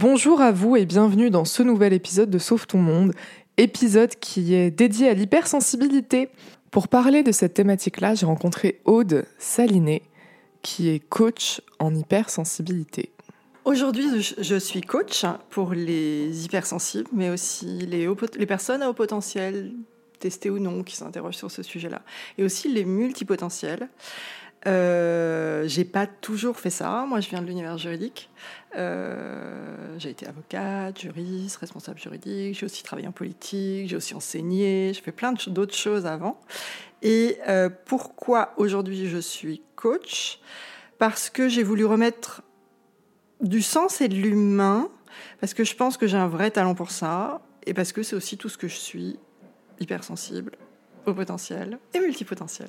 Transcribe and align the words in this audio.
Bonjour 0.00 0.40
à 0.40 0.52
vous 0.52 0.76
et 0.76 0.86
bienvenue 0.86 1.28
dans 1.28 1.44
ce 1.44 1.60
nouvel 1.60 1.92
épisode 1.92 2.30
de 2.30 2.38
Sauve 2.38 2.68
ton 2.68 2.78
monde, 2.78 3.14
épisode 3.56 4.14
qui 4.14 4.54
est 4.54 4.70
dédié 4.70 5.08
à 5.08 5.14
l'hypersensibilité. 5.14 6.28
Pour 6.70 6.86
parler 6.86 7.24
de 7.24 7.32
cette 7.32 7.54
thématique-là, 7.54 8.14
j'ai 8.14 8.24
rencontré 8.24 8.80
Aude 8.84 9.26
Saliné, 9.38 10.02
qui 10.62 10.88
est 10.88 11.00
coach 11.00 11.60
en 11.80 11.92
hypersensibilité. 11.96 13.10
Aujourd'hui, 13.64 14.06
je 14.38 14.56
suis 14.56 14.82
coach 14.82 15.24
pour 15.50 15.74
les 15.74 16.44
hypersensibles, 16.44 17.10
mais 17.12 17.30
aussi 17.30 17.66
les, 17.66 18.08
les 18.36 18.46
personnes 18.46 18.82
à 18.82 18.90
haut 18.90 18.94
potentiel, 18.94 19.72
testées 20.20 20.50
ou 20.50 20.60
non, 20.60 20.84
qui 20.84 20.94
s'interrogent 20.94 21.38
sur 21.38 21.50
ce 21.50 21.64
sujet-là, 21.64 22.02
et 22.38 22.44
aussi 22.44 22.68
les 22.68 22.84
multipotentiels. 22.84 23.88
Euh, 24.66 25.64
j'ai 25.66 25.84
pas 25.84 26.06
toujours 26.06 26.58
fait 26.58 26.70
ça. 26.70 27.04
Moi, 27.06 27.20
je 27.20 27.28
viens 27.28 27.40
de 27.40 27.46
l'univers 27.46 27.78
juridique. 27.78 28.28
Euh, 28.76 29.98
j'ai 29.98 30.10
été 30.10 30.26
avocate, 30.26 31.00
juriste, 31.00 31.56
responsable 31.56 31.98
juridique. 31.98 32.58
J'ai 32.58 32.66
aussi 32.66 32.82
travaillé 32.82 33.08
en 33.08 33.12
politique. 33.12 33.88
J'ai 33.88 33.96
aussi 33.96 34.14
enseigné. 34.14 34.92
J'ai 34.94 35.00
fait 35.00 35.12
plein 35.12 35.32
d'autres 35.46 35.76
choses 35.76 36.06
avant. 36.06 36.40
Et 37.02 37.38
euh, 37.48 37.70
pourquoi 37.86 38.52
aujourd'hui 38.56 39.08
je 39.08 39.18
suis 39.18 39.62
coach? 39.76 40.40
Parce 40.98 41.30
que 41.30 41.48
j'ai 41.48 41.62
voulu 41.62 41.84
remettre 41.84 42.42
du 43.40 43.62
sens 43.62 44.00
et 44.00 44.08
de 44.08 44.16
l'humain. 44.16 44.88
Parce 45.40 45.54
que 45.54 45.62
je 45.62 45.76
pense 45.76 45.96
que 45.96 46.06
j'ai 46.06 46.16
un 46.16 46.28
vrai 46.28 46.50
talent 46.50 46.74
pour 46.74 46.90
ça. 46.90 47.40
Et 47.64 47.74
parce 47.74 47.92
que 47.92 48.02
c'est 48.02 48.16
aussi 48.16 48.36
tout 48.36 48.48
ce 48.48 48.58
que 48.58 48.66
je 48.66 48.76
suis 48.76 49.18
hypersensible, 49.78 50.52
au 51.06 51.14
potentiel 51.14 51.78
et 51.94 52.00
multipotentiel. 52.00 52.68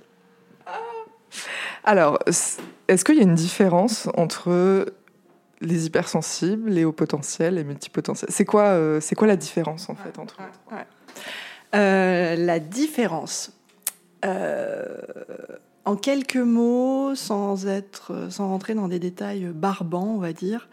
Alors, 1.90 2.20
est-ce 2.28 3.04
qu'il 3.04 3.16
y 3.16 3.20
a 3.20 3.24
une 3.24 3.34
différence 3.34 4.10
entre 4.14 4.94
les 5.60 5.88
hypersensibles, 5.88 6.70
les 6.70 6.86
hauts 6.86 6.92
potentiels, 6.92 7.56
les 7.56 7.64
multipotentiels? 7.64 8.30
C'est 8.32 8.46
quoi, 8.46 8.66
euh, 8.66 9.00
c'est 9.02 9.16
quoi 9.16 9.26
la 9.26 9.36
différence 9.36 9.90
en 9.90 9.96
fait 9.96 10.20
entre 10.20 10.38
euh, 11.74 12.36
La 12.36 12.60
différence, 12.60 13.54
euh, 14.24 15.00
en 15.84 15.96
quelques 15.96 16.36
mots, 16.36 17.16
sans 17.16 17.66
être, 17.66 18.28
sans 18.30 18.50
rentrer 18.50 18.76
dans 18.76 18.88
des 18.88 19.00
détails 19.00 19.46
barbants, 19.46 20.14
on 20.14 20.20
va 20.20 20.32
dire, 20.32 20.70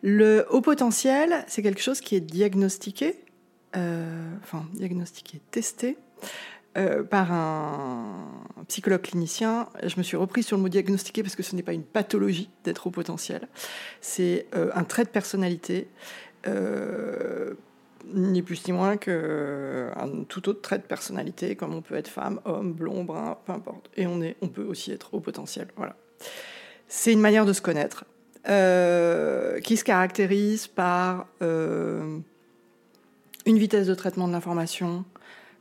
le 0.00 0.46
haut 0.48 0.60
potentiel, 0.60 1.44
c'est 1.48 1.64
quelque 1.64 1.82
chose 1.82 2.00
qui 2.00 2.14
est 2.14 2.20
diagnostiqué, 2.20 3.18
enfin 3.74 4.64
diagnostiqué, 4.74 5.40
testé, 5.50 5.98
euh, 6.78 7.02
par 7.02 7.30
un 7.32 8.26
psychologue 8.66 9.02
clinicien. 9.02 9.68
Je 9.82 9.94
me 9.98 10.02
suis 10.02 10.16
reprise 10.16 10.46
sur 10.46 10.56
le 10.56 10.62
mot 10.62 10.70
diagnostiqué 10.70 11.22
parce 11.22 11.36
que 11.36 11.42
ce 11.42 11.54
n'est 11.54 11.62
pas 11.62 11.74
une 11.74 11.82
pathologie 11.82 12.48
d'être 12.64 12.86
au 12.86 12.90
potentiel. 12.90 13.46
C'est 14.00 14.46
euh, 14.54 14.70
un 14.74 14.84
trait 14.84 15.04
de 15.04 15.10
personnalité, 15.10 15.88
euh, 16.46 17.52
ni 18.14 18.40
plus 18.40 18.66
ni 18.66 18.72
moins 18.72 18.96
qu'un 18.96 20.24
tout 20.28 20.48
autre 20.48 20.62
trait 20.62 20.78
de 20.78 20.84
personnalité, 20.84 21.56
comme 21.56 21.74
on 21.74 21.82
peut 21.82 21.94
être 21.94 22.08
femme, 22.08 22.40
homme, 22.46 22.72
blond, 22.72 23.04
brun, 23.04 23.36
peu 23.44 23.52
importe. 23.52 23.90
Et 23.98 24.06
on, 24.06 24.22
est, 24.22 24.36
on 24.40 24.48
peut 24.48 24.64
aussi 24.64 24.92
être 24.92 25.12
au 25.12 25.20
potentiel. 25.20 25.68
Voilà. 25.76 25.94
C'est 26.88 27.12
une 27.12 27.20
manière 27.20 27.44
de 27.44 27.52
se 27.52 27.60
connaître 27.60 28.06
qui 28.44 29.76
se 29.76 29.84
caractérise 29.84 30.66
par 30.66 31.26
une 31.40 32.24
vitesse 33.46 33.86
de 33.86 33.94
traitement 33.94 34.26
de 34.26 34.32
l'information, 34.32 35.04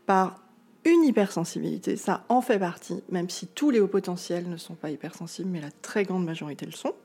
par 0.05 0.40
une 0.83 1.03
hypersensibilité, 1.03 1.95
ça 1.95 2.23
en 2.29 2.41
fait 2.41 2.59
partie, 2.59 3.03
même 3.09 3.29
si 3.29 3.47
tous 3.47 3.69
les 3.69 3.79
hauts 3.79 3.87
potentiels 3.87 4.49
ne 4.49 4.57
sont 4.57 4.75
pas 4.75 4.89
hypersensibles, 4.89 5.49
mais 5.49 5.61
la 5.61 5.71
très 5.81 6.03
grande 6.03 6.25
majorité 6.25 6.65
le 6.65 6.71
sont. 6.71 6.95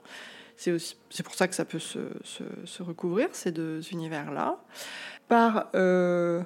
C'est 0.57 1.23
pour 1.23 1.35
ça 1.35 1.49
que 1.49 1.55
ça 1.55 1.65
peut 1.65 1.79
se, 1.79 2.83
recouvrir, 2.83 3.29
ces 3.33 3.53
deux 3.53 3.83
univers-là. 3.93 4.59
Par 5.29 5.69
euh, 5.75 6.43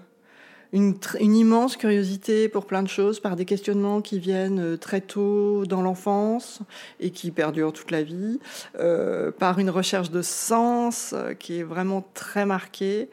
une, 0.72 0.96
immense 1.20 1.76
curiosité 1.76 2.48
pour 2.48 2.66
plein 2.66 2.82
de 2.82 2.88
choses, 2.88 3.20
par 3.20 3.36
des 3.36 3.44
questionnements 3.44 4.00
qui 4.00 4.18
viennent 4.18 4.60
euh, 4.60 4.76
très 4.76 5.00
tôt 5.00 5.64
dans 5.66 5.82
l'enfance 5.82 6.60
et 6.98 7.10
qui 7.10 7.30
perdurent 7.30 7.72
toute 7.72 7.92
la 7.92 8.02
vie, 8.02 8.40
euh, 8.80 9.30
par 9.30 9.60
une 9.60 9.70
recherche 9.70 10.10
de 10.10 10.22
sens 10.22 11.14
qui 11.38 11.60
est 11.60 11.64
vraiment 11.64 12.04
très 12.14 12.46
marquée, 12.46 13.10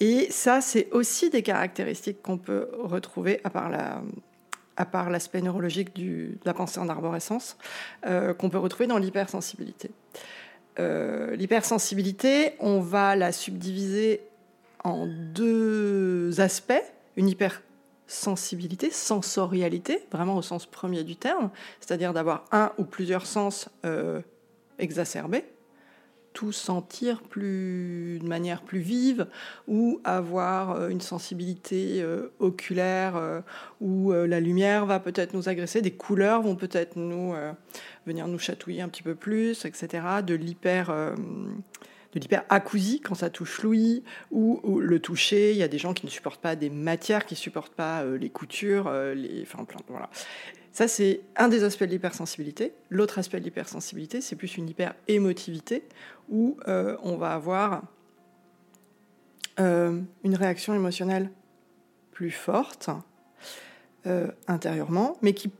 et 0.00 0.30
ça, 0.30 0.60
c'est 0.60 0.90
aussi 0.90 1.30
des 1.30 1.42
caractéristiques 1.42 2.22
qu'on 2.22 2.38
peut 2.38 2.68
retrouver 2.78 3.40
à 3.44 3.50
part 3.50 3.70
à 4.76 4.84
part 4.84 5.08
l'aspect 5.08 5.40
neurologique 5.40 5.94
du, 5.94 6.30
de 6.30 6.46
la 6.46 6.52
pensée 6.52 6.80
en 6.80 6.88
arborescence, 6.88 7.56
euh, 8.06 8.34
qu'on 8.34 8.50
peut 8.50 8.58
retrouver 8.58 8.88
dans 8.88 8.98
l'hypersensibilité. 8.98 9.92
Euh, 10.80 11.36
l'hypersensibilité, 11.36 12.54
on 12.58 12.80
va 12.80 13.14
la 13.14 13.30
subdiviser 13.30 14.22
en 14.82 15.06
deux 15.06 16.40
aspects. 16.40 16.72
Une 17.16 17.28
hypersensibilité, 17.28 18.90
sensorialité, 18.90 20.04
vraiment 20.10 20.36
au 20.36 20.42
sens 20.42 20.66
premier 20.66 21.04
du 21.04 21.14
terme, 21.14 21.50
c'est-à-dire 21.78 22.12
d'avoir 22.12 22.44
un 22.50 22.72
ou 22.76 22.84
plusieurs 22.84 23.26
sens 23.26 23.68
euh, 23.84 24.20
exacerbés 24.80 25.44
tout 26.34 26.52
sentir 26.52 27.22
plus, 27.22 28.18
de 28.20 28.26
manière 28.26 28.60
plus 28.60 28.80
vive 28.80 29.28
ou 29.68 30.00
avoir 30.04 30.72
euh, 30.72 30.88
une 30.88 31.00
sensibilité 31.00 32.02
euh, 32.02 32.32
oculaire 32.40 33.16
euh, 33.16 33.40
où 33.80 34.12
la 34.12 34.40
lumière 34.40 34.84
va 34.84 35.00
peut-être 35.00 35.32
nous 35.32 35.48
agresser, 35.48 35.80
des 35.80 35.92
couleurs 35.92 36.42
vont 36.42 36.56
peut-être 36.56 36.96
nous 36.96 37.34
venir 38.06 38.26
nous 38.26 38.38
chatouiller 38.38 38.82
un 38.82 38.88
petit 38.88 39.02
peu 39.02 39.14
plus, 39.14 39.64
etc. 39.64 40.02
De 40.26 40.34
l'hyper 40.34 40.88
de 40.88 42.20
l'hyperacousie 42.20 43.00
quand 43.00 43.14
ça 43.14 43.30
touche 43.30 43.62
l'ouïe 43.62 44.02
ou, 44.30 44.80
le 44.80 44.98
toucher. 45.00 45.52
Il 45.52 45.58
y 45.58 45.62
a 45.62 45.68
des 45.68 45.78
gens 45.78 45.92
qui 45.92 46.06
ne 46.06 46.10
supportent 46.10 46.40
pas 46.40 46.56
des 46.56 46.70
matières, 46.70 47.26
qui 47.26 47.34
ne 47.34 47.38
supportent 47.38 47.74
pas 47.74 48.04
les 48.04 48.30
coutures, 48.30 48.90
les, 49.14 49.42
enfin 49.42 49.64
plein, 49.64 49.80
voilà. 49.88 50.10
Ça, 50.74 50.88
c'est 50.88 51.20
un 51.36 51.46
des 51.46 51.62
aspects 51.62 51.84
de 51.84 51.90
l'hypersensibilité. 51.90 52.74
L'autre 52.90 53.20
aspect 53.20 53.38
de 53.38 53.44
l'hypersensibilité, 53.44 54.20
c'est 54.20 54.34
plus 54.34 54.56
une 54.56 54.68
hyper-émotivité, 54.68 55.84
où 56.28 56.56
euh, 56.66 56.96
on 57.04 57.16
va 57.16 57.32
avoir 57.32 57.84
euh, 59.60 60.00
une 60.24 60.34
réaction 60.34 60.74
émotionnelle 60.74 61.30
plus 62.10 62.32
forte 62.32 62.90
euh, 64.06 64.26
intérieurement, 64.48 65.16
mais 65.22 65.32
qui 65.32 65.52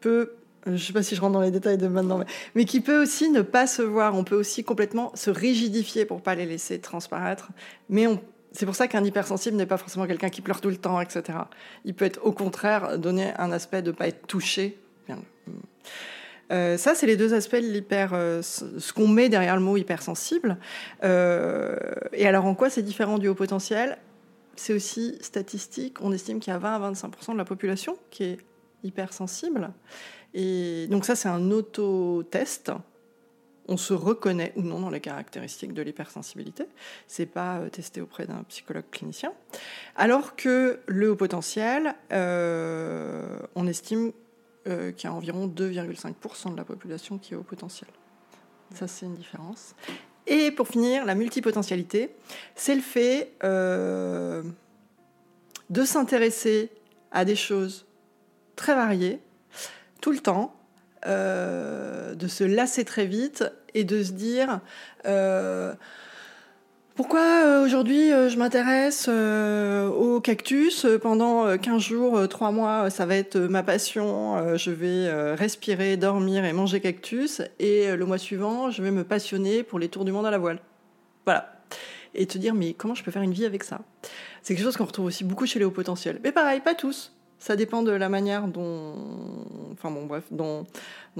peut, 0.00 0.32
je 0.64 0.70
ne 0.70 0.76
sais 0.78 0.94
pas 0.94 1.02
si 1.02 1.14
je 1.14 1.20
rentre 1.20 1.34
dans 1.34 1.42
les 1.42 1.50
détails 1.50 1.76
de 1.76 1.88
maintenant, 1.88 2.24
mais, 2.54 2.64
qui 2.64 2.80
peut 2.80 3.02
aussi 3.02 3.28
ne 3.28 3.42
pas 3.42 3.66
se 3.66 3.82
voir. 3.82 4.14
On 4.14 4.24
peut 4.24 4.36
aussi 4.36 4.64
complètement 4.64 5.14
se 5.14 5.28
rigidifier 5.28 6.06
pour 6.06 6.22
pas 6.22 6.34
les 6.34 6.46
laisser 6.46 6.78
transparaître, 6.80 7.50
mais 7.90 8.06
on, 8.06 8.18
c'est 8.52 8.66
pour 8.66 8.74
ça 8.74 8.88
qu'un 8.88 9.04
hypersensible 9.04 9.56
n'est 9.56 9.66
pas 9.66 9.78
forcément 9.78 10.06
quelqu'un 10.06 10.28
qui 10.28 10.40
pleure 10.40 10.60
tout 10.60 10.68
le 10.68 10.76
temps, 10.76 11.00
etc. 11.00 11.38
Il 11.84 11.94
peut 11.94 12.04
être 12.04 12.20
au 12.24 12.32
contraire 12.32 12.98
donner 12.98 13.32
un 13.38 13.50
aspect 13.52 13.82
de 13.82 13.90
ne 13.90 13.96
pas 13.96 14.08
être 14.08 14.26
touché. 14.26 14.78
Euh, 16.50 16.76
ça, 16.76 16.94
c'est 16.94 17.06
les 17.06 17.16
deux 17.16 17.32
aspects 17.32 17.56
de 17.56 17.66
l'hyper, 17.66 18.10
euh, 18.12 18.42
ce 18.42 18.92
qu'on 18.92 19.08
met 19.08 19.30
derrière 19.30 19.56
le 19.56 19.62
mot 19.62 19.76
hypersensible. 19.76 20.58
Euh, 21.02 21.76
et 22.12 22.26
alors, 22.26 22.44
en 22.44 22.54
quoi 22.54 22.68
c'est 22.68 22.82
différent 22.82 23.18
du 23.18 23.28
haut 23.28 23.34
potentiel? 23.34 23.96
C'est 24.54 24.74
aussi 24.74 25.16
statistique. 25.22 26.02
On 26.02 26.12
estime 26.12 26.40
qu'il 26.40 26.52
y 26.52 26.56
a 26.56 26.58
20 26.58 26.74
à 26.74 26.92
25% 26.92 27.32
de 27.32 27.38
la 27.38 27.46
population 27.46 27.96
qui 28.10 28.24
est 28.24 28.38
hypersensible. 28.82 29.70
Et 30.34 30.88
donc 30.90 31.06
ça, 31.06 31.14
c'est 31.14 31.28
un 31.28 31.50
auto-test 31.50 32.72
on 33.72 33.78
se 33.78 33.94
reconnaît 33.94 34.52
ou 34.56 34.62
non 34.62 34.80
dans 34.80 34.90
les 34.90 35.00
caractéristiques 35.00 35.72
de 35.72 35.80
l'hypersensibilité. 35.80 36.66
C'est 37.06 37.24
pas 37.26 37.56
euh, 37.56 37.70
testé 37.70 38.02
auprès 38.02 38.26
d'un 38.26 38.42
psychologue 38.48 38.84
clinicien. 38.90 39.32
Alors 39.96 40.36
que 40.36 40.80
le 40.86 41.12
haut 41.12 41.16
potentiel, 41.16 41.94
euh, 42.12 43.38
on 43.54 43.66
estime 43.66 44.12
euh, 44.68 44.92
qu'il 44.92 45.08
y 45.08 45.12
a 45.12 45.14
environ 45.14 45.46
2,5% 45.48 46.52
de 46.52 46.56
la 46.56 46.64
population 46.64 47.16
qui 47.16 47.32
est 47.32 47.36
haut 47.36 47.42
potentiel. 47.42 47.88
Ça, 48.74 48.86
c'est 48.86 49.06
une 49.06 49.14
différence. 49.14 49.74
Et 50.26 50.50
pour 50.50 50.68
finir, 50.68 51.06
la 51.06 51.14
multipotentialité, 51.14 52.14
c'est 52.54 52.74
le 52.74 52.80
fait 52.80 53.32
de 53.42 54.44
s'intéresser 55.84 56.70
à 57.10 57.24
des 57.24 57.34
choses 57.34 57.86
très 58.54 58.74
variées, 58.74 59.18
tout 60.00 60.12
le 60.12 60.20
temps, 60.20 60.54
de 61.04 62.28
se 62.28 62.44
lasser 62.44 62.84
très 62.84 63.04
vite 63.04 63.44
et 63.74 63.84
de 63.84 64.02
se 64.02 64.12
dire 64.12 64.60
euh, 65.06 65.72
pourquoi 66.94 67.20
euh, 67.20 67.64
aujourd'hui 67.64 68.10
je 68.10 68.36
m'intéresse 68.36 69.08
au 69.08 70.20
cactus 70.20 70.86
pendant 71.00 71.56
15 71.56 71.82
jours, 71.82 72.28
3 72.28 72.52
mois, 72.52 72.90
ça 72.90 73.06
va 73.06 73.16
être 73.16 73.38
ma 73.38 73.62
passion, 73.62 74.56
je 74.56 74.70
vais 74.70 75.34
respirer, 75.34 75.96
dormir 75.96 76.44
et 76.44 76.52
manger 76.52 76.80
cactus 76.80 77.42
et 77.58 77.96
le 77.96 78.04
mois 78.04 78.18
suivant, 78.18 78.70
je 78.70 78.82
vais 78.82 78.90
me 78.90 79.04
passionner 79.04 79.62
pour 79.62 79.78
les 79.78 79.88
tours 79.88 80.04
du 80.04 80.12
monde 80.12 80.26
à 80.26 80.30
la 80.30 80.38
voile. 80.38 80.58
Voilà. 81.24 81.52
Et 82.14 82.26
te 82.26 82.36
dire 82.36 82.54
mais 82.54 82.74
comment 82.74 82.94
je 82.94 83.02
peux 83.02 83.10
faire 83.10 83.22
une 83.22 83.32
vie 83.32 83.46
avec 83.46 83.64
ça? 83.64 83.80
C'est 84.42 84.54
quelque 84.54 84.64
chose 84.64 84.76
qu'on 84.76 84.84
retrouve 84.84 85.06
aussi 85.06 85.24
beaucoup 85.24 85.46
chez 85.46 85.58
les 85.58 85.64
hauts 85.64 85.70
potentiels. 85.70 86.20
Mais 86.22 86.32
pareil, 86.32 86.60
pas 86.60 86.74
tous. 86.74 87.12
Ça 87.38 87.56
dépend 87.56 87.82
de 87.82 87.90
la 87.90 88.08
manière 88.08 88.46
dont, 88.46 88.94
enfin 89.72 89.90
bon 89.90 90.06
bref, 90.06 90.24
dont, 90.30 90.64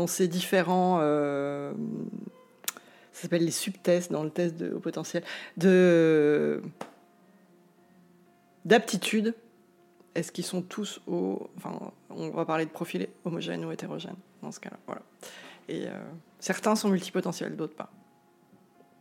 ces 0.06 0.28
différents, 0.28 1.00
euh, 1.02 1.72
ça 3.12 3.22
s'appelle 3.22 3.44
les 3.44 3.50
subtests 3.50 4.10
dans 4.10 4.22
le 4.24 4.30
test 4.30 4.56
de 4.56 4.68
potentiel, 4.70 5.22
de 5.56 6.62
d'aptitude. 8.64 9.34
Est-ce 10.14 10.30
qu'ils 10.30 10.44
sont 10.44 10.62
tous 10.62 11.00
au, 11.06 11.48
enfin, 11.56 11.92
on 12.10 12.30
va 12.30 12.44
parler 12.44 12.66
de 12.66 12.70
profil 12.70 13.08
homogène 13.24 13.64
ou 13.64 13.72
hétérogène 13.72 14.16
dans 14.42 14.52
ce 14.52 14.60
cas-là, 14.60 14.76
voilà. 14.86 15.02
Et 15.68 15.86
euh, 15.86 15.90
certains 16.38 16.74
sont 16.76 16.88
multipotentiels, 16.90 17.56
d'autres 17.56 17.74
pas. 17.74 17.90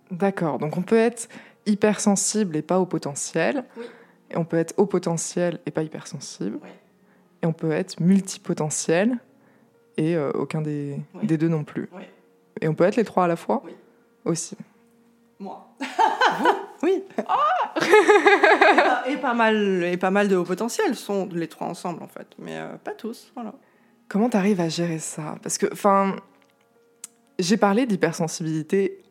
D'accord. 0.10 0.58
Donc 0.60 0.78
on 0.78 0.84
peut 0.84 0.98
être 0.98 1.28
hypersensible 1.66 2.56
et 2.56 2.62
pas 2.62 2.80
au 2.80 2.86
potentiel. 2.86 3.66
Oui. 3.78 3.86
Et 4.30 4.38
on 4.38 4.46
peut 4.46 4.58
être 4.58 4.74
au 4.78 4.86
potentiel 4.86 5.60
et 5.66 5.72
pas 5.72 5.84
hypersensible. 5.84 6.60
Oui. 6.63 6.69
Et 7.42 7.46
on 7.46 7.54
peut 7.54 7.72
être 7.72 8.00
multipotentiel 8.00 9.18
et 9.98 10.16
euh, 10.16 10.31
aucun 10.31 10.62
des, 10.62 10.98
Oui. 11.16 11.28
des 11.28 11.38
deux 11.38 11.50
non 11.50 11.63
plus. 11.63 11.90
Et 12.62 12.68
on 12.68 12.75
peut 12.75 12.86
être 12.86 12.96
les 12.96 13.04
trois 13.04 13.25
à 13.25 13.28
la 13.28 13.36
fois? 13.36 13.62
Oui. 13.66 13.75
Aussi. 14.26 14.56
Moi. 15.40 15.68
oui. 16.84 17.04
et, 17.18 17.24
pas, 17.24 19.04
et 19.10 19.18
pas 19.18 19.34
mal, 19.34 19.84
et 19.84 19.98
pas 19.98 20.12
mal 20.12 20.28
de 20.28 20.36
hauts 20.36 20.44
potentiels 20.44 20.96
sont 20.96 21.28
les 21.32 21.48
trois 21.48 21.68
ensemble 21.68 22.04
en 22.04 22.08
fait, 22.08 22.28
mais 22.38 22.58
euh, 22.58 22.76
pas 22.84 22.92
tous. 22.92 23.32
Voilà. 23.34 23.54
Comment 24.08 24.30
tu 24.30 24.38
arrives 24.38 24.62
à 24.62 24.70
gérer 24.70 25.00
ça? 25.00 25.36
Parce 25.42 25.58
que, 25.58 25.68
enfin, 25.72 26.16
j'ai 27.40 27.58
parlé 27.58 27.86
d'hypersensibilité 27.86 29.02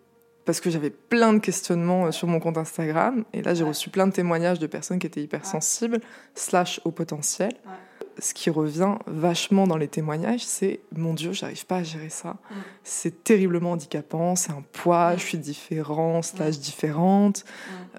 parce 0.45 0.61
que 0.61 0.71
j'avais 0.71 0.91
plein 0.91 1.33
de 1.33 1.39
questionnements 1.39 2.07
euh, 2.07 2.11
sur 2.13 2.29
mon 2.29 2.39
compte 2.41 2.59
Instagram. 2.59 3.25
Et 3.33 3.43
là, 3.43 3.55
j'ai 3.55 3.63
Ouais. 3.63 3.71
reçu 3.71 3.91
plein 3.91 4.07
de 4.07 4.13
témoignages 4.13 4.59
de 4.59 4.67
personnes 4.67 4.99
qui 4.99 5.07
étaient 5.07 5.23
hypersensibles, 5.23 6.01
slash 6.35 6.81
au 6.85 6.91
potentiel. 6.91 7.53
Ouais. 7.67 7.73
Ce 8.19 8.35
qui 8.35 8.51
revient 8.51 8.97
vachement 9.07 9.67
dans 9.67 9.77
les 9.79 9.89
témoignages, 9.89 10.45
c'est 10.45 10.81
mon 10.95 11.15
Dieu, 11.15 11.33
j'arrive 11.33 11.65
pas 11.67 11.77
à 11.79 11.83
gérer 11.83 12.11
ça. 12.11 12.31
Mm. 12.51 12.55
C'est 12.85 13.25
terriblement 13.25 13.73
handicapant, 13.73 14.37
c'est 14.37 14.53
un 14.53 14.63
poids, 14.73 15.15
Mm. 15.15 15.19
je 15.19 15.25
suis 15.25 15.39
différent, 15.39 16.21
slash 16.23 16.59
différente. 16.59 17.45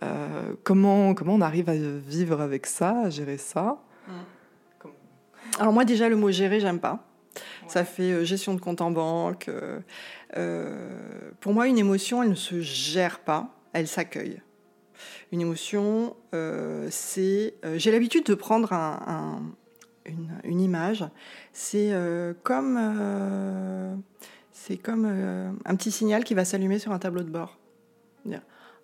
Euh, 0.03 0.53
comment, 0.63 1.13
comment 1.15 1.35
on 1.35 1.41
arrive 1.41 1.69
à 1.69 1.75
vivre 1.75 2.41
avec 2.41 2.65
ça, 2.67 3.01
à 3.05 3.09
gérer 3.09 3.37
ça 3.37 3.77
Alors 5.59 5.73
moi 5.73 5.85
déjà 5.85 6.09
le 6.09 6.15
mot 6.15 6.31
gérer 6.31 6.59
j'aime 6.59 6.79
pas. 6.79 7.05
Ça 7.67 7.85
fait 7.85 8.11
euh, 8.11 8.23
gestion 8.25 8.53
de 8.53 8.59
compte 8.61 8.81
en 8.81 8.91
banque. 8.91 9.47
euh, 9.47 9.79
euh, 10.37 11.31
pour 11.39 11.53
moi 11.53 11.67
une 11.67 11.77
émotion 11.77 12.23
elle 12.23 12.29
ne 12.31 12.35
se 12.35 12.61
gère 12.61 13.19
pas, 13.19 13.49
elle 13.73 13.87
s'accueille. 13.87 14.41
Une 15.31 15.41
émotion 15.41 16.15
euh, 16.33 16.87
c'est 16.91 17.55
euh, 17.65 17.77
j'ai 17.77 17.91
l'habitude 17.91 18.25
de 18.25 18.33
prendre 18.35 18.71
un- 18.73 18.99
un- 19.07 19.41
une, 20.05 20.29
une 20.43 20.61
image. 20.61 21.05
C'est 21.53 21.89
euh, 21.91 22.33
comme 22.43 22.77
euh, 22.79 23.95
c'est 24.51 24.77
comme 24.77 25.05
euh, 25.09 25.51
un 25.65 25.75
petit 25.75 25.91
signal 25.91 26.23
qui 26.23 26.33
va 26.33 26.45
s'allumer 26.45 26.79
sur 26.79 26.91
un 26.91 26.99
tableau 26.99 27.23
de 27.23 27.29
bord. 27.29 27.57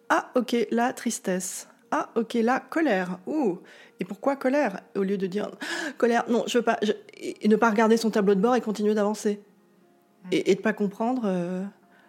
Ah 0.10 0.32
ok 0.36 0.56
là 0.72 0.94
tristesse. 0.94 1.68
Ah 1.92 2.10
ok 2.16 2.36
là 2.36 2.62
colère. 2.70 3.20
Ouh 3.28 3.60
et 4.00 4.06
pourquoi 4.06 4.36
colère? 4.36 4.82
Au 4.96 5.04
lieu 5.04 5.18
de 5.18 5.28
dire 5.28 5.50
colère, 5.98 6.24
non, 6.30 6.44
je 6.48 6.60
veux 6.60 6.64
pas. 6.64 6.78
je- 6.82 6.94
Et 7.18 7.48
ne 7.48 7.56
pas 7.56 7.70
regarder 7.70 7.98
son 7.98 8.10
tableau 8.10 8.36
de 8.36 8.40
bord 8.40 8.56
et 8.56 8.62
continuer 8.62 8.94
d'avancer. 8.94 9.42
Et, 10.32 10.52
et 10.52 10.56
de 10.56 10.62
pas 10.62 10.74
comprendre, 10.74 11.24
euh, 11.26 11.64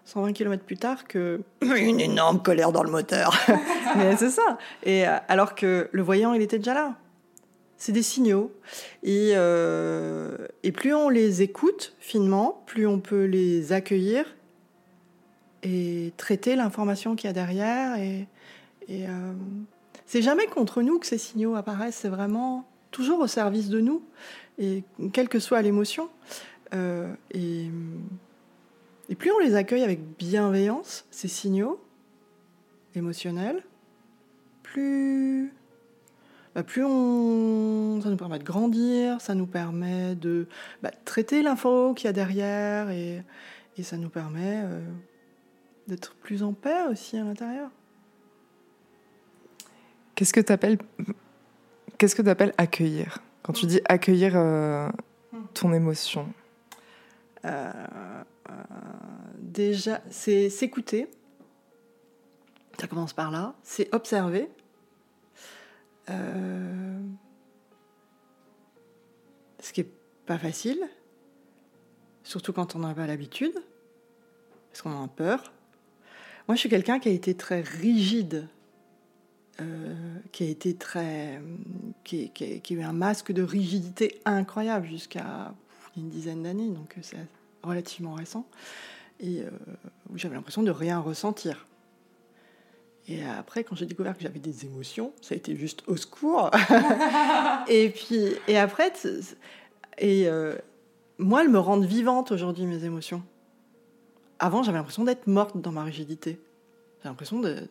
120 0.05 0.33
km 0.33 0.63
plus 0.65 0.77
tard, 0.77 1.05
que 1.09 1.41
une 1.63 2.01
énorme 2.01 2.41
colère 2.43 2.73
dans 2.73 2.83
le 2.85 2.91
moteur. 2.91 3.35
Mais 3.97 4.17
c'est 4.17 4.31
ça. 4.31 4.59
Et 4.85 5.05
alors 5.05 5.55
que 5.55 5.89
le 5.93 6.03
voyant, 6.03 6.35
il 6.35 6.43
était 6.43 6.59
déjà 6.59 6.75
là. 6.75 6.95
C'est 7.79 7.93
des 7.93 8.03
signaux. 8.03 8.53
Et, 9.03 9.33
euh, 9.35 10.37
et 10.63 10.73
plus 10.73 10.95
on 10.95 11.09
les 11.09 11.43
écoute 11.43 11.95
finement, 12.01 12.63
plus 12.67 12.87
on 12.87 13.01
peut 13.01 13.25
les 13.25 13.73
accueillir 13.73 14.37
et 15.63 16.13
traiter 16.17 16.57
l'information 16.57 17.17
qu'il 17.17 17.29
y 17.29 17.31
a 17.31 17.33
derrière. 17.33 17.97
Et, 17.99 18.27
et 18.89 19.07
euh, 19.09 19.33
c'est 20.07 20.23
jamais 20.23 20.47
contre 20.47 20.83
nous 20.83 20.99
que 20.99 21.07
ces 21.07 21.19
signaux 21.19 21.55
apparaissent, 21.55 21.97
c'est 21.97 22.09
vraiment 22.09 22.67
toujours 22.91 23.21
au 23.21 23.27
service 23.27 23.69
de 23.69 23.81
nous, 23.81 24.03
et 24.59 24.83
quelle 25.13 25.29
que 25.29 25.39
soit 25.39 25.61
l'émotion. 25.63 26.09
Euh, 26.75 27.13
et, 27.31 27.67
et 29.09 29.15
plus 29.15 29.31
on 29.31 29.39
les 29.39 29.55
accueille 29.55 29.83
avec 29.83 30.01
bienveillance, 30.19 31.07
ces 31.11 31.29
signaux 31.29 31.81
émotionnels, 32.95 33.63
plus, 34.63 35.53
bah, 36.55 36.63
plus 36.63 36.85
on, 36.85 38.01
ça 38.03 38.11
nous 38.11 38.17
permet 38.17 38.39
de 38.39 38.45
grandir, 38.45 39.21
ça 39.21 39.35
nous 39.35 39.47
permet 39.47 40.15
de 40.15 40.47
bah, 40.83 40.91
traiter 41.05 41.43
l'info 41.43 41.95
qu'il 41.95 42.07
y 42.07 42.09
a 42.09 42.13
derrière, 42.13 42.91
et, 42.91 43.23
et 43.77 43.83
ça 43.83 43.97
nous 43.97 44.09
permet 44.09 44.63
euh, 44.65 44.81
d'être 45.87 46.15
plus 46.15 46.43
en 46.43 46.53
paix 46.53 46.87
aussi 46.91 47.17
à 47.17 47.25
l'intérieur. 47.25 47.71
Qu'est-ce 50.15 50.33
que 50.33 50.41
tu 50.41 50.53
appelles 50.53 50.79
qu'est-ce 51.97 52.15
que 52.15 52.29
appelles 52.29 52.55
accueillir? 52.59 53.19
Quand 53.43 53.53
tu 53.53 53.67
dis 53.67 53.81
accueillir 53.87 54.33
euh, 54.35 54.89
ton 55.55 55.73
émotion. 55.73 56.29
Euh, 57.45 57.73
déjà, 59.39 60.01
c'est 60.11 60.51
s'écouter. 60.51 61.09
Ça 62.81 62.87
commence 62.87 63.13
par 63.13 63.31
là. 63.31 63.55
C'est 63.63 63.93
observer. 63.95 64.49
Euh, 66.11 67.01
ce 69.61 69.73
qui 69.73 69.83
est 69.83 69.91
pas 70.27 70.39
facile, 70.39 70.79
surtout 72.23 72.53
quand 72.53 72.77
on 72.77 72.81
n'a 72.81 72.95
pas 72.95 73.07
l'habitude, 73.07 73.55
parce 74.71 74.83
qu'on 74.83 75.03
a 75.03 75.09
peur. 75.09 75.53
Moi, 76.47 76.55
je 76.55 76.61
suis 76.61 76.69
quelqu'un 76.69 76.99
qui 76.99 77.09
a 77.09 77.13
été 77.13 77.35
très 77.35 77.61
rigide, 77.61 78.49
euh, 79.61 79.95
qui 80.33 80.45
a 80.45 80.49
été 80.49 80.75
très, 80.75 81.43
qui, 82.05 82.31
a 82.41 82.73
eu 82.73 82.83
un 82.83 82.93
masque 82.93 83.33
de 83.33 83.43
rigidité 83.43 84.21
incroyable 84.25 84.87
jusqu'à 84.87 85.55
une 85.97 86.09
dizaine 86.09 86.45
d'années, 86.45 86.69
donc 86.69 86.95
c'est 87.03 87.17
relativement 87.63 88.15
récent, 88.15 88.47
et 89.21 89.43
euh, 89.43 89.51
où 90.11 90.17
j'avais 90.17 90.37
l'impression 90.37 90.63
de 90.63 90.71
rien 90.71 91.01
ressentir. 91.01 91.67
Et 93.11 93.25
après, 93.25 93.65
quand 93.65 93.75
j'ai 93.75 93.87
découvert 93.87 94.15
que 94.17 94.23
j'avais 94.23 94.39
des 94.39 94.67
émotions, 94.67 95.13
ça 95.23 95.35
a 95.35 95.37
été 95.37 95.57
juste 95.57 95.83
au 95.87 95.97
secours. 95.97 96.51
et 97.69 97.89
puis, 97.89 98.35
et 98.47 98.59
après, 98.59 98.93
et 99.97 100.29
euh, 100.29 100.55
moi, 101.17 101.43
elles 101.43 101.49
me 101.49 101.59
rendent 101.59 101.87
vivante 101.87 102.33
aujourd'hui 102.33 102.67
mes 102.67 102.85
émotions. 102.85 103.23
Avant, 104.39 104.63
j'avais 104.63 104.77
l'impression 104.79 105.05
d'être 105.05 105.27
morte 105.27 105.57
dans 105.59 105.73
ma 105.73 105.85
rigidité. 105.85 106.39
J'ai 107.03 107.09
l'impression 107.09 107.41
de, 107.41 107.55
de- 107.55 107.69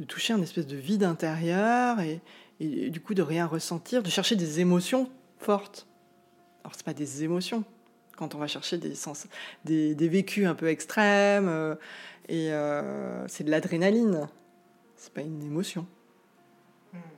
de 0.00 0.04
toucher 0.04 0.32
un 0.32 0.40
espèce 0.42 0.66
de 0.66 0.76
vide 0.76 1.04
intérieur 1.04 2.00
et, 2.00 2.20
et 2.58 2.88
du 2.90 2.98
coup 3.00 3.12
de 3.14 3.22
rien 3.22 3.46
ressentir, 3.46 4.02
de 4.02 4.08
chercher 4.08 4.36
des 4.36 4.58
émotions 4.60 5.08
fortes. 5.38 5.86
Alors, 6.64 6.74
c'est 6.74 6.84
pas 6.84 6.94
des 6.94 7.22
émotions. 7.24 7.62
Quand 8.16 8.34
on 8.34 8.38
va 8.38 8.46
chercher 8.46 8.78
des, 8.78 8.94
sens, 8.94 9.26
des, 9.64 9.94
des 9.94 10.08
vécus 10.08 10.46
un 10.46 10.54
peu 10.54 10.68
extrêmes, 10.68 11.48
euh, 11.48 11.74
et 12.28 12.52
euh, 12.52 13.26
c'est 13.28 13.44
de 13.44 13.50
l'adrénaline. 13.50 14.28
C'est 15.02 15.12
pas 15.12 15.22
une 15.22 15.42
émotion. 15.42 15.84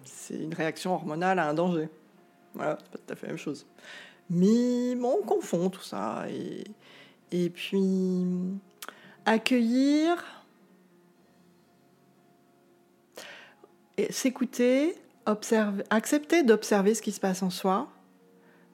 C'est 0.05 0.39
une 0.39 0.55
réaction 0.55 0.95
hormonale 0.95 1.39
à 1.39 1.47
un 1.47 1.53
danger. 1.53 1.91
Voilà, 2.55 2.79
c'est 2.81 2.91
pas 2.91 2.97
tout 2.97 3.13
à 3.13 3.15
fait 3.15 3.27
la 3.27 3.33
même 3.35 3.39
chose. 3.39 3.67
Mais 4.31 4.95
bon, 4.95 5.19
on 5.21 5.27
confond 5.27 5.69
tout 5.69 5.83
ça. 5.83 6.25
Et, 6.31 6.65
et 7.31 7.51
puis, 7.51 8.25
accueillir, 9.27 10.17
s'écouter, 14.09 14.97
accepter 15.91 16.43
d'observer 16.43 16.95
ce 16.95 17.03
qui 17.03 17.13
se 17.13 17.21
passe 17.21 17.43
en 17.43 17.51
soi. 17.51 17.91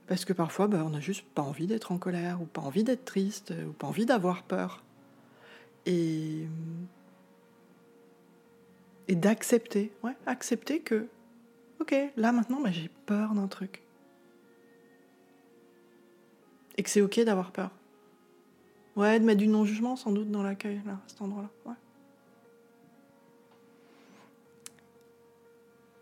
Parce 0.06 0.24
que 0.24 0.32
parfois, 0.32 0.68
ben, 0.68 0.84
on 0.84 0.90
n'a 0.90 1.00
juste 1.00 1.24
pas 1.34 1.42
envie 1.42 1.66
d'être 1.66 1.90
en 1.90 1.98
colère, 1.98 2.40
ou 2.40 2.44
pas 2.44 2.60
envie 2.60 2.84
d'être 2.84 3.06
triste, 3.06 3.52
ou 3.68 3.72
pas 3.72 3.88
envie 3.88 4.06
d'avoir 4.06 4.44
peur. 4.44 4.84
Et, 5.84 6.46
et 9.10 9.16
d'accepter, 9.16 9.90
ouais, 10.04 10.16
accepter 10.24 10.78
que, 10.78 11.08
ok, 11.80 11.92
là 12.16 12.30
maintenant, 12.30 12.60
ben, 12.60 12.72
j'ai 12.72 12.88
peur 13.06 13.34
d'un 13.34 13.48
truc. 13.48 13.82
Et 16.76 16.84
que 16.84 16.88
c'est 16.88 17.00
ok 17.00 17.18
d'avoir 17.24 17.50
peur. 17.50 17.72
Ouais, 18.94 19.18
de 19.18 19.24
mettre 19.24 19.40
du 19.40 19.48
non-jugement 19.48 19.96
sans 19.96 20.12
doute 20.12 20.30
dans 20.30 20.44
l'accueil, 20.44 20.80
là, 20.86 20.92
à 20.92 21.08
cet 21.08 21.20
endroit-là. 21.22 21.48
Ouais. 21.66 21.74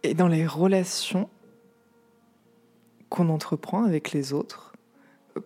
Et 0.02 0.12
dans 0.12 0.28
les 0.28 0.46
relations 0.46 1.30
qu'on 3.08 3.30
entreprend 3.30 3.84
avec 3.84 4.12
les 4.12 4.34
autres, 4.34 4.74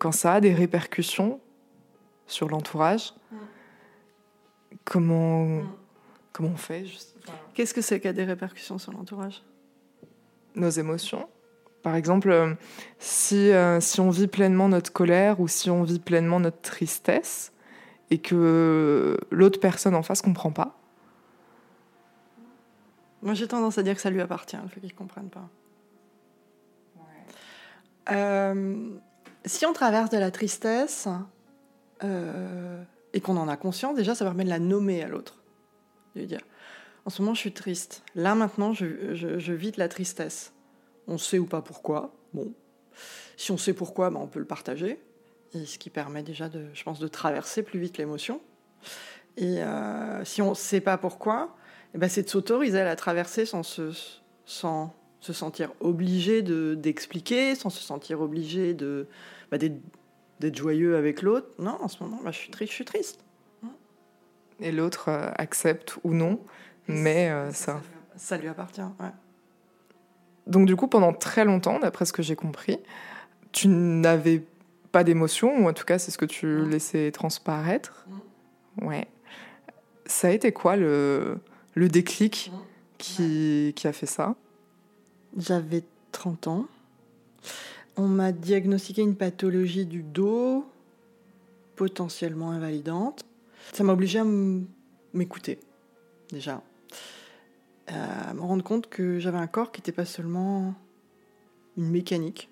quand 0.00 0.10
ça 0.10 0.34
a 0.34 0.40
des 0.40 0.52
répercussions 0.52 1.40
sur 2.26 2.48
l'entourage, 2.48 3.14
Mm. 3.30 3.36
comment, 4.84 5.46
Mm. 5.46 5.68
Comment 6.32 6.50
on 6.50 6.56
fait 6.56 6.84
juste 6.84 7.16
Qu'est-ce 7.54 7.74
que 7.74 7.80
c'est 7.80 8.00
qui 8.00 8.08
a 8.08 8.12
des 8.12 8.24
répercussions 8.24 8.78
sur 8.78 8.92
l'entourage? 8.92 9.42
Nos 10.54 10.70
émotions. 10.70 11.28
Par 11.82 11.96
exemple, 11.96 12.30
euh, 12.30 12.54
si, 12.98 13.50
euh, 13.50 13.80
si 13.80 14.00
on 14.00 14.10
vit 14.10 14.28
pleinement 14.28 14.68
notre 14.68 14.92
colère 14.92 15.40
ou 15.40 15.48
si 15.48 15.70
on 15.70 15.82
vit 15.82 15.98
pleinement 15.98 16.40
notre 16.40 16.60
tristesse, 16.60 17.52
et 18.12 18.18
que 18.18 19.16
l'autre 19.30 19.58
personne 19.58 19.94
en 19.94 20.02
face 20.02 20.20
comprend 20.20 20.52
pas. 20.52 20.78
Moi, 23.22 23.32
j'ai 23.32 23.48
tendance 23.48 23.78
à 23.78 23.82
dire 23.82 23.94
que 23.94 24.02
ça 24.02 24.10
lui 24.10 24.20
appartient, 24.20 24.58
le 24.62 24.68
fait 24.68 24.80
qu'il 24.80 24.90
ne 24.90 24.94
comprenne 24.94 25.30
pas. 25.30 25.48
Euh, 28.10 28.90
si 29.46 29.64
on 29.64 29.72
traverse 29.72 30.10
de 30.10 30.18
la 30.18 30.30
tristesse 30.30 31.08
euh, 32.04 32.82
et 33.14 33.20
qu'on 33.22 33.38
en 33.38 33.48
a 33.48 33.56
conscience, 33.56 33.96
déjà, 33.96 34.14
ça 34.14 34.26
permet 34.26 34.44
de 34.44 34.50
la 34.50 34.58
nommer 34.58 35.02
à 35.02 35.08
l'autre. 35.08 35.41
De 36.14 36.20
lui 36.20 36.26
dire, 36.26 36.40
en 37.04 37.10
ce 37.10 37.22
moment, 37.22 37.34
je 37.34 37.40
suis 37.40 37.52
triste. 37.52 38.02
Là, 38.14 38.34
maintenant, 38.34 38.72
je, 38.72 39.14
je, 39.14 39.52
vis 39.52 39.72
de 39.72 39.78
la 39.78 39.88
tristesse. 39.88 40.52
On 41.08 41.18
sait 41.18 41.38
ou 41.38 41.46
pas 41.46 41.62
pourquoi. 41.62 42.14
Bon. 42.32 42.52
Si 43.36 43.50
on 43.50 43.56
sait 43.56 43.72
pourquoi, 43.72 44.10
ben, 44.10 44.20
on 44.20 44.28
peut 44.28 44.38
le 44.38 44.44
partager. 44.44 45.00
Et 45.54 45.66
ce 45.66 45.78
qui 45.78 45.90
permet 45.90 46.22
déjà, 46.22 46.48
de, 46.48 46.66
je 46.74 46.82
pense, 46.82 46.98
de 46.98 47.08
traverser 47.08 47.62
plus 47.62 47.80
vite 47.80 47.98
l'émotion. 47.98 48.40
Et 49.36 49.62
euh, 49.62 50.24
si 50.24 50.42
on 50.42 50.50
ne 50.50 50.54
sait 50.54 50.80
pas 50.80 50.98
pourquoi, 50.98 51.56
eh 51.94 51.98
ben, 51.98 52.08
c'est 52.08 52.22
de 52.22 52.28
s'autoriser 52.28 52.80
à 52.80 52.84
la 52.84 52.96
traverser 52.96 53.46
sans 53.46 53.62
se, 53.62 53.90
sans 54.44 54.94
se 55.20 55.32
sentir 55.32 55.72
obligé 55.80 56.42
d'expliquer, 56.42 57.54
sans 57.54 57.70
se 57.70 57.82
sentir 57.82 58.20
obligé 58.20 58.76
bah, 59.50 59.58
d'être 59.58 60.56
joyeux 60.56 60.96
avec 60.96 61.22
l'autre. 61.22 61.48
Non, 61.58 61.78
en 61.80 61.88
ce 61.88 62.02
moment, 62.02 62.20
bah, 62.22 62.30
je, 62.30 62.38
suis 62.38 62.50
triste, 62.50 62.70
je 62.70 62.76
suis 62.76 62.84
triste. 62.84 63.21
Et 64.62 64.72
l'autre 64.72 65.08
euh, 65.08 65.30
accepte 65.36 65.98
ou 66.04 66.14
non, 66.14 66.40
mais 66.86 67.30
euh, 67.30 67.52
ça, 67.52 67.80
ça... 68.16 68.38
lui 68.38 68.48
appartient, 68.48 68.80
ouais. 68.80 69.10
Donc 70.46 70.66
du 70.66 70.76
coup, 70.76 70.86
pendant 70.86 71.12
très 71.12 71.44
longtemps, 71.44 71.78
d'après 71.78 72.04
ce 72.04 72.12
que 72.12 72.22
j'ai 72.22 72.36
compris, 72.36 72.78
tu 73.50 73.68
n'avais 73.68 74.44
pas 74.92 75.04
d'émotion, 75.04 75.64
ou 75.64 75.68
en 75.68 75.72
tout 75.72 75.84
cas, 75.84 75.98
c'est 75.98 76.10
ce 76.10 76.18
que 76.18 76.24
tu 76.24 76.64
laissais 76.64 77.10
transparaître. 77.10 78.06
Ouais. 78.80 79.08
Ça 80.06 80.28
a 80.28 80.30
été 80.30 80.52
quoi 80.52 80.76
le, 80.76 81.38
le 81.74 81.88
déclic 81.88 82.52
qui, 82.98 83.72
qui 83.74 83.88
a 83.88 83.92
fait 83.92 84.06
ça? 84.06 84.34
J'avais 85.36 85.82
30 86.12 86.46
ans. 86.46 86.66
On 87.96 88.06
m'a 88.06 88.32
diagnostiqué 88.32 89.02
une 89.02 89.16
pathologie 89.16 89.86
du 89.86 90.02
dos 90.02 90.66
potentiellement 91.76 92.50
invalidante. 92.50 93.24
Ça 93.72 93.84
m'a 93.84 93.92
obligé 93.92 94.18
à 94.18 94.24
m'écouter, 95.12 95.60
déjà. 96.30 96.62
À 97.86 98.34
me 98.34 98.40
rendre 98.40 98.64
compte 98.64 98.88
que 98.88 99.18
j'avais 99.18 99.38
un 99.38 99.46
corps 99.46 99.72
qui 99.72 99.80
n'était 99.80 99.92
pas 99.92 100.04
seulement 100.04 100.74
une 101.76 101.90
mécanique, 101.90 102.50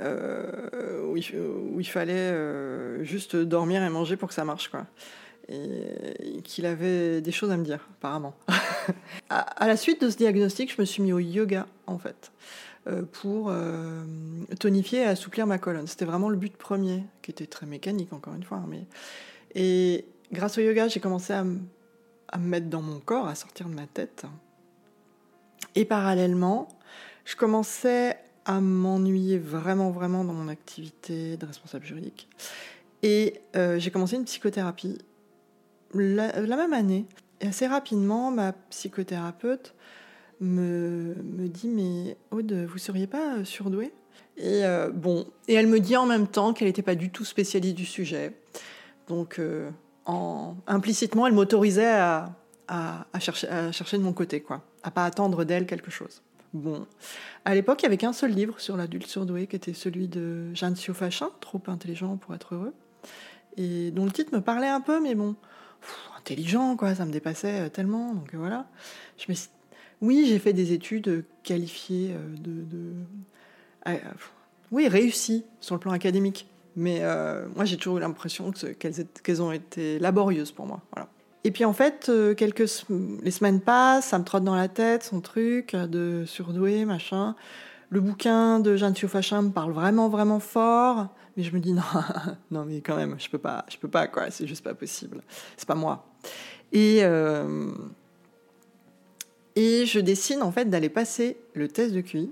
euh, 0.00 1.04
où, 1.06 1.16
il, 1.16 1.86
fallait 1.86 2.12
euh, 2.12 3.02
juste 3.02 3.34
dormir 3.34 3.82
et 3.82 3.90
manger 3.90 4.16
pour 4.16 4.28
que 4.28 4.34
ça 4.34 4.44
marche. 4.44 4.68
Quoi. 4.68 4.86
Et, 5.48 6.40
qu'il 6.44 6.66
avait 6.66 7.20
des 7.20 7.32
choses 7.32 7.50
à 7.50 7.56
me 7.56 7.64
dire, 7.64 7.88
apparemment. 7.98 8.34
à, 9.30 9.66
la 9.66 9.76
suite 9.76 10.00
de 10.00 10.10
ce 10.10 10.16
diagnostic, 10.16 10.72
je 10.74 10.80
me 10.80 10.86
suis 10.86 11.02
mis 11.02 11.12
au 11.12 11.18
yoga, 11.18 11.66
en 11.86 11.98
fait, 11.98 12.30
euh, 12.30 12.67
pour 13.12 13.52
tonifier 14.58 15.00
et 15.00 15.04
assouplir 15.04 15.46
ma 15.46 15.58
colonne. 15.58 15.86
C'était 15.86 16.04
vraiment 16.04 16.28
le 16.28 16.36
but 16.36 16.56
premier, 16.56 17.04
qui 17.22 17.30
était 17.30 17.46
très 17.46 17.66
mécanique, 17.66 18.12
encore 18.12 18.34
une 18.34 18.44
fois. 18.44 18.62
Mais... 18.68 18.86
Et 19.54 20.06
grâce 20.32 20.56
au 20.58 20.60
yoga, 20.60 20.88
j'ai 20.88 21.00
commencé 21.00 21.32
à, 21.32 21.44
à 22.28 22.38
me 22.38 22.48
mettre 22.48 22.68
dans 22.68 22.82
mon 22.82 22.98
corps, 23.00 23.28
à 23.28 23.34
sortir 23.34 23.68
de 23.68 23.74
ma 23.74 23.86
tête. 23.86 24.24
Et 25.74 25.84
parallèlement, 25.84 26.68
je 27.24 27.36
commençais 27.36 28.16
à 28.48 28.60
m'ennuyer 28.60 29.38
vraiment, 29.38 29.90
vraiment 29.90 30.24
dans 30.24 30.32
mon 30.32 30.48
activité 30.48 31.36
de 31.36 31.44
responsable 31.44 31.84
juridique. 31.84 32.28
Et 33.02 33.40
euh, 33.54 33.78
j'ai 33.78 33.90
commencé 33.90 34.16
une 34.16 34.24
psychothérapie 34.24 34.98
la, 35.94 36.32
même 36.56 36.72
année. 36.72 37.06
Et 37.40 37.46
assez 37.46 37.66
rapidement, 37.66 38.30
ma 38.30 38.52
psychothérapeute 38.70 39.74
me, 40.40 41.14
me 41.22 41.48
dit 41.48 41.68
Mais 41.68 42.16
Aude, 42.30 42.52
vous 42.52 42.78
seriez 42.78 43.06
pas 43.06 43.44
surdouée? 43.44 43.92
Et 44.36 44.64
euh, 44.64 44.90
bon, 44.90 45.26
et 45.48 45.54
elle 45.54 45.66
me 45.66 45.80
dit 45.80 45.96
en 45.96 46.06
même 46.06 46.28
temps 46.28 46.52
qu'elle 46.52 46.68
n'était 46.68 46.82
pas 46.82 46.94
du 46.94 47.10
tout 47.10 47.24
spécialiste 47.24 47.74
du 47.74 47.86
sujet. 47.86 48.32
Donc, 49.08 49.38
euh, 49.38 49.70
en, 50.06 50.56
implicitement, 50.66 51.26
elle 51.26 51.32
m'autorisait 51.32 51.86
à, 51.86 52.36
à, 52.68 53.20
chercher, 53.20 53.48
de 53.48 54.02
mon 54.02 54.12
côté, 54.12 54.40
quoi, 54.40 54.62
à 54.82 54.90
pas 54.90 55.04
attendre 55.04 55.44
d'elle 55.44 55.66
quelque 55.66 55.90
chose. 55.90 56.22
Bon, 56.54 56.86
à 57.44 57.54
l'époque, 57.54 57.82
il 57.82 57.84
n'y 57.84 57.88
avait 57.88 57.96
qu'un 57.96 58.12
seul 58.12 58.30
livre 58.30 58.60
sur 58.60 58.76
l'adulte 58.76 59.06
surdoué, 59.06 59.46
qui 59.46 59.56
était 59.56 59.74
celui 59.74 60.08
de 60.08 60.54
Jeanne 60.54 60.76
Siofachin, 60.76 61.30
Trop 61.40 61.62
intelligent 61.66 62.16
pour 62.16 62.34
être 62.34 62.54
heureux, 62.54 62.74
et 63.56 63.90
dont 63.90 64.04
le 64.04 64.12
titre 64.12 64.34
me 64.34 64.40
parlait 64.40 64.68
un 64.68 64.80
peu, 64.80 65.00
mais 65.00 65.14
bon, 65.14 65.34
intelligent, 66.16 66.76
quoi, 66.76 66.94
ça 66.94 67.04
me 67.04 67.12
dépassait 67.12 67.66
euh, 67.66 67.68
tellement, 67.68 68.14
donc 68.14 68.34
euh, 68.34 68.38
voilà. 68.38 68.66
Je 69.18 69.30
me 69.30 69.36
Oui, 70.00 70.26
j'ai 70.28 70.38
fait 70.38 70.52
des 70.52 70.72
études 70.72 71.24
qualifiées 71.42 72.14
euh, 72.14 72.36
de... 72.38 74.02
oui, 74.70 74.88
réussies 74.88 75.44
sur 75.60 75.74
le 75.74 75.80
plan 75.80 75.92
académique, 75.92 76.46
mais 76.76 77.02
moi 77.56 77.64
j'ai 77.64 77.76
toujours 77.76 77.98
eu 77.98 78.00
l'impression 78.00 78.52
qu'elles 78.78 79.42
ont 79.42 79.52
été 79.52 79.98
laborieuses 79.98 80.52
pour 80.52 80.66
moi. 80.66 80.80
Et 81.44 81.50
puis 81.50 81.64
en 81.64 81.72
fait, 81.72 82.08
euh, 82.08 82.34
quelques 82.34 82.84
les 83.22 83.30
semaines 83.30 83.60
passent, 83.60 84.08
ça 84.08 84.18
me 84.18 84.24
trotte 84.24 84.44
dans 84.44 84.54
la 84.54 84.68
tête 84.68 85.04
son 85.04 85.20
truc 85.20 85.74
de 85.74 86.24
surdoué, 86.26 86.84
machin. 86.84 87.36
Le 87.90 88.00
bouquin 88.00 88.60
de 88.60 88.76
Jeanne 88.76 88.92
Thiofachin 88.92 89.42
me 89.42 89.50
parle 89.50 89.72
vraiment, 89.72 90.08
vraiment 90.08 90.40
fort, 90.40 91.08
mais 91.36 91.42
je 91.42 91.54
me 91.54 91.60
dis 91.60 91.72
non, 91.74 91.82
non 92.50 92.64
mais 92.66 92.80
quand 92.80 92.96
même, 92.96 93.16
je 93.18 93.30
peux 93.30 93.38
pas, 93.38 93.64
je 93.70 93.78
peux 93.78 93.88
pas 93.88 94.08
quoi, 94.08 94.30
c'est 94.30 94.46
juste 94.46 94.64
pas 94.64 94.74
possible, 94.74 95.22
c'est 95.56 95.66
pas 95.66 95.74
moi. 95.74 96.06
Et 96.72 96.98
euh, 97.02 97.72
et 99.58 99.84
je 99.86 99.98
décide 99.98 100.40
en 100.40 100.52
fait 100.52 100.66
d'aller 100.66 100.88
passer 100.88 101.36
le 101.54 101.66
test 101.66 101.92
de 101.92 102.00
QI 102.00 102.30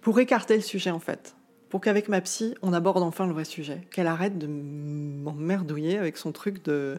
pour 0.00 0.18
écarter 0.18 0.54
le 0.54 0.62
sujet 0.62 0.90
en 0.90 1.00
fait, 1.00 1.36
pour 1.68 1.82
qu'avec 1.82 2.08
ma 2.08 2.22
psy 2.22 2.54
on 2.62 2.72
aborde 2.72 3.02
enfin 3.02 3.26
le 3.26 3.34
vrai 3.34 3.44
sujet, 3.44 3.82
qu'elle 3.90 4.06
arrête 4.06 4.38
de 4.38 4.46
m'emmerdouiller 4.46 5.98
avec 5.98 6.16
son 6.16 6.32
truc 6.32 6.64
de 6.64 6.98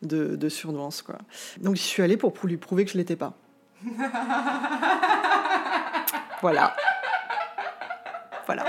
de, 0.00 0.36
de 0.36 0.48
surdouance. 0.48 1.02
Quoi. 1.02 1.18
Donc 1.60 1.76
je 1.76 1.82
suis 1.82 2.02
allée 2.02 2.16
pour 2.16 2.32
lui 2.44 2.56
prouver 2.56 2.86
que 2.86 2.92
je 2.92 2.96
l'étais 2.96 3.16
pas. 3.16 3.34
voilà. 6.40 6.74
Voilà. 8.46 8.64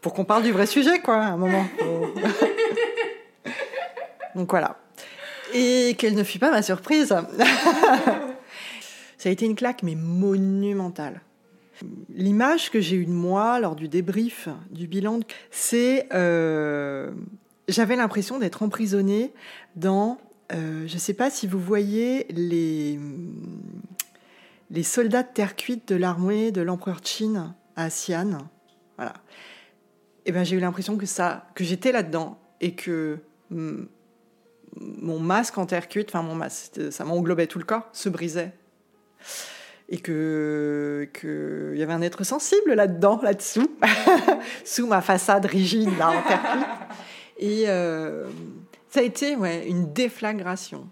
Pour 0.00 0.14
qu'on 0.14 0.24
parle 0.24 0.42
du 0.42 0.50
vrai 0.50 0.66
sujet, 0.66 0.98
quoi, 0.98 1.18
à 1.18 1.28
un 1.28 1.36
moment. 1.36 1.64
Donc 4.34 4.50
voilà. 4.50 4.78
Et 5.54 5.94
quelle 5.96 6.16
ne 6.16 6.24
fut 6.24 6.40
pas 6.40 6.50
ma 6.50 6.62
surprise. 6.62 7.14
Ça 9.20 9.28
a 9.28 9.32
été 9.32 9.44
une 9.44 9.54
claque, 9.54 9.82
mais 9.82 9.96
monumentale. 9.96 11.20
L'image 12.08 12.70
que 12.70 12.80
j'ai 12.80 12.96
eue 12.96 13.04
de 13.04 13.12
moi 13.12 13.60
lors 13.60 13.76
du 13.76 13.86
débrief 13.86 14.48
du 14.70 14.86
bilan, 14.86 15.20
c'est 15.50 16.08
euh, 16.14 17.10
j'avais 17.68 17.96
l'impression 17.96 18.38
d'être 18.38 18.62
emprisonnée 18.62 19.34
dans 19.76 20.16
euh, 20.54 20.86
je 20.86 20.94
ne 20.94 20.98
sais 20.98 21.12
pas 21.12 21.28
si 21.28 21.46
vous 21.46 21.60
voyez 21.60 22.28
les, 22.30 22.98
les 24.70 24.82
soldats 24.82 25.22
de 25.22 25.28
terre 25.34 25.54
cuite 25.54 25.88
de 25.88 25.96
l'armée 25.96 26.50
de 26.50 26.62
l'empereur 26.62 27.02
Qin 27.02 27.54
à 27.76 27.88
Xi'an. 27.90 28.38
Voilà. 28.96 29.12
Et 30.24 30.30
eh 30.30 30.32
ben 30.32 30.44
j'ai 30.44 30.56
eu 30.56 30.60
l'impression 30.60 30.96
que 30.96 31.04
ça, 31.04 31.46
que 31.54 31.62
j'étais 31.62 31.92
là-dedans 31.92 32.40
et 32.62 32.74
que 32.74 33.18
mon 33.50 35.18
masque 35.18 35.58
en 35.58 35.66
terre 35.66 35.88
cuite, 35.88 36.08
enfin 36.08 36.22
mon 36.22 36.34
masque, 36.34 36.90
ça 36.90 37.04
m'englobait 37.04 37.48
tout 37.48 37.58
le 37.58 37.66
corps, 37.66 37.86
se 37.92 38.08
brisait. 38.08 38.54
Et 39.88 39.98
que 39.98 41.08
qu'il 41.12 41.78
y 41.78 41.82
avait 41.82 41.92
un 41.92 42.02
être 42.02 42.22
sensible 42.22 42.74
là-dedans, 42.74 43.20
là-dessous, 43.22 43.76
sous 44.64 44.86
ma 44.86 45.00
façade 45.00 45.46
rigide 45.46 45.90
là 45.98 46.10
en 46.10 46.22
terre. 46.22 46.88
Et 47.38 47.64
euh, 47.66 48.28
ça 48.88 49.00
a 49.00 49.02
été 49.02 49.34
ouais, 49.34 49.66
une 49.66 49.92
déflagration. 49.92 50.88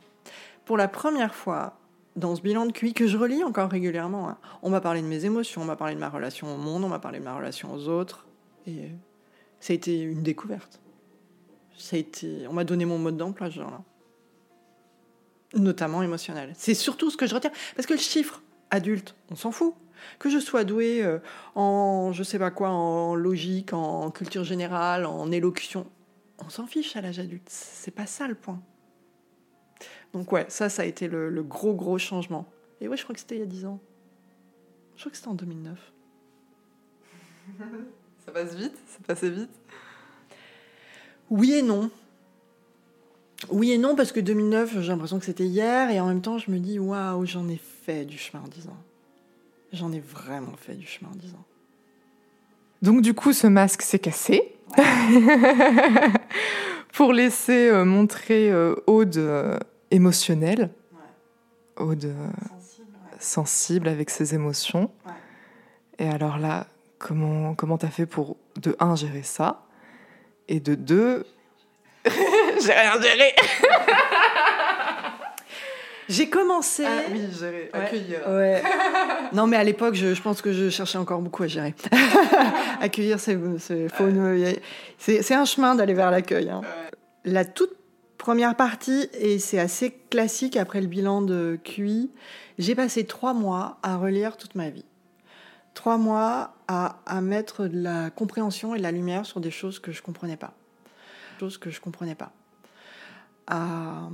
Pour 0.65 0.77
la 0.77 0.89
première 0.89 1.35
fois 1.35 1.79
dans 2.17 2.35
ce 2.35 2.43
bilan 2.43 2.67
de 2.67 2.73
QI 2.73 2.95
que 2.95 3.07
je 3.07 3.17
relis 3.17 3.45
encore 3.45 3.71
régulièrement, 3.71 4.29
hein, 4.29 4.39
on 4.63 4.71
m'a 4.71 4.81
parlé 4.81 5.01
de 5.01 5.07
mes 5.07 5.25
émotions, 5.25 5.63
on 5.63 5.65
m'a 5.65 5.77
parlé 5.77 5.95
de 5.95 6.01
ma 6.01 6.09
relation 6.09 6.53
au 6.53 6.59
monde, 6.59 6.85
on 6.85 6.89
m'a 6.89 6.99
parlé 6.99 7.21
de 7.21 7.25
ma 7.25 7.37
relation 7.37 7.73
aux 7.73 7.89
autres. 7.89 8.27
Et 8.67 8.91
ça 9.61 9.73
a 9.73 9.77
été 9.77 10.01
une 10.01 10.23
découverte. 10.23 10.81
Ça 11.77 11.97
a 11.97 11.99
été, 11.99 12.47
on 12.49 12.53
m'a 12.53 12.65
donné 12.65 12.85
mon 12.85 12.99
mode 12.99 13.17
d'emploi, 13.17 13.49
genre 13.51 13.71
là. 13.71 13.83
Notamment 15.55 16.03
émotionnel. 16.03 16.53
C'est 16.57 16.75
surtout 16.75 17.11
ce 17.11 17.17
que 17.17 17.27
je 17.27 17.35
retiens. 17.35 17.53
Parce 17.75 17.87
que 17.87 17.95
le 17.95 17.99
chiffre 17.99 18.43
adulte, 18.71 19.15
on 19.31 19.37
s'en 19.37 19.51
fout. 19.51 19.75
Que 20.19 20.31
je 20.31 20.39
sois 20.39 20.65
doué 20.65 21.03
euh, 21.03 21.19
en, 21.55 22.13
je 22.13 22.23
sais 22.23 22.39
pas 22.39 22.51
quoi, 22.51 22.71
en 22.71 23.15
logique, 23.15 23.73
en 23.73 24.11
culture 24.11 24.45
générale, 24.45 25.07
en 25.07 25.33
élocution, 25.33 25.87
on 26.39 26.51
s'en 26.51 26.67
fiche 26.67 26.95
à 26.97 27.01
l'âge 27.01 27.19
adulte. 27.19 27.49
C'est 27.49 27.91
pas 27.91 28.07
ça 28.07 28.29
le 28.29 28.35
point. 28.35 28.61
Donc 30.13 30.31
ouais, 30.33 30.47
ça, 30.49 30.69
ça 30.69 30.83
a 30.83 30.85
été 30.85 31.09
le, 31.09 31.43
gros, 31.43 31.75
gros 31.75 31.99
changement. 31.99 32.47
Et 32.81 32.89
ouais, 32.89 32.97
je 32.97 33.03
crois 33.03 33.15
que 33.15 33.21
c'était 33.21 33.37
il 33.37 33.41
y 33.41 33.43
a 33.43 33.47
10 33.47 33.67
ans. 33.67 33.81
Je 34.97 35.03
crois 35.03 35.11
que 35.11 35.17
c'était 35.17 35.29
en 35.29 35.35
2009. 35.35 35.93
ça 38.25 38.33
passe 38.33 38.55
vite 38.55 38.77
Ça 38.87 38.99
passait 39.07 39.31
vite 39.31 39.51
Oui 41.31 41.55
et 41.55 41.63
non. 41.63 41.91
Oui 43.51 43.73
et 43.73 43.79
non, 43.79 43.95
parce 43.95 44.13
que 44.13 44.21
2009, 44.21 44.81
j'ai 44.81 44.89
l'impression 44.89 45.19
que 45.19 45.25
c'était 45.25 45.47
hier, 45.47 45.91
et 45.91 46.01
en 46.01 46.07
même 46.07 46.21
temps, 46.21 46.39
je 46.39 46.51
me 46.51 46.59
dis, 46.59 46.79
waouh, 46.79 47.25
j'en 47.25 47.49
ai 47.49 47.61
fait 47.85 48.05
du 48.05 48.19
chemin 48.19 48.43
en 48.45 48.49
10 48.49 48.67
ans. 48.69 48.77
J'en 49.73 49.93
ai 49.93 50.01
vraiment 50.01 50.57
fait 50.57 50.75
du 50.75 50.87
chemin 50.87 51.11
en 51.13 51.17
10 51.17 51.35
ans. 51.35 51.45
Donc 52.83 53.03
du 53.03 53.15
coup, 53.15 53.33
ce 53.33 53.47
masque 53.47 53.83
s'est 53.83 53.99
cassé. 53.99 54.55
Pour 56.93 57.13
laisser 57.13 57.69
euh, 57.69 57.85
montrer 57.85 58.51
euh, 58.51 58.75
Aude 58.87 59.17
euh, 59.17 59.59
émotionnelle. 59.91 60.71
Aude 61.77 62.13
Sensible, 62.51 62.89
sensible 63.19 63.89
avec 63.89 64.11
ses 64.11 64.35
émotions. 64.35 64.91
Et 65.99 66.09
alors 66.09 66.39
là, 66.39 66.67
comment 66.99 67.55
comment 67.55 67.79
t'as 67.79 67.89
fait 67.89 68.07
pour 68.07 68.37
de 68.61 68.77
un 68.81 68.97
gérer 68.97 69.23
ça? 69.23 69.65
Et 70.49 70.61
de 70.61 70.75
deux 70.75 71.25
j'ai 72.65 72.73
rien 72.73 73.01
géré. 73.01 73.35
J'ai 76.09 76.31
commencé. 76.31 76.85
gérer, 77.39 77.71
Ouais. 77.75 77.81
Ouais. 78.27 78.63
Non, 79.35 79.47
mais 79.47 79.59
à 79.59 79.65
l'époque, 79.65 79.95
je, 79.95 80.15
je 80.15 80.23
pense 80.23 80.41
que 80.41 80.55
je 80.55 80.71
cherchais 80.71 80.97
encore 80.97 81.21
beaucoup 81.21 81.43
à 81.43 81.49
gérer. 81.49 81.75
Accueillir, 82.81 83.21
c'est 83.21 83.39
c'est- 83.59 83.91
faut 83.91 84.09
une- 84.09 84.55
c'est- 84.97 85.21
c'est 85.21 85.35
un 85.35 85.45
chemin 85.45 85.75
d'aller 85.75 85.93
vers 85.93 86.11
l'accueil. 86.11 86.49
hein. 86.49 86.63
La 87.27 87.45
toute 87.45 87.73
première 88.17 88.55
partie, 88.57 89.11
et 89.21 89.39
c'est 89.39 89.59
assez 89.59 89.91
classique 90.09 90.57
après 90.57 90.81
le 90.81 90.87
bilan 90.87 91.21
de 91.21 91.59
QI, 91.63 92.11
j'ai 92.59 92.75
passé 92.75 93.05
trois 93.05 93.35
mois 93.35 93.77
à 93.83 93.99
relire 93.99 94.39
toute 94.39 94.55
ma 94.55 94.71
vie. 94.71 94.87
Trois 95.75 95.99
mois 95.99 96.55
à, 96.69 96.97
à 97.05 97.21
mettre 97.21 97.67
de 97.67 97.83
la 97.83 98.09
compréhension 98.09 98.75
et 98.75 98.79
de 98.79 98.83
la 98.83 98.93
lumière 98.93 99.27
sur 99.27 99.41
des 99.41 99.51
choses 99.51 99.79
que 99.79 99.93
je 99.93 100.01
comprenais 100.01 100.39
pas. 100.39 100.55
Choses 101.39 101.59
que 101.59 101.69
je 101.69 101.81
comprenais 101.83 102.15
pas. 102.15 102.33
À, 103.49 104.09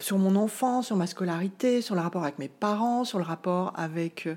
sur 0.00 0.18
mon 0.18 0.36
enfance, 0.36 0.86
sur 0.86 0.96
ma 0.96 1.06
scolarité, 1.06 1.80
sur 1.80 1.94
le 1.94 2.00
rapport 2.00 2.22
avec 2.22 2.38
mes 2.38 2.48
parents, 2.48 3.04
sur 3.04 3.18
le 3.18 3.24
rapport 3.24 3.72
avec 3.76 4.26
euh, 4.26 4.36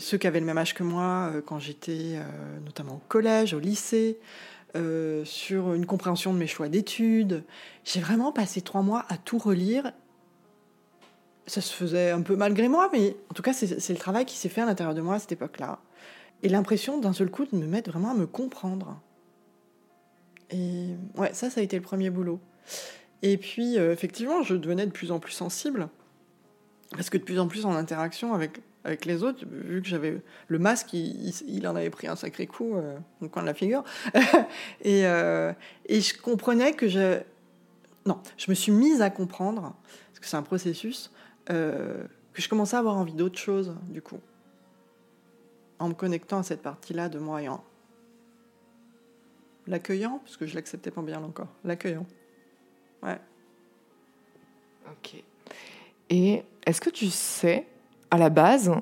ceux 0.00 0.18
qui 0.18 0.26
avaient 0.26 0.40
le 0.40 0.46
même 0.46 0.58
âge 0.58 0.74
que 0.74 0.82
moi 0.82 1.30
euh, 1.32 1.42
quand 1.44 1.58
j'étais 1.58 2.16
euh, 2.16 2.24
notamment 2.64 2.94
au 2.94 3.02
collège, 3.08 3.54
au 3.54 3.58
lycée, 3.58 4.18
euh, 4.76 5.24
sur 5.24 5.74
une 5.74 5.86
compréhension 5.86 6.32
de 6.32 6.38
mes 6.38 6.46
choix 6.46 6.68
d'études. 6.68 7.44
J'ai 7.84 8.00
vraiment 8.00 8.32
passé 8.32 8.60
trois 8.60 8.82
mois 8.82 9.04
à 9.08 9.16
tout 9.16 9.38
relire. 9.38 9.92
Ça 11.46 11.62
se 11.62 11.72
faisait 11.72 12.10
un 12.10 12.20
peu 12.20 12.36
malgré 12.36 12.68
moi, 12.68 12.90
mais 12.92 13.16
en 13.30 13.34
tout 13.34 13.42
cas, 13.42 13.54
c'est 13.54 13.88
le 13.88 13.98
travail 13.98 14.26
qui 14.26 14.36
s'est 14.36 14.50
fait 14.50 14.60
à 14.60 14.66
l'intérieur 14.66 14.94
de 14.94 15.00
moi 15.00 15.14
à 15.14 15.18
cette 15.18 15.32
époque-là. 15.32 15.78
Et 16.42 16.50
l'impression 16.50 16.98
d'un 16.98 17.14
seul 17.14 17.30
coup 17.30 17.46
de 17.46 17.56
me 17.56 17.66
mettre 17.66 17.90
vraiment 17.90 18.10
à 18.10 18.14
me 18.14 18.26
comprendre. 18.26 19.00
Et 20.50 20.88
ouais, 21.16 21.32
ça, 21.34 21.50
ça 21.50 21.60
a 21.60 21.64
été 21.64 21.76
le 21.76 21.82
premier 21.82 22.10
boulot. 22.10 22.40
Et 23.22 23.36
puis, 23.36 23.78
euh, 23.78 23.92
effectivement, 23.92 24.42
je 24.42 24.54
devenais 24.54 24.86
de 24.86 24.92
plus 24.92 25.12
en 25.12 25.18
plus 25.18 25.32
sensible. 25.32 25.88
Parce 26.92 27.10
que 27.10 27.18
de 27.18 27.22
plus 27.22 27.38
en 27.38 27.48
plus 27.48 27.66
en 27.66 27.74
interaction 27.74 28.32
avec, 28.32 28.60
avec 28.84 29.04
les 29.04 29.22
autres, 29.22 29.44
vu 29.46 29.82
que 29.82 29.88
j'avais 29.88 30.20
le 30.46 30.58
masque, 30.58 30.92
il, 30.94 31.68
en 31.68 31.76
avait 31.76 31.90
pris 31.90 32.06
un 32.06 32.16
sacré 32.16 32.46
coup 32.46 32.76
euh, 32.76 32.96
au 33.20 33.28
coin 33.28 33.42
de 33.42 33.46
la 33.46 33.54
figure. 33.54 33.84
et, 34.82 35.06
euh, 35.06 35.52
et 35.86 36.00
je 36.00 36.18
comprenais 36.18 36.72
que 36.72 36.88
je. 36.88 37.20
Non, 38.06 38.20
je 38.38 38.50
me 38.50 38.54
suis 38.54 38.72
mise 38.72 39.02
à 39.02 39.10
comprendre, 39.10 39.74
parce 40.08 40.20
que 40.20 40.26
c'est 40.26 40.36
un 40.36 40.42
processus, 40.42 41.10
euh, 41.50 42.04
que 42.32 42.40
je 42.40 42.48
commençais 42.48 42.76
à 42.76 42.78
avoir 42.78 42.96
envie 42.96 43.12
d'autre 43.12 43.38
chose, 43.38 43.74
du 43.88 44.00
coup. 44.00 44.20
En 45.78 45.88
me 45.88 45.94
connectant 45.94 46.38
à 46.38 46.42
cette 46.42 46.62
partie-là 46.62 47.10
de 47.10 47.18
moi 47.18 47.42
et 47.42 47.48
en 47.48 47.62
l'accueillant, 49.68 50.18
parce 50.24 50.36
que 50.36 50.46
je 50.46 50.54
l'acceptais 50.54 50.90
pas 50.90 51.02
bien 51.02 51.22
encore. 51.22 51.48
L'accueillant. 51.64 52.06
Ouais. 53.02 53.18
Ok. 54.90 55.22
Et 56.10 56.42
est-ce 56.66 56.80
que 56.80 56.90
tu 56.90 57.08
sais, 57.08 57.66
à 58.10 58.18
la 58.18 58.30
base, 58.30 58.72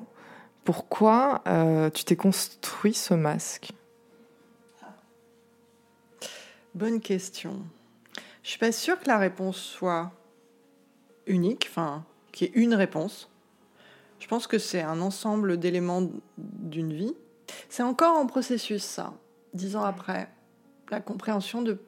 pourquoi 0.63 1.41
euh, 1.47 1.89
tu 1.89 2.03
t'es 2.03 2.15
construit 2.15 2.93
ce 2.93 3.13
masque? 3.13 3.71
Bonne 6.73 7.01
question. 7.01 7.61
Je 8.43 8.49
suis 8.49 8.59
pas 8.59 8.71
sûre 8.71 8.99
que 8.99 9.07
la 9.07 9.17
réponse 9.17 9.57
soit 9.57 10.11
unique, 11.25 11.67
enfin, 11.69 12.05
qu'il 12.31 12.47
y 12.47 12.49
ait 12.51 12.53
une 12.61 12.73
réponse. 12.73 13.29
Je 14.19 14.27
pense 14.27 14.47
que 14.47 14.57
c'est 14.57 14.81
un 14.81 15.01
ensemble 15.01 15.57
d'éléments 15.57 16.09
d'une 16.37 16.93
vie. 16.93 17.15
C'est 17.69 17.83
encore 17.83 18.17
en 18.17 18.25
processus, 18.25 18.83
ça, 18.83 19.13
dix 19.53 19.75
ans 19.75 19.83
après. 19.83 20.29
La 20.89 21.01
compréhension 21.01 21.61
de 21.61 21.79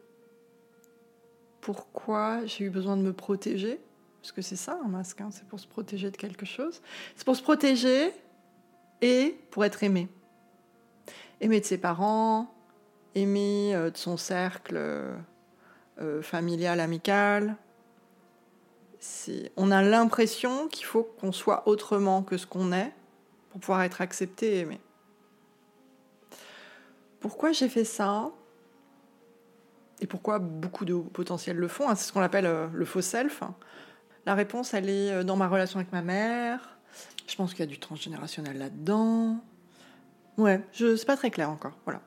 pourquoi 1.61 2.45
j'ai 2.45 2.65
eu 2.65 2.69
besoin 2.69 2.97
de 2.97 3.01
me 3.01 3.13
protéger. 3.13 3.79
Parce 4.21 4.31
que 4.31 4.41
c'est 4.41 4.55
ça, 4.55 4.79
un 4.83 4.87
masque, 4.87 5.21
hein, 5.21 5.29
c'est 5.31 5.45
pour 5.45 5.59
se 5.59 5.67
protéger 5.67 6.11
de 6.11 6.17
quelque 6.17 6.45
chose. 6.45 6.81
C'est 7.15 7.23
pour 7.23 7.35
se 7.35 7.41
protéger 7.41 8.11
et 9.01 9.37
pour 9.51 9.63
être 9.63 9.83
aimé. 9.83 10.09
Aimé 11.39 11.61
de 11.61 11.65
ses 11.65 11.77
parents, 11.77 12.53
aimé 13.15 13.73
euh, 13.75 13.91
de 13.91 13.97
son 13.97 14.17
cercle 14.17 14.75
euh, 14.75 15.15
euh, 16.01 16.21
familial, 16.21 16.79
amical. 16.79 17.55
On 19.55 19.71
a 19.71 19.81
l'impression 19.81 20.67
qu'il 20.67 20.85
faut 20.85 21.03
qu'on 21.03 21.31
soit 21.31 21.65
autrement 21.67 22.21
que 22.21 22.37
ce 22.37 22.45
qu'on 22.45 22.73
est 22.73 22.91
pour 23.49 23.61
pouvoir 23.61 23.83
être 23.83 24.01
accepté 24.01 24.55
et 24.55 24.59
aimé. 24.59 24.81
Pourquoi 27.21 27.53
j'ai 27.53 27.69
fait 27.69 27.85
ça? 27.85 28.31
Et 30.01 30.07
pourquoi 30.07 30.39
beaucoup 30.39 30.85
de 30.85 30.95
potentiels 30.95 31.57
le 31.57 31.67
font 31.67 31.89
hein, 31.89 31.95
C'est 31.95 32.07
ce 32.07 32.13
qu'on 32.13 32.21
appelle 32.21 32.45
euh, 32.45 32.67
le 32.73 32.85
faux 32.85 33.01
self. 33.01 33.43
La 34.25 34.33
réponse, 34.35 34.73
elle 34.73 34.89
est 34.89 35.11
euh, 35.11 35.23
dans 35.23 35.35
ma 35.35 35.47
relation 35.47 35.79
avec 35.79 35.91
ma 35.91 36.01
mère. 36.01 36.77
Je 37.27 37.35
pense 37.35 37.51
qu'il 37.53 37.59
y 37.61 37.67
a 37.67 37.71
du 37.71 37.79
transgénérationnel 37.79 38.57
là-dedans. 38.57 39.37
Ouais, 40.37 40.61
je 40.71 40.95
c'est 40.95 41.05
pas 41.05 41.17
très 41.17 41.31
clair 41.31 41.49
encore. 41.49 41.73
Voilà. 41.85 42.01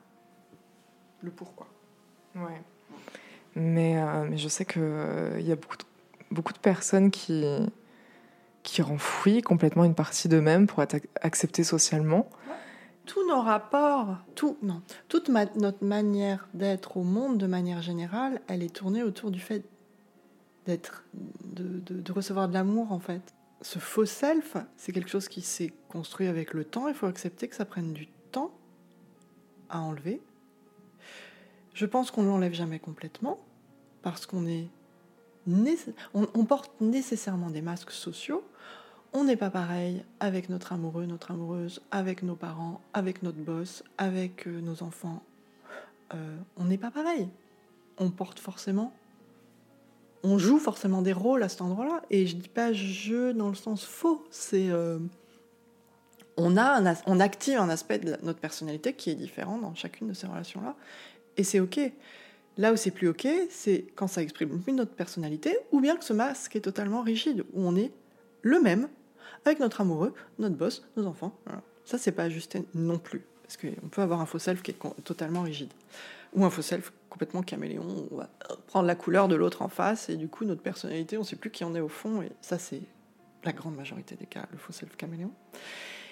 Le 1.21 1.31
pourquoi. 1.31 1.67
Ouais. 2.35 2.61
Mais, 3.55 3.97
euh, 3.97 4.25
mais 4.27 4.37
je 4.37 4.47
sais 4.47 4.65
qu'il 4.65 4.81
il 5.39 5.47
y 5.47 5.51
a 5.51 5.55
beaucoup 5.55 5.77
de, 5.77 5.83
beaucoup 6.31 6.53
de 6.53 6.57
personnes 6.57 7.11
qui, 7.11 7.45
qui 8.63 8.81
complètement 9.43 9.83
une 9.83 9.93
partie 9.95 10.27
d'eux-mêmes 10.27 10.65
pour 10.65 10.81
être 10.81 10.95
ac- 10.95 11.07
socialement. 11.63 12.27
Tous 13.05 13.27
nos 13.27 13.41
rapports, 13.41 14.17
tout, 14.35 14.57
non, 14.61 14.81
toute 15.09 15.29
notre 15.29 15.83
manière 15.83 16.47
d'être 16.53 16.97
au 16.97 17.03
monde 17.03 17.37
de 17.37 17.47
manière 17.47 17.81
générale, 17.81 18.41
elle 18.47 18.63
est 18.63 18.73
tournée 18.73 19.03
autour 19.03 19.31
du 19.31 19.39
fait 19.39 19.63
d'être, 20.65 21.03
de, 21.13 22.11
recevoir 22.11 22.47
de 22.47 22.53
l'amour 22.53 22.91
en 22.91 22.99
fait. 22.99 23.21
Ce 23.61 23.79
faux 23.79 24.05
self, 24.05 24.57
c'est 24.77 24.91
quelque 24.91 25.09
chose 25.09 25.27
qui 25.27 25.41
s'est 25.41 25.73
construit 25.89 26.27
avec 26.27 26.53
le 26.53 26.63
temps. 26.65 26.87
Il 26.87 26.93
faut 26.93 27.05
accepter 27.05 27.47
que 27.47 27.55
ça 27.55 27.65
prenne 27.65 27.93
du 27.93 28.07
temps 28.31 28.51
à 29.69 29.79
enlever. 29.79 30.21
Je 31.73 31.85
pense 31.85 32.11
qu'on 32.11 32.23
ne 32.23 32.27
l'enlève 32.27 32.53
jamais 32.53 32.79
complètement 32.79 33.39
parce 34.01 34.25
qu'on 34.25 34.45
est 34.45 34.67
on, 36.13 36.27
on 36.33 36.45
porte 36.45 36.71
nécessairement 36.79 37.49
des 37.49 37.61
masques 37.61 37.91
sociaux. 37.91 38.43
On 39.15 39.25
n'est 39.25 39.37
pas 39.37 39.51
pareil 39.51 40.03
avec 40.19 40.49
notre 40.49 40.73
amoureux, 40.73 41.05
notre 41.05 41.29
amoureuse, 41.31 41.81
avec 41.91 42.23
nos 42.23 42.35
parents, 42.35 42.81
avec 42.93 43.21
notre 43.21 43.37
boss, 43.37 43.83
avec 43.99 44.47
euh, 44.47 44.59
nos 44.59 44.81
enfants. 44.81 45.21
Euh, 46.15 46.37
on 46.57 46.65
n'est 46.65 46.79
pas 46.79 46.89
pareil. 46.89 47.29
On 47.99 48.09
porte 48.09 48.39
forcément, 48.39 48.91
on 50.23 50.39
joue 50.39 50.57
forcément 50.57 51.03
des 51.03 51.13
rôles 51.13 51.43
à 51.43 51.49
cet 51.49 51.61
endroit-là. 51.61 52.01
Et 52.09 52.25
je 52.25 52.35
dis 52.35 52.49
pas 52.49 52.73
jeu 52.73 53.35
dans 53.35 53.49
le 53.49 53.55
sens 53.55 53.85
faux. 53.85 54.25
C'est 54.31 54.69
euh, 54.71 54.97
on 56.35 56.57
a 56.57 56.81
un 56.81 56.95
on 57.05 57.19
active 57.19 57.59
un 57.59 57.69
aspect 57.69 57.99
de 57.99 58.17
notre 58.23 58.39
personnalité 58.39 58.93
qui 58.93 59.11
est 59.11 59.15
différent 59.15 59.59
dans 59.59 59.75
chacune 59.75 60.07
de 60.07 60.13
ces 60.13 60.25
relations-là. 60.25 60.75
Et 61.37 61.43
c'est 61.43 61.59
ok. 61.59 61.79
Là 62.57 62.73
où 62.73 62.77
c'est 62.77 62.91
plus 62.91 63.09
ok, 63.09 63.27
c'est 63.51 63.85
quand 63.95 64.07
ça 64.07 64.23
exprime 64.23 64.59
plus 64.59 64.73
notre 64.73 64.93
personnalité, 64.93 65.55
ou 65.71 65.81
bien 65.81 65.97
que 65.97 66.03
ce 66.03 66.13
masque 66.13 66.55
est 66.55 66.61
totalement 66.61 67.01
rigide, 67.01 67.43
où 67.53 67.61
on 67.61 67.75
est 67.75 67.91
le 68.41 68.59
même 68.59 68.87
avec 69.45 69.59
notre 69.59 69.81
amoureux, 69.81 70.13
notre 70.39 70.55
boss, 70.55 70.85
nos 70.97 71.05
enfants. 71.05 71.33
Voilà. 71.45 71.61
Ça, 71.85 71.97
c'est 71.97 72.11
pas 72.11 72.23
ajusté 72.23 72.63
non 72.73 72.97
plus. 72.97 73.23
Parce 73.43 73.57
qu'on 73.57 73.87
peut 73.89 74.01
avoir 74.01 74.21
un 74.21 74.25
faux 74.25 74.39
self 74.39 74.61
qui 74.61 74.71
est 74.71 75.03
totalement 75.03 75.41
rigide. 75.41 75.71
Ou 76.33 76.45
un 76.45 76.49
faux 76.49 76.61
self 76.61 76.93
complètement 77.09 77.43
caméléon, 77.43 78.07
on 78.11 78.15
va 78.15 78.29
prendre 78.67 78.87
la 78.87 78.95
couleur 78.95 79.27
de 79.27 79.35
l'autre 79.35 79.61
en 79.61 79.67
face, 79.67 80.09
et 80.09 80.15
du 80.15 80.27
coup, 80.27 80.45
notre 80.45 80.63
personnalité, 80.63 81.17
on 81.17 81.23
sait 81.23 81.35
plus 81.35 81.51
qui 81.51 81.63
on 81.63 81.75
est 81.75 81.79
au 81.79 81.89
fond, 81.89 82.23
et 82.23 82.31
ça, 82.41 82.57
c'est 82.57 82.81
la 83.43 83.51
grande 83.51 83.75
majorité 83.75 84.15
des 84.15 84.25
cas, 84.25 84.47
le 84.51 84.57
faux 84.57 84.73
self 84.73 84.95
caméléon. 84.95 85.31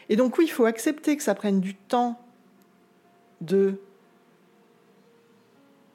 Et 0.10 0.16
donc, 0.16 0.38
oui, 0.38 0.46
il 0.46 0.52
faut 0.52 0.66
accepter 0.66 1.18
que 1.18 1.24
ça 1.24 1.34
prenne 1.34 1.60
du 1.60 1.74
temps 1.74 2.20
de 3.40 3.80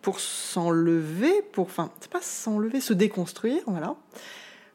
pour 0.03 0.21
s'enlever, 0.21 1.43
pour, 1.53 1.67
enfin, 1.67 1.91
c'est 2.01 2.11
pas 2.11 2.23
s'enlever, 2.23 2.81
se 2.81 2.93
déconstruire, 2.93 3.63
voilà. 3.67 3.97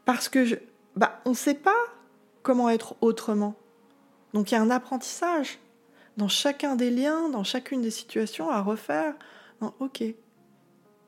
Parce 0.05 0.29
que, 0.29 0.45
je, 0.45 0.55
bah, 0.95 1.21
on 1.25 1.33
sait 1.33 1.55
pas 1.55 1.71
comment 2.43 2.69
être 2.69 2.95
autrement. 3.01 3.55
Donc 4.33 4.51
il 4.51 4.55
y 4.55 4.57
a 4.57 4.61
un 4.61 4.69
apprentissage 4.69 5.59
dans 6.17 6.27
chacun 6.27 6.75
des 6.75 6.89
liens, 6.89 7.29
dans 7.29 7.43
chacune 7.43 7.81
des 7.81 7.91
situations 7.91 8.49
à 8.49 8.61
refaire. 8.61 9.15
Ok. 9.79 10.03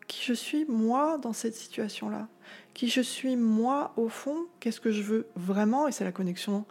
qui 0.08 0.24
je 0.24 0.34
suis 0.34 0.66
moi 0.66 1.18
dans 1.18 1.34
cette 1.34 1.56
situation-là, 1.56 2.28
qui 2.76 2.88
je 2.88 3.02
suis 3.02 3.36
moi 3.36 3.94
au 3.98 4.10
fond, 4.10 4.46
qu'est-ce 4.60 4.80
que 4.80 4.92
je 4.92 5.02
veux 5.02 5.28
vraiment, 5.36 5.88
et 5.88 5.92
c'est 5.92 6.04
la 6.04 6.12
connexion 6.12 6.66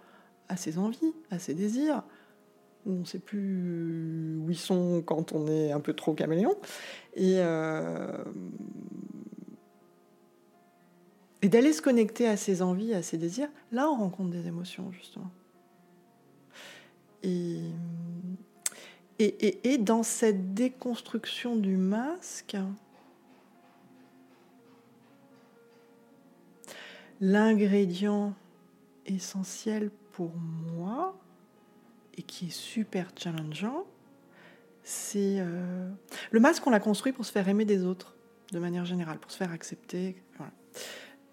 à 0.49 0.57
ses 0.57 0.79
envies, 0.79 1.13
à 1.31 1.41
ses 1.41 1.55
désirs, 1.55 2.05
on 2.87 3.01
ne 3.01 3.05
sait 3.05 3.19
plus 3.19 4.39
où 4.39 4.51
ils 4.51 4.59
sont 4.59 5.03
quand 5.05 5.33
on 5.33 5.47
est 5.47 5.73
un 5.73 5.81
peu 5.81 5.93
trop 5.93 6.15
caméléon, 6.15 6.55
euh, 7.19 8.25
et 11.43 11.49
d'aller 11.49 11.73
se 11.73 11.83
connecter 11.83 12.29
à 12.29 12.37
ses 12.37 12.63
envies, 12.63 12.95
à 12.95 13.03
ses 13.03 13.19
désirs, 13.19 13.51
là 13.73 13.91
on 13.91 13.97
rencontre 13.97 14.31
des 14.31 14.47
émotions 14.47 14.91
justement. 14.93 15.31
Et, 17.25 17.61
et, 19.19 19.73
et 19.73 19.79
dans 19.79 20.03
cette 20.03 20.55
déconstruction 20.55 21.57
du 21.57 21.77
masque, 21.77 22.57
l'ingrédient 27.21 28.35
essentiel 29.07 29.91
pour 30.13 30.33
moi 30.37 31.17
et 32.17 32.23
qui 32.23 32.47
est 32.47 32.51
super 32.51 33.11
challengeant, 33.17 33.85
c'est 34.83 35.37
euh, 35.39 35.89
le 36.33 36.41
masque, 36.41 36.67
on 36.67 36.71
l'a 36.71 36.81
construit 36.81 37.13
pour 37.13 37.25
se 37.25 37.33
faire 37.33 37.49
aimer 37.49 37.65
des 37.65 37.85
autres, 37.85 38.17
de 38.51 38.59
manière 38.59 38.85
générale, 38.85 39.19
pour 39.19 39.31
se 39.31 39.37
faire 39.37 39.53
accepter, 39.53 40.17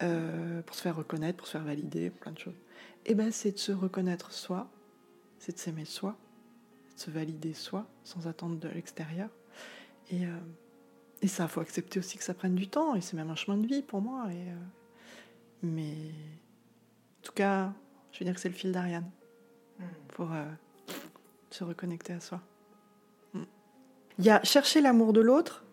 euh, 0.01 0.61
pour 0.61 0.75
se 0.75 0.81
faire 0.81 0.95
reconnaître, 0.95 1.37
pour 1.37 1.47
se 1.47 1.53
faire 1.53 1.63
valider, 1.63 2.09
plein 2.09 2.31
de 2.31 2.39
choses. 2.39 2.57
Et 3.05 3.11
eh 3.11 3.15
ben, 3.15 3.31
c'est 3.31 3.51
de 3.51 3.57
se 3.57 3.71
reconnaître 3.71 4.31
soi, 4.31 4.69
c'est 5.39 5.53
de 5.53 5.57
s'aimer 5.57 5.85
soi, 5.85 6.17
de 6.95 6.99
se 6.99 7.11
valider 7.11 7.53
soi, 7.53 7.87
sans 8.03 8.27
attendre 8.27 8.57
de 8.57 8.67
l'extérieur. 8.69 9.29
Et, 10.11 10.25
euh, 10.25 10.37
et 11.21 11.27
ça, 11.27 11.47
faut 11.47 11.61
accepter 11.61 11.99
aussi 11.99 12.17
que 12.17 12.23
ça 12.23 12.33
prenne 12.33 12.55
du 12.55 12.67
temps, 12.67 12.95
et 12.95 13.01
c'est 13.01 13.15
même 13.15 13.29
un 13.29 13.35
chemin 13.35 13.57
de 13.57 13.67
vie 13.67 13.81
pour 13.81 14.01
moi. 14.01 14.27
Et, 14.31 14.45
mais 15.63 15.93
en 15.93 17.21
tout 17.23 17.33
cas, 17.33 17.73
je 18.11 18.19
veux 18.19 18.25
dire 18.25 18.33
que 18.33 18.39
c'est 18.39 18.49
le 18.49 18.55
fil 18.55 18.71
d'Ariane 18.71 19.09
hmm. 19.79 19.83
pour 20.09 20.31
euh, 20.33 20.45
se 21.49 21.63
reconnecter 21.63 22.13
à 22.13 22.19
soi. 22.19 22.41
Hmm. 23.33 23.43
Il 24.17 24.25
y 24.25 24.29
a 24.29 24.43
chercher 24.43 24.81
l'amour 24.81 25.13
de 25.13 25.21
l'autre 25.21 25.65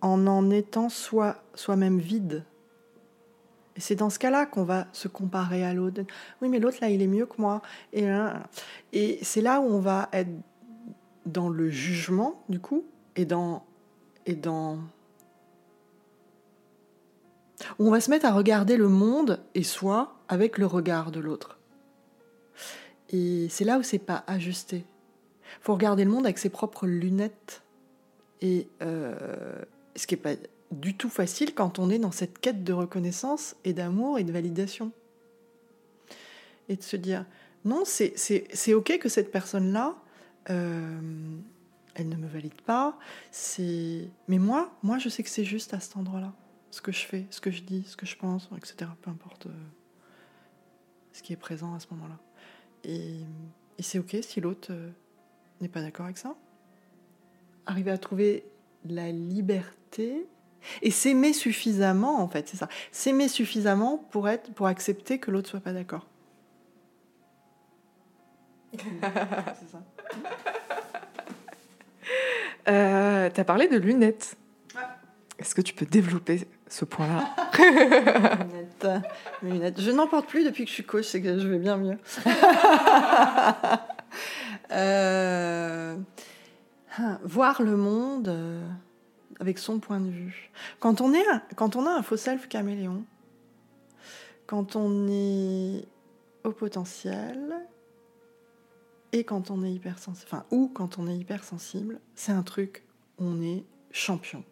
en 0.00 0.26
en 0.26 0.50
étant 0.50 0.88
soi, 0.88 1.36
soi-même 1.54 1.98
vide. 1.98 2.44
Et 3.76 3.80
c'est 3.80 3.94
dans 3.94 4.10
ce 4.10 4.18
cas-là 4.18 4.46
qu'on 4.46 4.64
va 4.64 4.86
se 4.92 5.08
comparer 5.08 5.64
à 5.64 5.74
l'autre. 5.74 6.02
Oui, 6.40 6.48
mais 6.48 6.58
l'autre, 6.58 6.78
là, 6.80 6.88
il 6.88 7.02
est 7.02 7.06
mieux 7.06 7.26
que 7.26 7.40
moi. 7.40 7.60
Et, 7.92 8.06
et 8.94 9.18
c'est 9.22 9.42
là 9.42 9.60
où 9.60 9.64
on 9.64 9.80
va 9.80 10.08
être 10.12 10.30
dans 11.26 11.50
le 11.50 11.68
jugement, 11.68 12.42
du 12.48 12.58
coup, 12.58 12.84
et 13.16 13.26
dans, 13.26 13.66
et 14.24 14.34
dans 14.34 14.78
on 17.78 17.90
va 17.90 18.00
se 18.00 18.10
mettre 18.10 18.26
à 18.26 18.32
regarder 18.32 18.76
le 18.76 18.88
monde 18.88 19.40
et 19.54 19.62
soi 19.62 20.16
avec 20.28 20.58
le 20.58 20.66
regard 20.66 21.10
de 21.10 21.20
l'autre. 21.20 21.58
Et 23.10 23.48
c'est 23.50 23.64
là 23.64 23.78
où 23.78 23.82
c'est 23.82 23.98
pas 23.98 24.24
ajusté. 24.26 24.84
Faut 25.60 25.74
regarder 25.74 26.04
le 26.04 26.10
monde 26.10 26.26
avec 26.26 26.38
ses 26.38 26.48
propres 26.48 26.86
lunettes. 26.86 27.62
Et 28.40 28.68
euh, 28.82 29.62
ce 29.96 30.06
qui 30.06 30.14
n'est 30.14 30.20
pas 30.20 30.34
du 30.70 30.96
tout 30.96 31.08
facile 31.08 31.54
quand 31.54 31.78
on 31.78 31.90
est 31.90 31.98
dans 31.98 32.12
cette 32.12 32.38
quête 32.38 32.64
de 32.64 32.72
reconnaissance 32.72 33.56
et 33.64 33.72
d'amour 33.72 34.18
et 34.18 34.24
de 34.24 34.32
validation. 34.32 34.92
Et 36.68 36.76
de 36.76 36.82
se 36.82 36.96
dire, 36.96 37.24
non, 37.64 37.84
c'est 37.84 38.74
ok 38.74 38.98
que 38.98 39.08
cette 39.08 39.30
personne-là, 39.30 39.96
euh, 40.50 41.00
elle 41.94 42.08
ne 42.08 42.16
me 42.16 42.26
valide 42.26 42.60
pas. 42.62 42.98
Mais 43.58 44.38
moi, 44.38 44.76
moi, 44.82 44.98
je 44.98 45.08
sais 45.08 45.22
que 45.22 45.30
c'est 45.30 45.44
juste 45.44 45.74
à 45.74 45.80
cet 45.80 45.96
endroit-là 45.96 46.32
ce 46.76 46.82
que 46.82 46.92
je 46.92 47.06
fais, 47.06 47.26
ce 47.30 47.40
que 47.40 47.50
je 47.50 47.62
dis, 47.62 47.84
ce 47.84 47.96
que 47.96 48.04
je 48.04 48.16
pense, 48.16 48.50
etc. 48.54 48.90
Peu 49.00 49.10
importe 49.10 49.46
euh, 49.46 49.50
ce 51.14 51.22
qui 51.22 51.32
est 51.32 51.36
présent 51.36 51.74
à 51.74 51.80
ce 51.80 51.86
moment-là. 51.92 52.18
Et, 52.84 53.20
c'est 53.78 53.98
ok 53.98 54.16
si 54.20 54.40
l'autre 54.40 54.68
euh, 54.70 54.90
n'est 55.60 55.68
pas 55.68 55.80
d'accord 55.80 56.04
avec 56.04 56.18
ça. 56.18 56.34
Arriver 57.64 57.90
à 57.90 57.98
trouver 57.98 58.44
la 58.94 59.10
liberté 59.10 60.26
et 60.82 60.90
s'aimer 60.90 61.32
suffisamment, 61.32 62.20
en 62.20 62.28
fait, 62.28 62.48
c'est 62.48 62.56
ça. 62.56 62.68
S'aimer 62.90 63.28
suffisamment 63.28 63.98
pour, 64.10 64.28
être, 64.28 64.52
pour 64.52 64.66
accepter 64.66 65.18
que 65.18 65.30
l'autre 65.30 65.48
soit 65.48 65.60
pas 65.60 65.72
d'accord. 65.72 66.06
c'est 68.78 68.80
ça. 68.80 69.82
Euh, 72.68 73.30
T'as 73.32 73.44
parlé 73.44 73.68
de 73.68 73.78
lunettes. 73.78 74.36
Est-ce 75.38 75.54
que 75.54 75.60
tu 75.60 75.72
peux 75.74 75.86
développer 75.86 76.48
ce 76.68 76.84
point-là 76.84 77.34
lunettes, 79.42 79.80
Je 79.80 79.90
n'en 79.90 80.08
porte 80.08 80.26
plus 80.28 80.44
depuis 80.44 80.64
que 80.64 80.70
je 80.70 80.74
suis 80.74 80.84
coach, 80.84 81.04
c'est 81.06 81.22
que 81.22 81.38
je 81.38 81.46
vais 81.46 81.58
bien 81.58 81.76
mieux. 81.76 81.98
Euh, 84.72 85.96
voir 87.22 87.62
le 87.62 87.76
monde 87.76 88.28
euh, 88.28 88.66
avec 89.40 89.58
son 89.58 89.78
point 89.78 90.00
de 90.00 90.10
vue. 90.10 90.50
Quand 90.80 91.00
on, 91.00 91.12
est, 91.12 91.24
quand 91.56 91.76
on 91.76 91.86
a 91.86 91.90
un 91.90 92.02
faux 92.02 92.16
self 92.16 92.48
caméléon, 92.48 93.04
quand 94.46 94.76
on 94.76 95.08
est 95.08 95.86
au 96.44 96.52
potentiel 96.52 97.56
et 99.12 99.24
quand 99.24 99.50
on 99.50 99.64
est 99.64 99.72
hypersensible, 99.72 100.28
enfin, 100.30 100.44
ou 100.50 100.68
quand 100.68 100.98
on 100.98 101.08
est 101.08 101.16
hypersensible, 101.16 102.00
c'est 102.14 102.32
un 102.32 102.42
truc, 102.42 102.84
on 103.18 103.42
est 103.42 103.64
champion 103.90 104.44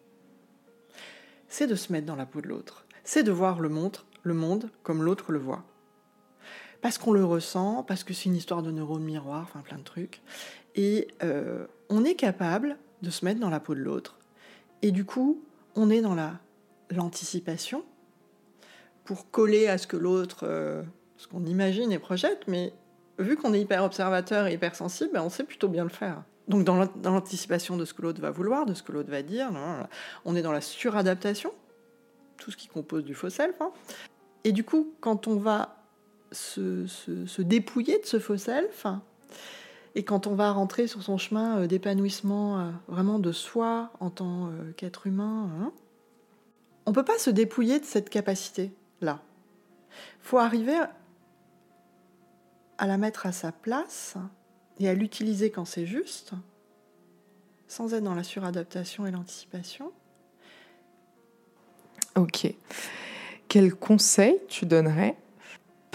c'est 1.55 1.67
de 1.67 1.75
se 1.75 1.93
mettre 1.93 2.05
dans 2.05 2.17
la 2.17 2.25
peau 2.25 2.41
de 2.41 2.47
l'autre. 2.47 2.85
C'est 3.05 3.23
de 3.23 3.31
voir 3.31 3.61
le 3.61 3.69
monde, 3.69 3.97
le 4.23 4.33
monde 4.33 4.69
comme 4.83 5.03
l'autre 5.03 5.31
le 5.31 5.39
voit. 5.39 5.63
Parce 6.81 6.97
qu'on 6.97 7.13
le 7.13 7.23
ressent, 7.23 7.83
parce 7.83 8.03
que 8.03 8.13
c'est 8.13 8.25
une 8.25 8.35
histoire 8.35 8.61
de 8.61 8.71
neurones 8.71 9.05
miroirs, 9.05 9.43
enfin 9.43 9.61
plein 9.61 9.77
de 9.77 9.83
trucs. 9.83 10.21
Et 10.75 11.07
euh, 11.23 11.65
on 11.89 12.03
est 12.03 12.15
capable 12.15 12.77
de 13.01 13.09
se 13.09 13.25
mettre 13.25 13.39
dans 13.39 13.49
la 13.49 13.59
peau 13.59 13.75
de 13.75 13.81
l'autre. 13.81 14.17
Et 14.81 14.91
du 14.91 15.05
coup, 15.05 15.41
on 15.75 15.89
est 15.89 16.01
dans 16.01 16.15
la 16.15 16.39
l'anticipation 16.91 17.83
pour 19.03 19.29
coller 19.31 19.67
à 19.67 19.77
ce 19.77 19.87
que 19.87 19.97
l'autre, 19.97 20.39
euh, 20.43 20.83
ce 21.17 21.27
qu'on 21.27 21.45
imagine 21.45 21.91
et 21.91 21.99
projette. 21.99 22.47
Mais 22.47 22.73
vu 23.19 23.37
qu'on 23.37 23.53
est 23.53 23.61
hyper 23.61 23.83
observateur 23.83 24.47
et 24.47 24.53
hyper 24.53 24.75
sensible, 24.75 25.11
ben, 25.13 25.21
on 25.21 25.29
sait 25.29 25.43
plutôt 25.43 25.67
bien 25.67 25.83
le 25.83 25.89
faire. 25.89 26.23
Donc 26.47 26.63
dans 26.63 26.75
l'anticipation 26.75 27.75
de 27.75 27.85
ce 27.85 27.93
que 27.95 28.03
l'autre 28.03 28.21
va 28.21 28.29
vouloir, 28.29 28.67
de 28.67 28.75
ce 28.75 28.83
que 28.83 28.91
l'autre 28.91 29.09
va 29.09 29.23
dire, 29.23 29.51
on 30.25 30.35
est 30.35 30.43
dans 30.43 30.51
la 30.51 30.61
suradaptation, 30.61 31.51
tout 32.37 32.51
ce 32.51 32.57
qui 32.57 32.67
compose 32.67 33.03
du 33.03 33.15
faux 33.15 33.31
self. 33.31 33.59
Hein. 33.61 33.71
Et 34.43 34.51
du 34.51 34.63
coup, 34.63 34.93
quand 35.01 35.27
on 35.27 35.37
va 35.37 35.83
se, 36.31 36.85
dépouiller 37.41 37.99
de 37.99 38.05
ce 38.05 38.19
faux 38.19 38.37
self, 38.37 38.85
et 39.95 40.03
quand 40.03 40.27
on 40.27 40.35
va 40.35 40.51
rentrer 40.51 40.87
sur 40.87 41.01
son 41.01 41.17
chemin 41.17 41.59
euh, 41.59 41.67
d'épanouissement 41.67 42.59
euh, 42.59 42.71
vraiment 42.87 43.17
de 43.17 43.31
soi 43.31 43.91
en 44.01 44.09
tant 44.09 44.47
euh, 44.47 44.71
qu'être 44.75 45.07
humain, 45.07 45.49
hein, 45.59 45.71
on 46.85 46.91
ne 46.91 46.95
peut 46.95 47.05
pas 47.05 47.17
se 47.17 47.29
dépouiller 47.29 47.79
de 47.79 47.85
cette 47.85 48.09
capacité-là. 48.09 49.21
Faut 50.19 50.37
arriver 50.37 50.77
à 52.77 52.87
la 52.87 52.97
mettre 52.97 53.25
à 53.25 53.31
sa 53.31 53.53
place 53.53 54.17
et 54.79 54.89
à 54.89 54.93
l'utiliser 54.93 55.49
quand 55.49 55.65
c'est 55.65 55.85
juste, 55.85 56.33
sans 57.67 57.93
être 57.93 58.03
dans 58.03 58.13
la 58.13 58.23
suradaptation 58.23 59.07
et 59.07 59.11
l'anticipation. 59.11 59.91
Ok. 62.15 62.53
Quel 63.47 63.73
conseil 63.73 64.39
tu 64.49 64.65
donnerais 64.65 65.17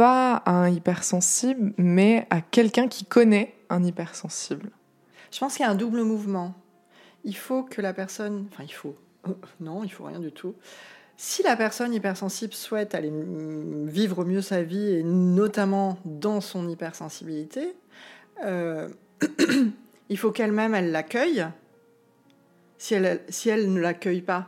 Pas 0.00 0.36
à 0.46 0.52
un 0.52 0.70
hypersensible, 0.70 1.74
mais 1.76 2.26
à 2.30 2.40
quelqu'un 2.40 2.88
qui 2.88 3.04
connaît 3.04 3.54
un 3.68 3.84
hypersensible 3.84 4.70
Je 5.30 5.38
pense 5.38 5.56
qu'il 5.56 5.62
y 5.62 5.68
a 5.68 5.70
un 5.70 5.74
double 5.74 6.04
mouvement. 6.04 6.54
Il 7.24 7.36
faut 7.36 7.64
que 7.64 7.82
la 7.82 7.92
personne. 7.92 8.46
Enfin, 8.50 8.64
il 8.64 8.72
faut. 8.72 8.96
non, 9.60 9.84
il 9.84 9.90
faut 9.90 10.04
rien 10.04 10.18
du 10.18 10.32
tout. 10.32 10.54
Si 11.18 11.42
la 11.42 11.54
personne 11.54 11.92
hypersensible 11.92 12.54
souhaite 12.54 12.94
aller 12.94 13.12
vivre 13.12 14.24
mieux 14.24 14.40
sa 14.40 14.62
vie, 14.62 14.88
et 14.88 15.02
notamment 15.02 15.98
dans 16.06 16.40
son 16.40 16.66
hypersensibilité, 16.66 17.76
euh, 18.42 18.88
il 20.08 20.16
faut 20.16 20.30
qu'elle-même, 20.30 20.74
elle 20.74 20.92
l'accueille. 20.92 21.46
Si 22.78 22.94
elle, 22.94 23.20
si 23.28 23.50
elle 23.50 23.70
ne 23.70 23.78
l'accueille 23.78 24.22
pas 24.22 24.46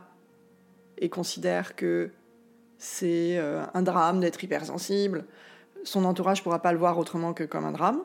et 0.97 1.09
considère 1.09 1.75
que 1.75 2.09
c'est 2.83 3.37
euh, 3.37 3.63
un 3.73 3.81
drame 3.81 4.19
d'être 4.19 4.43
hypersensible, 4.43 5.23
son 5.85 6.03
entourage 6.03 6.39
ne 6.39 6.43
pourra 6.43 6.61
pas 6.61 6.73
le 6.73 6.77
voir 6.77 6.97
autrement 6.97 7.33
que 7.33 7.45
comme 7.45 7.63
un 7.63 7.71
drame. 7.71 8.03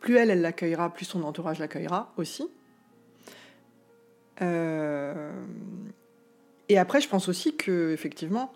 Plus 0.00 0.16
elle, 0.16 0.30
elle 0.30 0.40
l'accueillera, 0.40 0.92
plus 0.92 1.04
son 1.04 1.22
entourage 1.22 1.60
l'accueillera 1.60 2.12
aussi. 2.16 2.48
Euh, 4.42 5.32
et 6.68 6.76
après, 6.76 7.00
je 7.00 7.08
pense 7.08 7.28
aussi 7.28 7.56
que, 7.56 7.92
effectivement, 7.92 8.52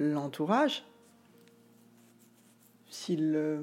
l'entourage, 0.00 0.84
s'il 2.90 3.62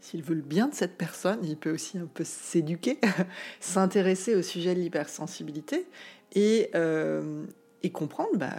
s'il 0.00 0.22
veut 0.22 0.34
le 0.34 0.42
bien 0.42 0.66
de 0.66 0.74
cette 0.74 0.96
personne, 0.96 1.38
il 1.44 1.56
peut 1.56 1.72
aussi 1.72 1.98
un 1.98 2.06
peu 2.06 2.24
s'éduquer, 2.24 2.98
s'intéresser 3.60 4.34
au 4.34 4.42
sujet 4.42 4.74
de 4.74 4.80
l'hypersensibilité 4.80 5.86
et, 6.34 6.70
euh, 6.74 7.44
et 7.82 7.90
comprendre, 7.90 8.36
bah, 8.36 8.54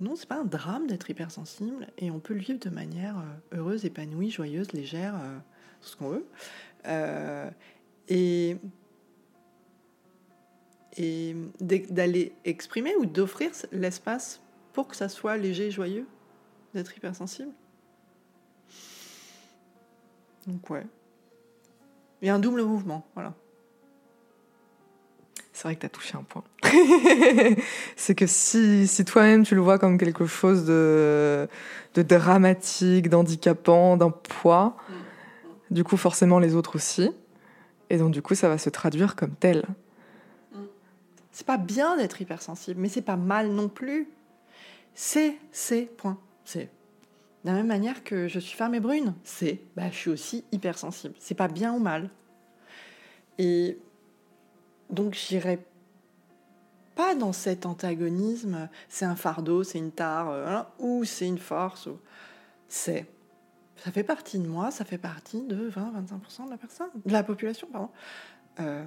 non, 0.00 0.16
c'est 0.16 0.28
pas 0.28 0.36
un 0.40 0.44
drame 0.44 0.86
d'être 0.86 1.08
hypersensible 1.08 1.88
et 1.98 2.10
on 2.10 2.20
peut 2.20 2.34
le 2.34 2.40
vivre 2.40 2.58
de 2.58 2.70
manière 2.70 3.18
euh, 3.18 3.58
heureuse, 3.58 3.84
épanouie, 3.84 4.30
joyeuse, 4.30 4.72
légère, 4.72 5.14
euh, 5.16 5.38
tout 5.80 5.88
ce 5.88 5.96
qu'on 5.96 6.08
veut. 6.10 6.26
et 8.08 8.56
et 10.98 11.36
d'aller 11.60 12.32
exprimer 12.46 12.96
ou 12.96 13.04
d'offrir 13.04 13.50
l'espace 13.70 14.40
pour 14.72 14.88
que 14.88 14.96
ça 14.96 15.10
soit 15.10 15.36
léger 15.36 15.66
et 15.66 15.70
joyeux 15.70 16.06
d'être 16.74 16.96
hypersensible. 16.96 17.52
Donc 20.46 20.70
ouais. 20.70 20.86
Il 22.22 22.28
y 22.28 22.30
a 22.30 22.34
un 22.34 22.38
double 22.38 22.62
mouvement, 22.62 23.06
voilà. 23.14 23.34
C'est 25.56 25.62
vrai 25.62 25.74
que 25.74 25.80
tu 25.80 25.86
as 25.86 25.88
touché 25.88 26.18
un 26.18 26.22
point. 26.22 26.44
c'est 27.96 28.14
que 28.14 28.26
si, 28.26 28.86
toi-même 29.06 29.42
tu 29.42 29.54
le 29.54 29.62
vois 29.62 29.78
comme 29.78 29.96
quelque 29.96 30.26
chose 30.26 30.66
de, 30.66 31.48
dramatique, 31.94 33.08
d'handicapant, 33.08 33.96
d'un 33.96 34.10
poids, 34.10 34.76
du 35.70 35.82
coup 35.82 35.96
forcément 35.96 36.40
les 36.40 36.54
autres 36.54 36.76
aussi. 36.76 37.10
Et 37.88 37.96
donc 37.96 38.10
du 38.10 38.20
coup 38.20 38.34
ça 38.34 38.50
va 38.50 38.58
se 38.58 38.68
traduire 38.68 39.16
comme 39.16 39.30
tel. 39.30 39.64
C'est 41.32 41.46
pas 41.46 41.56
bien 41.56 41.96
d'être 41.96 42.20
hypersensible, 42.20 42.78
mais 42.78 42.90
c'est 42.90 43.00
pas 43.00 43.16
mal 43.16 43.48
non 43.48 43.70
plus. 43.70 44.10
C'est, 44.92 45.38
c'est, 45.52 45.88
point. 45.96 46.18
C'est 46.44 46.68
de 47.44 47.50
la 47.50 47.54
même 47.54 47.66
manière 47.66 48.04
que 48.04 48.28
je 48.28 48.40
suis 48.40 48.58
femme 48.58 48.74
et 48.74 48.80
brune, 48.80 49.14
c'est, 49.24 49.62
bah, 49.74 49.84
je 49.90 49.96
suis 49.96 50.10
aussi 50.10 50.44
hypersensible. 50.52 51.14
C'est 51.18 51.34
pas 51.34 51.48
bien 51.48 51.72
ou 51.72 51.78
mal. 51.78 52.10
Et 53.38 53.78
donc 54.90 55.14
j'irai 55.14 55.58
pas 56.94 57.14
dans 57.14 57.32
cet 57.32 57.66
antagonisme, 57.66 58.68
c'est 58.88 59.04
un 59.04 59.16
fardeau, 59.16 59.62
c'est 59.62 59.78
une 59.78 59.92
tare, 59.92 60.30
hein, 60.30 60.66
ou 60.78 61.04
c'est 61.04 61.26
une 61.26 61.38
force. 61.38 61.88
C'est. 62.68 63.06
Ça 63.76 63.92
fait 63.92 64.04
partie 64.04 64.38
de 64.38 64.48
moi, 64.48 64.70
ça 64.70 64.86
fait 64.86 64.98
partie 64.98 65.42
de 65.42 65.68
20-25% 65.68 66.46
de 66.46 66.50
la 66.50 66.56
personne, 66.56 66.88
de 67.04 67.12
la 67.12 67.22
population, 67.22 67.68
pardon. 67.70 67.90
Euh, 68.58 68.84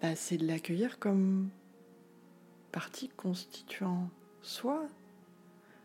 bah, 0.00 0.14
c'est 0.14 0.36
de 0.36 0.46
l'accueillir 0.46 1.00
comme 1.00 1.50
partie 2.70 3.08
constituant 3.08 4.08
soi, 4.40 4.84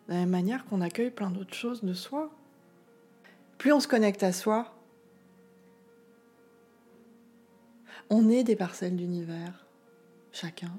de 0.08 0.14
la 0.14 0.20
même 0.20 0.30
manière 0.30 0.66
qu'on 0.66 0.82
accueille 0.82 1.10
plein 1.10 1.32
d'autres 1.32 1.56
choses 1.56 1.84
de 1.84 1.94
soi. 1.94 2.30
Plus 3.58 3.74
on 3.74 3.80
se 3.80 3.88
connecte 3.88 4.22
à 4.22 4.32
soi, 4.32 4.72
on 8.14 8.30
est 8.30 8.44
des 8.44 8.56
parcelles 8.56 8.96
d'univers, 8.96 9.66
chacun. 10.32 10.72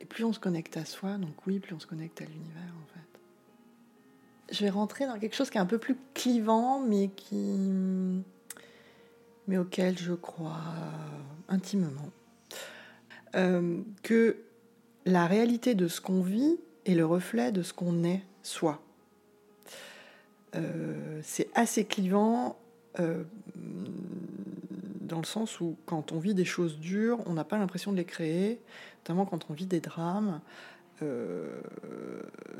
Et 0.00 0.04
plus 0.04 0.22
on 0.22 0.32
se 0.32 0.38
connecte 0.38 0.76
à 0.76 0.84
soi, 0.84 1.16
donc 1.18 1.34
oui, 1.46 1.58
plus 1.58 1.74
on 1.74 1.80
se 1.80 1.86
connecte 1.86 2.22
à 2.22 2.24
l'univers 2.24 2.72
en 2.80 2.86
fait. 2.94 4.54
Je 4.54 4.60
vais 4.62 4.70
rentrer 4.70 5.06
dans 5.06 5.18
quelque 5.18 5.34
chose 5.34 5.50
qui 5.50 5.58
est 5.58 5.60
un 5.60 5.66
peu 5.66 5.78
plus 5.78 5.96
clivant, 6.14 6.78
mais 6.78 7.08
qui, 7.08 7.58
mais 9.48 9.58
auquel 9.58 9.98
je 9.98 10.12
crois 10.12 10.60
intimement, 11.48 12.10
euh, 13.34 13.80
que 14.04 14.36
la 15.06 15.26
réalité 15.26 15.74
de 15.74 15.88
ce 15.88 16.00
qu'on 16.00 16.22
vit 16.22 16.56
est 16.86 16.94
le 16.94 17.04
reflet 17.04 17.50
de 17.50 17.62
ce 17.62 17.72
qu'on 17.72 18.04
est 18.04 18.22
soi. 18.44 18.80
Euh, 20.54 21.20
c'est 21.24 21.48
assez 21.54 21.84
clivant 21.84 22.56
euh, 23.00 23.24
dans 25.04 25.18
le 25.18 25.24
sens 25.24 25.60
où 25.60 25.76
quand 25.86 26.12
on 26.12 26.18
vit 26.18 26.34
des 26.34 26.44
choses 26.44 26.78
dures, 26.78 27.20
on 27.26 27.34
n'a 27.34 27.44
pas 27.44 27.58
l'impression 27.58 27.92
de 27.92 27.96
les 27.96 28.04
créer, 28.04 28.60
notamment 28.98 29.26
quand 29.26 29.50
on 29.50 29.54
vit 29.54 29.66
des 29.66 29.80
drames 29.80 30.40
euh, 31.02 31.60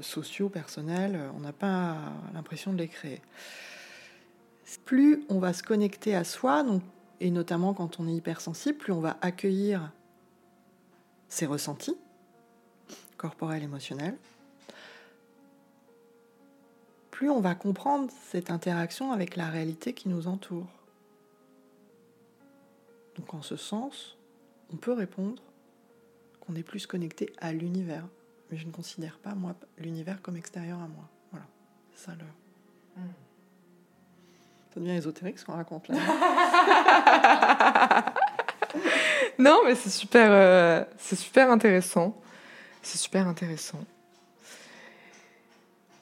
sociaux, 0.00 0.48
personnels, 0.48 1.18
on 1.36 1.40
n'a 1.40 1.52
pas 1.52 1.96
l'impression 2.34 2.72
de 2.72 2.78
les 2.78 2.88
créer. 2.88 3.20
Plus 4.84 5.24
on 5.28 5.38
va 5.38 5.52
se 5.52 5.62
connecter 5.62 6.14
à 6.14 6.24
soi, 6.24 6.62
donc, 6.62 6.82
et 7.20 7.30
notamment 7.30 7.74
quand 7.74 8.00
on 8.00 8.08
est 8.08 8.14
hypersensible, 8.14 8.78
plus 8.78 8.92
on 8.92 9.00
va 9.00 9.16
accueillir 9.20 9.92
ses 11.28 11.46
ressentis 11.46 11.96
corporels, 13.16 13.62
émotionnels, 13.62 14.16
plus 17.10 17.30
on 17.30 17.40
va 17.40 17.54
comprendre 17.54 18.10
cette 18.30 18.50
interaction 18.50 19.12
avec 19.12 19.36
la 19.36 19.48
réalité 19.48 19.92
qui 19.92 20.08
nous 20.08 20.26
entoure. 20.26 20.66
Donc 23.16 23.34
en 23.34 23.42
ce 23.42 23.56
sens, 23.56 24.16
on 24.72 24.76
peut 24.76 24.92
répondre 24.92 25.42
qu'on 26.40 26.54
est 26.54 26.62
plus 26.62 26.86
connecté 26.86 27.32
à 27.40 27.52
l'univers. 27.52 28.04
Mais 28.50 28.56
je 28.56 28.66
ne 28.66 28.72
considère 28.72 29.18
pas, 29.18 29.34
moi, 29.34 29.54
l'univers 29.78 30.20
comme 30.20 30.36
extérieur 30.36 30.78
à 30.78 30.88
moi. 30.88 31.08
Voilà, 31.30 31.46
c'est 31.94 32.06
ça 32.06 32.12
le... 32.12 33.00
Hmm. 33.00 33.12
Ça 34.72 34.80
devient 34.80 34.92
ésotérique 34.92 35.38
ce 35.38 35.44
qu'on 35.44 35.54
raconte 35.54 35.88
là. 35.88 35.96
non, 39.38 39.60
mais 39.64 39.76
c'est 39.76 39.90
super, 39.90 40.28
euh, 40.30 40.84
c'est 40.98 41.16
super 41.16 41.50
intéressant. 41.50 42.20
C'est 42.82 42.98
super 42.98 43.28
intéressant. 43.28 43.84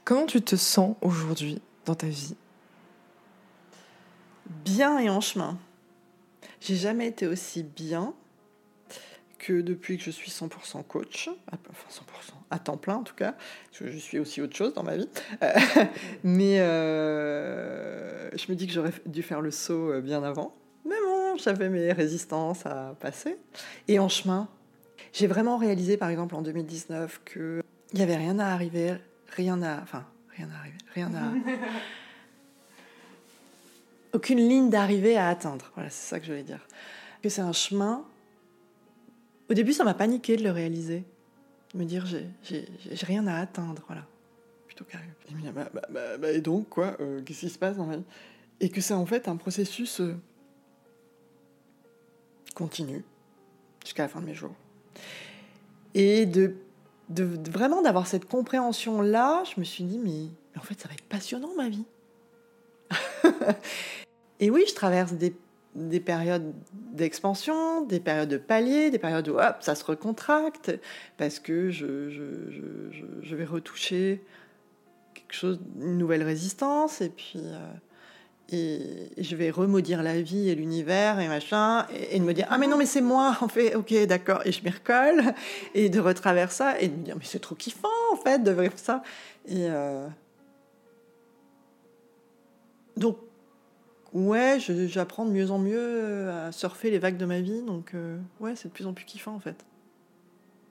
Comment 0.05 0.27
tu 0.27 0.43
te 0.43 0.57
sens 0.57 0.97
aujourd'hui 1.01 1.63
dans 1.85 1.95
ta 1.95 2.09
vie? 2.09 2.35
Bien 4.65 4.99
et 4.99 5.09
en 5.09 5.21
chemin. 5.21 5.57
J'ai 6.63 6.77
jamais 6.77 7.09
été 7.09 7.27
aussi 7.27 7.65
bien 7.65 8.15
que 9.41 9.61
depuis 9.61 9.99
que 9.99 10.05
je 10.05 10.13
suis 10.13 10.31
100% 10.31 10.85
coach, 10.85 11.29
enfin 11.51 11.89
100%, 11.91 12.03
à 12.51 12.61
temps 12.61 12.77
plein 12.77 12.95
en 12.95 13.03
tout 13.03 13.17
cas, 13.17 13.33
parce 13.33 13.81
que 13.81 13.91
je 13.91 13.99
suis 13.99 14.21
aussi 14.21 14.41
autre 14.41 14.55
chose 14.55 14.73
dans 14.73 14.85
ma 14.85 14.97
vie. 14.97 15.09
Euh, 15.43 15.53
mais 16.23 16.61
euh, 16.61 18.31
je 18.37 18.53
me 18.53 18.55
dis 18.55 18.69
que 18.69 18.73
j'aurais 18.73 18.93
dû 19.07 19.25
faire 19.25 19.41
le 19.41 19.51
saut 19.51 19.91
euh, 19.91 20.01
bien 20.01 20.23
avant. 20.23 20.55
Mais 20.85 20.95
bon, 21.05 21.37
j'avais 21.37 21.69
mes 21.69 21.93
résistances 21.93 22.65
à 22.65 22.97
passer. 23.01 23.37
Et 23.89 23.99
en 23.99 24.09
chemin, 24.09 24.49
j'ai 25.13 25.27
vraiment 25.27 25.57
réalisé 25.57 25.97
par 25.97 26.11
exemple 26.11 26.37
en 26.37 26.43
2019 26.43 27.23
qu'il 27.25 27.63
n'y 27.95 28.03
avait 28.03 28.17
rien 28.17 28.39
à 28.39 28.47
arriver, 28.47 28.95
rien 29.35 29.61
à... 29.63 29.83
Enfin, 29.83 30.07
rien 30.37 30.49
à 30.55 30.59
arriver, 30.61 30.79
rien 30.95 31.11
à... 31.13 31.33
aucune 34.13 34.39
ligne 34.39 34.71
d'arrivée 34.71 35.17
à 35.17 35.29
atteindre. 35.29 35.71
Voilà, 35.75 35.91
c'est 35.91 36.09
ça 36.09 36.21
que 36.21 36.27
je 36.27 36.31
voulais 36.31 36.45
dire. 36.45 36.67
Que 37.23 37.29
c'est 37.29 37.41
un 37.41 37.53
chemin. 37.53 38.05
Au 39.51 39.55
début, 39.55 39.73
ça 39.73 39.85
m'a 39.85 39.95
paniqué 39.95 40.37
de 40.37 40.43
le 40.43 40.51
réaliser. 40.51 41.05
De 41.75 41.79
me 41.79 41.85
dire, 41.85 42.07
j'ai 42.07 42.67
rien 43.03 43.27
à 43.27 43.39
atteindre. 43.39 43.83
Voilà. 43.87 44.07
Plutôt 44.67 44.85
qu'à. 44.85 44.99
Bah, 45.55 45.71
bah, 45.73 46.19
bah, 46.19 46.31
et 46.31 46.41
donc, 46.41 46.69
quoi 46.69 46.97
euh, 47.01 47.23
Qu'est-ce 47.23 47.41
qui 47.41 47.51
se 47.51 47.59
passe 47.59 47.77
dans 47.77 47.87
ma 47.87 47.97
vie? 47.97 48.05
Et 48.61 48.69
que 48.69 48.81
c'est 48.81 48.95
en 48.95 49.07
fait 49.07 49.29
un 49.29 49.37
processus 49.37 50.01
euh, 50.01 50.15
continu 52.55 53.05
jusqu'à 53.83 54.05
la 54.05 54.09
fin 54.09 54.21
de 54.21 54.27
mes 54.27 54.35
jours. 54.35 54.55
Et 55.95 56.27
de, 56.27 56.55
de, 57.09 57.25
vraiment 57.51 57.83
d'avoir 57.83 58.07
cette 58.07 58.27
compréhension-là, 58.27 59.43
je 59.45 59.59
me 59.59 59.65
suis 59.65 59.85
dit, 59.85 59.99
mais 59.99 60.29
en 60.59 60.63
fait, 60.63 60.81
ça 60.81 60.89
va 60.89 60.95
être 60.95 61.05
passionnant 61.05 61.55
ma 61.57 61.69
vie. 61.69 61.85
Et 64.43 64.51
oui, 64.51 64.65
je 64.69 64.75
traverse 64.75 65.13
des, 65.13 65.37
des 65.77 66.01
périodes 66.01 66.53
d'expansion, 66.73 67.83
des 67.83 68.01
périodes 68.01 68.29
de 68.29 68.39
palier, 68.39 68.91
des 68.91 68.99
périodes 68.99 69.29
où 69.29 69.39
hop, 69.39 69.57
ça 69.61 69.77
se 69.77 69.85
recontracte, 69.85 70.73
parce 71.17 71.39
que 71.39 71.71
je, 71.71 73.37
vais 73.37 73.45
retoucher 73.45 74.21
quelque 75.15 75.33
chose, 75.33 75.61
une 75.81 75.97
nouvelle 75.97 76.25
résistance, 76.25 77.01
et 77.03 77.11
puis 77.11 77.37
euh, 77.37 77.73
et, 78.51 79.13
je 79.23 79.37
vais 79.37 79.51
remaudire 79.51 80.03
la 80.03 80.21
vie 80.21 80.49
et 80.49 80.57
l'univers 80.57 81.21
et 81.21 81.29
machin, 81.29 81.87
et, 82.11 82.19
de 82.19 82.25
me 82.25 82.35
dire 82.35 82.49
ah 82.51 82.59
mais 82.59 82.67
non 82.67 82.77
mais 82.77 82.87
c'est 82.87 83.01
moi 83.01 83.37
en 83.43 83.49
fait, 83.49 83.77
ok 83.77 83.95
d'accord, 84.09 84.43
et 84.45 84.51
je 84.51 84.65
m'y 84.65 84.71
recolle, 84.71 85.23
et 85.75 85.89
de 85.89 86.01
retraverser 86.01 86.57
ça, 86.57 86.81
et 86.81 86.89
de 86.89 86.97
me 86.97 87.05
dire 87.05 87.15
mais 87.17 87.25
c'est 87.25 87.39
trop 87.39 87.55
kiffant 87.55 87.87
en 88.13 88.17
fait 88.17 88.43
de 88.43 88.51
vivre 88.51 88.77
ça, 88.77 89.05
et 89.47 89.69
euh, 89.69 90.09
donc 92.97 93.19
ouais, 94.13 94.59
j'apprends 94.61 95.25
de 95.25 95.31
mieux 95.31 95.51
en 95.51 95.59
mieux 95.59 96.31
à 96.31 96.53
surfer 96.53 96.91
les 96.91 96.99
vagues 96.99 97.17
de 97.17 97.25
ma 97.25 97.41
vie. 97.41 97.63
Donc, 97.63 97.93
euh, 97.95 98.19
ouais, 98.41 98.55
c'est 98.57 98.69
de 98.69 98.73
plus 98.73 98.87
en 98.87 98.93
plus 98.93 99.05
kiffant, 99.05 99.35
en 99.35 99.41
fait. 99.41 99.65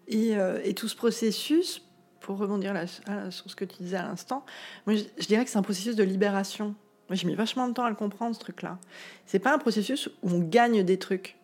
Et, 0.07 0.35
euh, 0.35 0.59
tout 0.73 0.87
ce 0.87 0.95
processus, 0.95 1.85
pour 2.19 2.37
rebondir 2.37 2.73
sur 3.29 3.49
ce 3.49 3.55
que 3.55 3.65
tu 3.65 3.81
disais 3.81 3.97
à 3.97 4.03
l'instant, 4.03 4.45
moi, 4.85 4.95
je, 4.95 5.25
dirais 5.25 5.43
que 5.43 5.49
c'est 5.49 5.57
un 5.57 5.63
processus 5.63 5.95
de 5.95 6.03
libération. 6.03 6.75
Moi, 7.09 7.15
j'ai 7.15 7.27
mis 7.27 7.35
vachement 7.35 7.67
de 7.67 7.73
temps 7.73 7.85
à 7.85 7.89
le 7.89 7.95
comprendre, 7.95 8.35
ce 8.35 8.39
truc-là. 8.39 8.79
C'est 9.25 9.39
pas 9.39 9.53
un 9.53 9.57
processus 9.57 10.07
où 10.21 10.29
on 10.31 10.39
gagne 10.39 10.83
des 10.83 10.97
trucs, 10.97 11.37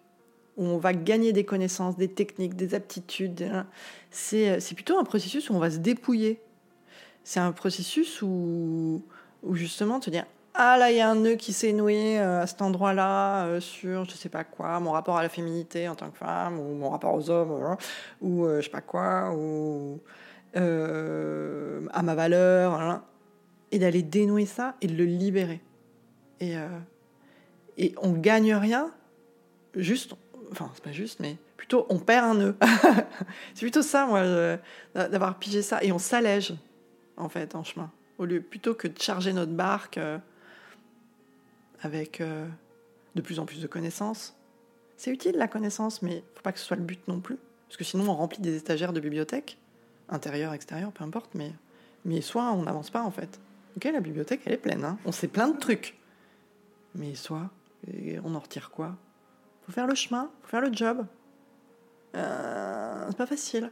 où 0.56 0.66
on 0.66 0.78
va 0.78 0.94
gagner 0.94 1.34
des 1.34 1.46
connaissances, 1.46 1.98
des 1.98 2.08
techniques, 2.08 2.56
des 2.56 2.74
aptitudes. 2.74 3.42
Hein. 3.42 3.68
C'est 4.12 4.76
plutôt 4.76 4.98
un 4.98 5.04
processus 5.04 5.50
où 5.50 5.54
on 5.54 5.60
va 5.60 5.72
se 5.72 5.78
dépouiller. 5.78 6.42
C'est 7.24 7.40
un 7.42 7.52
processus 7.52 8.22
où, 8.22 9.04
où 9.44 9.56
justement 9.56 10.00
te 10.00 10.10
dire 10.10 10.26
ah 10.60 10.76
là, 10.76 10.90
il 10.92 10.98
y 10.98 11.02
a 11.02 11.08
un 11.08 11.14
nœud 11.14 11.36
qui 11.36 11.54
s'est 11.54 11.72
noué 11.72 12.20
euh, 12.20 12.42
à 12.42 12.48
cet 12.48 12.64
endroit-là 12.64 13.46
euh, 13.46 13.60
sur 13.60 14.06
je 14.06 14.16
sais 14.16 14.28
pas 14.28 14.44
quoi, 14.44 14.80
mon 14.80 14.92
rapport 14.92 15.16
à 15.16 15.22
la 15.22 15.30
féminité 15.30 15.88
en 15.88 15.94
tant 15.94 16.10
que 16.10 16.18
femme, 16.18 16.60
ou 16.60 16.74
mon 16.74 16.90
rapport 16.90 17.14
aux 17.14 17.30
hommes, 17.30 17.52
euh, 17.52 17.76
ou 18.22 18.48
je 18.48 18.62
sais 18.62 18.72
pas 18.72 18.82
quoi, 18.82 19.32
ou 19.36 20.02
à 20.56 22.02
ma 22.02 22.16
valeur, 22.16 22.74
hein, 22.74 23.04
et 23.72 23.78
d'aller 23.78 24.02
dénouer 24.02 24.48
ça 24.48 24.74
et 24.82 24.88
de 24.88 24.96
le 24.96 25.06
libérer. 25.06 25.62
Et, 26.40 26.56
et 27.78 27.94
on 28.02 28.14
gagne 28.14 28.56
rien, 28.56 28.92
juste, 29.76 30.16
enfin, 30.52 30.72
c'est 30.74 30.84
pas 30.84 30.92
juste, 30.92 31.20
mais 31.20 31.38
plutôt 31.56 31.86
on 31.90 32.00
perd 32.00 32.26
un 32.26 32.34
nœud. 32.34 32.56
c'est 33.54 33.62
plutôt 33.62 33.84
ça, 33.84 34.08
moi, 34.08 34.24
d'avoir 34.96 35.38
pigé 35.38 35.62
ça, 35.62 35.84
et 35.84 35.92
on 35.92 36.00
s'allège, 36.00 36.56
en 37.16 37.30
fait, 37.30 37.54
en 37.54 37.64
chemin. 37.64 37.92
Au 38.18 38.26
lieu, 38.26 38.42
plutôt 38.42 38.74
que 38.74 38.88
de 38.88 39.00
charger 39.00 39.34
notre 39.34 39.52
barque 39.52 40.00
avec 41.82 42.22
euh, 42.22 42.48
de 43.16 43.22
plus 43.22 43.40
en 43.40 43.46
plus 43.46 43.62
de 43.62 43.68
connaissances. 43.68 44.36
C'est 44.96 45.12
utile 45.12 45.36
la 45.38 45.48
connaissance, 45.48 46.02
mais 46.02 46.24
faut 46.34 46.42
pas 46.42 46.52
que 46.52 46.60
ce 46.60 46.66
soit 46.66 46.78
le 46.78 46.84
but 46.84 47.08
non 47.08 47.20
plus. 47.20 47.38
Parce 47.68 47.78
que 47.78 47.84
sinon, 47.84 48.10
on 48.10 48.16
remplit 48.16 48.42
des 48.42 48.56
étagères 48.56 48.94
de 48.94 49.00
bibliothèque, 49.00 49.58
intérieure, 50.10 50.54
extérieure, 50.54 50.92
peu 50.92 51.04
importe, 51.04 51.32
mais, 51.36 51.54
mais 52.06 52.22
soit 52.22 52.52
on 52.52 52.64
n'avance 52.64 52.90
pas 52.90 53.04
en 53.04 53.12
fait. 53.12 53.40
Ok, 53.76 53.84
la 53.86 54.00
bibliothèque, 54.00 54.42
elle 54.46 54.54
est 54.54 54.58
pleine, 54.58 54.84
hein. 54.84 54.98
on 55.06 55.12
sait 55.12 55.28
plein 55.28 55.50
de 55.50 55.58
trucs. 55.58 55.98
Mais 56.96 57.14
soit, 57.14 57.50
on 58.24 58.34
en 58.34 58.40
retire 58.40 58.72
quoi? 58.72 58.96
Faut 59.66 59.72
faire 59.72 59.86
le 59.86 59.94
chemin, 59.94 60.32
faut 60.42 60.50
faire 60.50 60.62
le 60.62 60.74
job. 60.74 61.06
Euh, 62.16 63.06
c'est 63.10 63.18
pas 63.18 63.28
facile. 63.28 63.72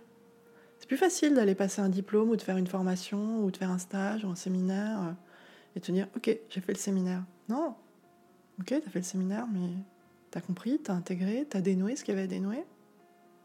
C'est 0.78 0.88
plus 0.88 0.98
facile 0.98 1.34
d'aller 1.34 1.56
passer 1.56 1.82
un 1.82 1.90
diplôme 1.90 2.30
ou 2.30 2.36
de 2.36 2.42
faire 2.42 2.58
une 2.58 2.68
formation 2.68 3.44
ou 3.44 3.50
de 3.50 3.58
faire 3.58 3.72
un 3.72 3.78
stage 3.78 4.26
ou 4.26 4.30
un 4.30 4.36
séminaire 4.36 5.02
euh, 5.02 5.12
et 5.76 5.80
de 5.80 5.86
dire 5.92 6.08
ok 6.16 6.38
j'ai 6.50 6.62
fait 6.62 6.74
le 6.74 6.78
séminaire. 6.78 7.24
Non, 7.50 7.76
Ok, 8.60 8.68
t'as 8.68 8.90
fait 8.90 9.00
le 9.00 9.04
séminaire, 9.04 9.48
mais 9.52 9.70
t'as 10.32 10.42
compris, 10.42 10.80
t'as 10.80 10.94
intégré, 10.94 11.46
t'as 11.50 11.62
dénoué 11.62 11.96
ce 11.96 12.04
qu'il 12.04 12.14
y 12.14 12.18
avait 12.18 12.26
à 12.26 12.28
dénouer. 12.28 12.64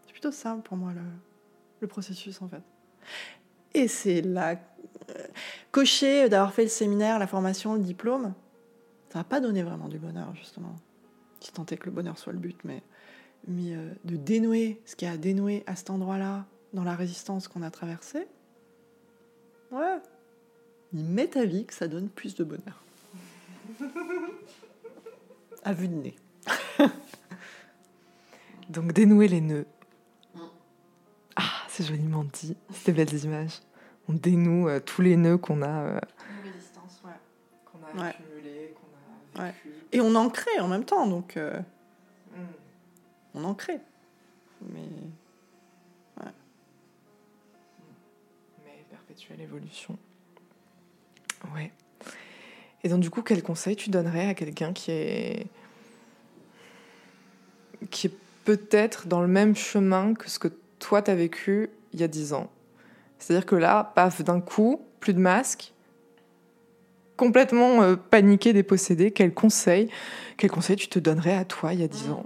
C'est 0.06 0.12
plutôt 0.12 0.32
simple 0.32 0.62
pour 0.62 0.76
moi 0.76 0.92
le, 1.80 1.86
processus 1.88 2.40
en 2.42 2.48
fait. 2.48 2.62
Et 3.74 3.88
c'est 3.88 4.22
là. 4.22 4.56
Euh, 5.10 5.26
cocher 5.72 6.28
d'avoir 6.28 6.52
fait 6.52 6.64
le 6.64 6.68
séminaire, 6.68 7.18
la 7.18 7.26
formation, 7.26 7.74
le 7.74 7.80
diplôme, 7.80 8.34
ça 9.08 9.20
va 9.20 9.24
pas 9.24 9.40
donner 9.40 9.62
vraiment 9.62 9.88
du 9.88 9.98
bonheur 9.98 10.34
justement. 10.36 10.76
Si 11.40 11.52
tant 11.52 11.64
est 11.66 11.76
que 11.76 11.86
le 11.86 11.92
bonheur 11.92 12.18
soit 12.18 12.32
le 12.32 12.38
but, 12.38 12.58
mais, 12.64 12.82
euh, 13.48 13.92
de 14.04 14.16
dénouer 14.16 14.80
ce 14.84 14.94
qu'il 14.94 15.08
y 15.08 15.10
a 15.10 15.14
à 15.14 15.16
dénouer 15.16 15.64
à 15.66 15.74
cet 15.74 15.90
endroit-là, 15.90 16.44
dans 16.74 16.84
la 16.84 16.94
résistance 16.94 17.48
qu'on 17.48 17.62
a 17.62 17.70
traversée, 17.70 18.28
ouais, 19.72 19.98
il 20.92 21.04
met 21.04 21.28
ta 21.28 21.44
vie 21.44 21.64
que 21.64 21.74
ça 21.74 21.88
donne 21.88 22.08
plus 22.08 22.34
de 22.34 22.44
bonheur. 22.44 22.84
à 25.62 25.72
vue 25.72 25.88
de 25.88 25.94
nez. 25.94 26.16
Donc 28.68 28.92
dénouer 28.92 29.28
les 29.28 29.40
nœuds. 29.40 29.66
Ah, 31.36 31.42
c'est 31.68 31.84
joliment 31.84 32.24
dit. 32.24 32.56
C'est 32.70 32.92
belles 32.92 33.12
images. 33.24 33.60
On 34.08 34.12
dénoue 34.12 34.68
euh, 34.68 34.80
tous 34.80 35.02
les 35.02 35.16
nœuds 35.16 35.38
qu'on 35.38 35.62
a. 35.62 35.82
Euh, 35.82 36.00
ouais. 37.04 37.12
Qu'on 37.64 38.00
a 38.00 38.06
accumulés, 38.06 38.74
qu'on 39.34 39.40
a 39.42 39.46
vécu. 39.46 39.70
Et 39.92 40.00
on 40.00 40.14
en 40.14 40.28
crée 40.30 40.60
en 40.60 40.68
même 40.68 40.84
temps, 40.84 41.06
donc. 41.06 41.36
Euh, 41.36 41.58
mm. 42.32 42.46
On 43.34 43.44
en 43.44 43.54
crée. 43.54 43.80
Mais. 44.62 44.80
Ouais. 46.20 46.32
Mais 48.64 48.84
perpétuelle 48.90 49.40
évolution. 49.40 49.98
Ouais. 51.54 51.72
Et 52.82 52.88
donc, 52.88 53.00
du 53.00 53.10
coup, 53.10 53.22
quel 53.22 53.42
conseil 53.42 53.76
tu 53.76 53.90
donnerais 53.90 54.26
à 54.26 54.34
quelqu'un 54.34 54.72
qui 54.72 54.90
est. 54.90 55.46
qui 57.90 58.06
est 58.06 58.14
peut-être 58.44 59.06
dans 59.06 59.20
le 59.20 59.28
même 59.28 59.54
chemin 59.54 60.14
que 60.14 60.30
ce 60.30 60.38
que 60.38 60.48
toi 60.78 61.02
t'as 61.02 61.14
vécu 61.14 61.68
il 61.92 62.00
y 62.00 62.04
a 62.04 62.08
dix 62.08 62.32
ans? 62.32 62.50
C'est-à-dire 63.18 63.46
que 63.46 63.56
là, 63.56 63.92
paf, 63.94 64.22
d'un 64.22 64.40
coup, 64.40 64.80
plus 64.98 65.12
de 65.12 65.18
masque, 65.18 65.72
complètement 67.20 67.82
euh, 67.82 67.96
paniqué, 67.96 68.54
dépossédé. 68.54 69.10
Quel 69.10 69.34
conseil, 69.34 69.90
quel 70.38 70.50
conseil 70.50 70.76
tu 70.76 70.88
te 70.88 70.98
donnerais 70.98 71.36
à 71.36 71.44
toi 71.44 71.74
il 71.74 71.80
y 71.80 71.84
a 71.84 71.88
dix 71.88 72.08
ans? 72.10 72.24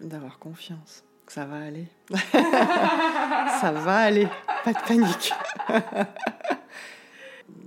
D'avoir 0.00 0.38
confiance, 0.38 1.02
que 1.24 1.32
ça 1.32 1.46
va 1.46 1.56
aller. 1.56 1.86
ça 3.60 3.72
va 3.72 3.96
aller, 3.96 4.28
pas 4.64 4.74
de 4.74 4.86
panique 4.86 5.32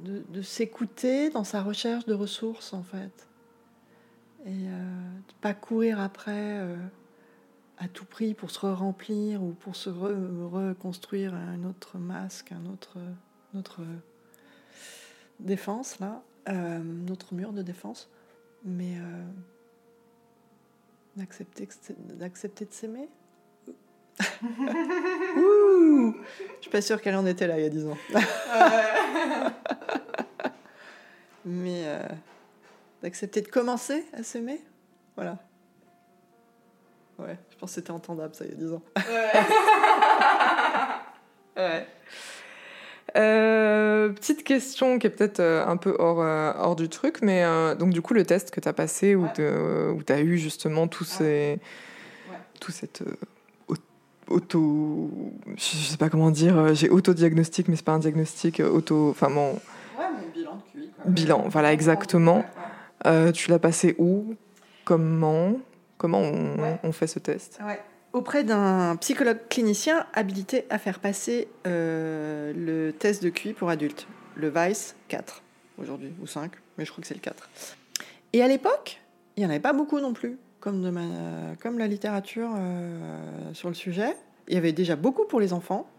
de, 0.04 0.42
s'écouter 0.42 1.30
dans 1.30 1.44
sa 1.44 1.62
recherche 1.62 2.06
de 2.06 2.14
ressources, 2.14 2.74
en 2.74 2.84
fait. 2.84 3.28
Et 4.46 4.68
euh, 4.68 5.20
pas 5.42 5.54
courir 5.54 6.00
après 6.00 6.60
euh, 6.60 6.76
à 7.78 7.88
tout 7.88 8.06
prix 8.06 8.34
pour 8.34 8.52
se 8.52 8.66
remplir 8.66 9.42
ou 9.42 9.52
pour 9.52 9.76
se 9.76 9.90
reconstruire 9.90 11.34
un 11.34 11.64
autre 11.64 11.98
masque, 11.98 12.52
un 12.52 12.66
autre, 12.72 12.98
notre 13.54 13.82
défense, 15.40 16.00
là, 16.00 16.22
euh, 16.50 16.80
notre 16.80 17.34
mur 17.34 17.54
de 17.54 17.62
défense. 17.62 18.10
Mais 18.66 18.98
d'accepter 21.16 21.66
de 21.66 22.74
s'aimer. 22.74 23.10
Ouh, 25.38 26.16
je 26.58 26.62
suis 26.62 26.72
pas 26.72 26.82
sûre 26.82 27.02
qu'elle 27.02 27.16
en 27.16 27.26
était 27.26 27.48
là 27.48 27.58
il 27.58 27.64
y 27.64 27.66
a 27.66 27.70
10 27.70 27.88
ans. 27.88 27.98
Mais 31.46 31.84
euh, 31.86 32.00
d'accepter 33.02 33.42
de 33.42 33.48
commencer 33.48 34.06
à 34.14 34.24
s'aimer, 34.24 34.62
voilà. 35.16 35.38
Ouais, 37.20 37.38
je 37.52 37.58
pense 37.58 37.72
que 37.72 37.76
c'était 37.76 37.92
entendable 37.92 38.34
ça 38.34 38.46
il 38.46 38.52
y 38.52 38.54
a 38.54 38.58
10 38.58 38.74
ans. 38.74 38.82
Ouais. 41.56 41.86
Euh, 43.16 44.10
petite 44.10 44.44
question 44.44 44.98
qui 44.98 45.06
est 45.06 45.12
peut-être 45.12 45.40
euh, 45.40 45.64
un 45.68 45.78
peu 45.78 45.96
hors, 46.00 46.18
hors 46.18 46.76
du 46.76 46.90
truc, 46.90 47.22
mais 47.22 47.44
donc 47.76 47.92
du 47.92 48.02
coup 48.02 48.16
le 48.16 48.26
test 48.26 48.50
que 48.50 48.60
tu 48.60 48.68
as 48.68 48.74
passé 48.74 49.14
où 49.14 49.28
tu 49.36 49.44
as 50.12 50.20
eu 50.22 50.40
justement 50.40 50.88
tous 50.88 51.04
ces, 51.04 51.60
tout 52.60 52.72
cette 52.72 53.04
auto. 54.28 55.10
Je 55.56 55.62
sais 55.62 55.98
pas 55.98 56.10
comment 56.10 56.32
dire, 56.32 56.58
euh, 56.58 56.74
j'ai 56.74 56.90
auto-diagnostic, 56.90 57.68
mais 57.68 57.76
c'est 57.76 57.86
pas 57.86 57.94
un 57.94 58.00
diagnostic, 58.00 58.60
euh, 58.60 58.70
auto. 58.70 59.10
Enfin, 59.10 59.30
mon. 59.30 59.54
Ouais, 59.54 60.10
mon 60.12 60.30
bilan 60.34 60.56
de 60.76 60.82
QI. 60.82 60.92
Bilan, 61.06 61.46
voilà, 61.50 61.74
exactement. 61.74 62.44
Euh, 63.06 63.32
tu 63.32 63.50
l'as 63.50 63.60
passé 63.60 63.96
où? 63.98 64.36
Comment? 64.86 65.54
Comment 65.98 66.22
on, 66.84 66.92
fait 66.92 67.08
ce 67.08 67.20
test? 67.20 67.60
Ouais. 67.66 67.80
Auprès 68.12 68.44
d'un 68.44 68.98
psychologue 68.98 69.40
clinicien 69.50 70.06
habilité 70.14 70.66
à 70.70 70.78
faire 70.78 71.00
passer 71.00 71.48
le 71.66 72.92
test 72.92 73.24
de 73.24 73.30
QI 73.30 73.54
pour 73.54 73.70
adultes, 73.70 74.06
le 74.36 74.50
VICE 74.50 74.96
4 75.08 75.42
aujourd'hui, 75.82 76.14
ou 76.22 76.28
5, 76.28 76.52
mais 76.78 76.86
je 76.86 76.92
crois 76.92 77.02
que 77.02 77.08
c'est 77.08 77.14
le 77.14 77.22
4. 77.22 77.50
Et 78.34 78.44
à 78.44 78.48
l'époque, 78.48 79.02
il 79.36 79.42
n'y 79.42 79.48
en 79.48 79.50
avait 79.50 79.60
pas 79.60 79.74
beaucoup 79.74 80.00
non 80.00 80.14
plus 80.14 80.38
comme, 80.64 81.78
la 81.78 81.88
littérature 81.88 82.52
euh, 82.56 83.54
sur 83.54 83.68
le 83.68 83.76
sujet. 83.76 84.16
Il 84.48 84.54
y 84.54 84.58
avait 84.58 84.72
déjà 84.72 84.96
beaucoup 84.96 85.26
pour 85.26 85.42
les 85.42 85.52
enfants, 85.52 85.90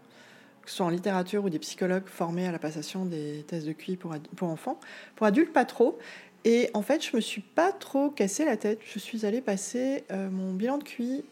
que 0.63 0.71
ce 0.71 0.77
soit 0.77 0.85
en 0.87 0.89
littérature 0.89 1.45
ou 1.45 1.49
des 1.49 1.59
psychologues 1.59 2.07
formés 2.07 2.47
à 2.47 2.51
la 2.51 2.57
passation 2.57 3.05
des 3.05 3.45
tests 3.47 3.67
de 3.67 3.73
QI 3.73 3.95
pour, 3.95 4.13
enfants. 4.41 4.79
Pour 5.15 5.27
adultes, 5.27 5.53
pas 5.53 5.65
trop. 5.65 5.99
Et 6.45 6.69
en 6.73 6.81
fait, 6.81 7.05
je 7.05 7.15
me 7.15 7.21
suis 7.21 7.41
pas 7.41 7.71
trop 7.71 8.09
cassé 8.09 8.43
la 8.43 8.57
tête. 8.57 8.79
Je 8.83 8.97
suis 8.97 9.25
allée 9.25 9.41
passer 9.41 10.03
euh, 10.11 10.29
mon 10.31 10.53
bilan 10.53 10.79
de 10.79 10.83
QI 10.83 11.23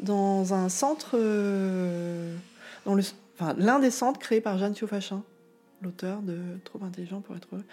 dans 0.00 0.52
un 0.52 0.68
centre, 0.68 1.12
euh, 1.14 2.34
dans 2.84 2.96
l'un 3.56 3.78
des 3.78 3.90
centres 3.90 4.20
créés 4.20 4.40
par 4.40 4.58
Jeanne 4.58 4.74
Siofachin, 4.74 5.22
l'auteur 5.80 6.20
de 6.20 6.38
Trop 6.64 6.82
intelligent 6.84 7.20
pour 7.20 7.36
être 7.36 7.48
heureux. 7.52 7.64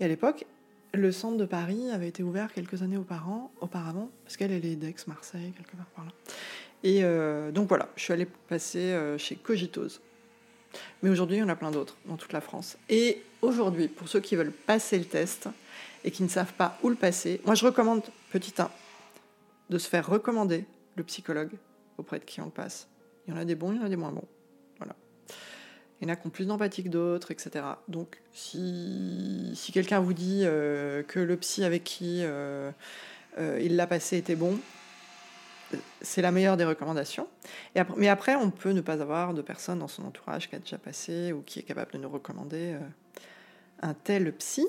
Et 0.00 0.04
à 0.04 0.08
l'époque, 0.08 0.44
le 0.94 1.12
centre 1.12 1.36
de 1.36 1.44
Paris 1.44 1.90
avait 1.90 2.08
été 2.08 2.22
ouvert 2.22 2.52
quelques 2.52 2.82
années 2.82 2.96
auparavant, 2.96 3.50
auparavant 3.60 4.10
parce 4.24 4.36
qu'elle 4.36 4.52
est 4.52 4.76
d'Aix-Marseille, 4.76 5.52
quelque 5.56 5.76
part 5.76 5.86
par 5.86 6.04
là. 6.04 6.12
Et 6.82 7.02
euh, 7.02 7.50
donc 7.50 7.68
voilà, 7.68 7.88
je 7.96 8.02
suis 8.02 8.12
allée 8.12 8.26
passer 8.26 8.78
euh, 8.78 9.18
chez 9.18 9.36
Cogitos. 9.36 10.00
Mais 11.02 11.10
aujourd'hui, 11.10 11.36
il 11.36 11.40
y 11.40 11.42
en 11.42 11.48
a 11.48 11.56
plein 11.56 11.70
d'autres 11.70 11.96
dans 12.06 12.16
toute 12.16 12.32
la 12.32 12.40
France. 12.40 12.76
Et 12.88 13.22
aujourd'hui, 13.42 13.88
pour 13.88 14.08
ceux 14.08 14.20
qui 14.20 14.36
veulent 14.36 14.52
passer 14.52 14.98
le 14.98 15.04
test 15.04 15.48
et 16.04 16.10
qui 16.10 16.22
ne 16.22 16.28
savent 16.28 16.52
pas 16.52 16.78
où 16.82 16.88
le 16.88 16.96
passer, 16.96 17.40
moi 17.44 17.54
je 17.54 17.64
recommande, 17.64 18.02
petit 18.30 18.54
1, 18.58 18.70
de 19.70 19.78
se 19.78 19.88
faire 19.88 20.06
recommander 20.06 20.64
le 20.96 21.02
psychologue 21.04 21.52
auprès 21.98 22.18
de 22.18 22.24
qui 22.24 22.40
on 22.40 22.46
le 22.46 22.50
passe. 22.50 22.88
Il 23.26 23.34
y 23.34 23.36
en 23.36 23.40
a 23.40 23.44
des 23.44 23.54
bons, 23.54 23.72
il 23.72 23.78
y 23.78 23.80
en 23.80 23.84
a 23.84 23.88
des 23.88 23.96
moins 23.96 24.12
bons. 24.12 24.28
Il 26.00 26.06
y 26.06 26.10
en 26.10 26.12
a 26.12 26.16
qui 26.16 26.26
ont 26.26 26.30
plus 26.30 26.46
d'empathie 26.46 26.84
que 26.84 26.88
d'autres, 26.88 27.30
etc. 27.30 27.64
Donc, 27.88 28.20
si, 28.32 29.52
si 29.54 29.72
quelqu'un 29.72 30.00
vous 30.00 30.12
dit 30.12 30.42
euh, 30.44 31.02
que 31.02 31.18
le 31.18 31.36
psy 31.38 31.64
avec 31.64 31.84
qui 31.84 32.20
euh, 32.22 32.70
euh, 33.38 33.58
il 33.62 33.76
l'a 33.76 33.86
passé 33.86 34.18
était 34.18 34.36
bon, 34.36 34.58
c'est 36.02 36.20
la 36.20 36.32
meilleure 36.32 36.58
des 36.58 36.66
recommandations. 36.66 37.26
Et 37.74 37.80
après, 37.80 37.94
mais 37.96 38.08
après, 38.08 38.34
on 38.36 38.50
peut 38.50 38.72
ne 38.72 38.82
pas 38.82 39.00
avoir 39.00 39.32
de 39.32 39.40
personne 39.40 39.78
dans 39.78 39.88
son 39.88 40.04
entourage 40.04 40.50
qui 40.50 40.56
a 40.56 40.58
déjà 40.58 40.76
passé 40.76 41.32
ou 41.32 41.40
qui 41.40 41.60
est 41.60 41.62
capable 41.62 41.92
de 41.92 41.98
nous 41.98 42.10
recommander 42.10 42.76
un 43.82 43.94
tel 43.94 44.32
psy, 44.34 44.66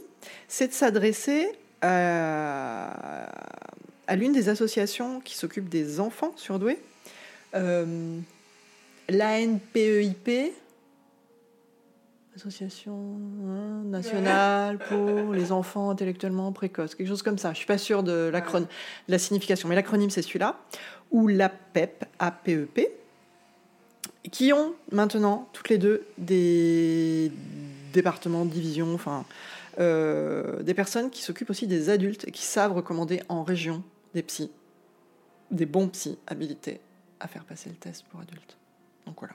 c'est 0.48 0.70
de 0.70 0.74
s'adresser 0.74 1.52
à, 1.82 3.30
à 4.08 4.16
l'une 4.16 4.32
des 4.32 4.50
associations 4.50 5.20
qui 5.20 5.36
s'occupe 5.36 5.70
des 5.70 6.00
enfants 6.00 6.34
surdoués, 6.36 6.80
l'ANPEIP, 9.10 10.30
Association 12.38 13.20
hein, 13.48 13.82
nationale 13.86 14.78
pour 14.78 15.34
les 15.34 15.52
enfants 15.52 15.90
intellectuellement 15.90 16.52
précoces, 16.52 16.94
quelque 16.94 17.08
chose 17.08 17.24
comme 17.24 17.40
ça. 17.40 17.52
Je 17.54 17.58
suis 17.58 17.66
pas 17.66 17.80
sûre 17.80 18.04
de, 18.04 18.32
de 18.32 18.68
la 19.08 19.18
signification, 19.18 19.68
mais 19.68 19.74
l'acronyme 19.74 20.12
c'est 20.12 20.22
celui-là, 20.22 20.60
ou 21.10 21.28
l'APEP, 21.28 22.06
APEP, 22.20 22.92
qui 24.32 24.54
ont 24.54 24.76
maintenant 24.92 25.50
toutes 25.52 25.70
les 25.70 25.80
deux 25.80 26.06
des 26.20 27.32
départements, 27.92 28.46
divisions, 28.46 28.94
enfin 28.94 29.26
euh, 29.80 30.62
des 30.62 30.76
personnes 30.76 31.10
qui 31.10 31.24
s'occupent 31.24 31.50
aussi 31.50 31.66
des 31.66 31.90
adultes 31.90 32.28
et 32.28 32.32
qui 32.32 32.44
savent 32.44 32.74
recommander 32.74 33.24
en 33.30 33.42
région 33.42 33.84
des 34.14 34.22
psys, 34.22 34.52
des 35.50 35.66
bons 35.66 35.88
psys 35.88 36.20
habilités 36.28 36.82
à 37.20 37.28
faire 37.28 37.46
passer 37.46 37.70
le 37.70 37.78
test 37.78 38.06
pour 38.12 38.20
adultes. 38.20 38.58
Donc 39.08 39.16
voilà. 39.22 39.34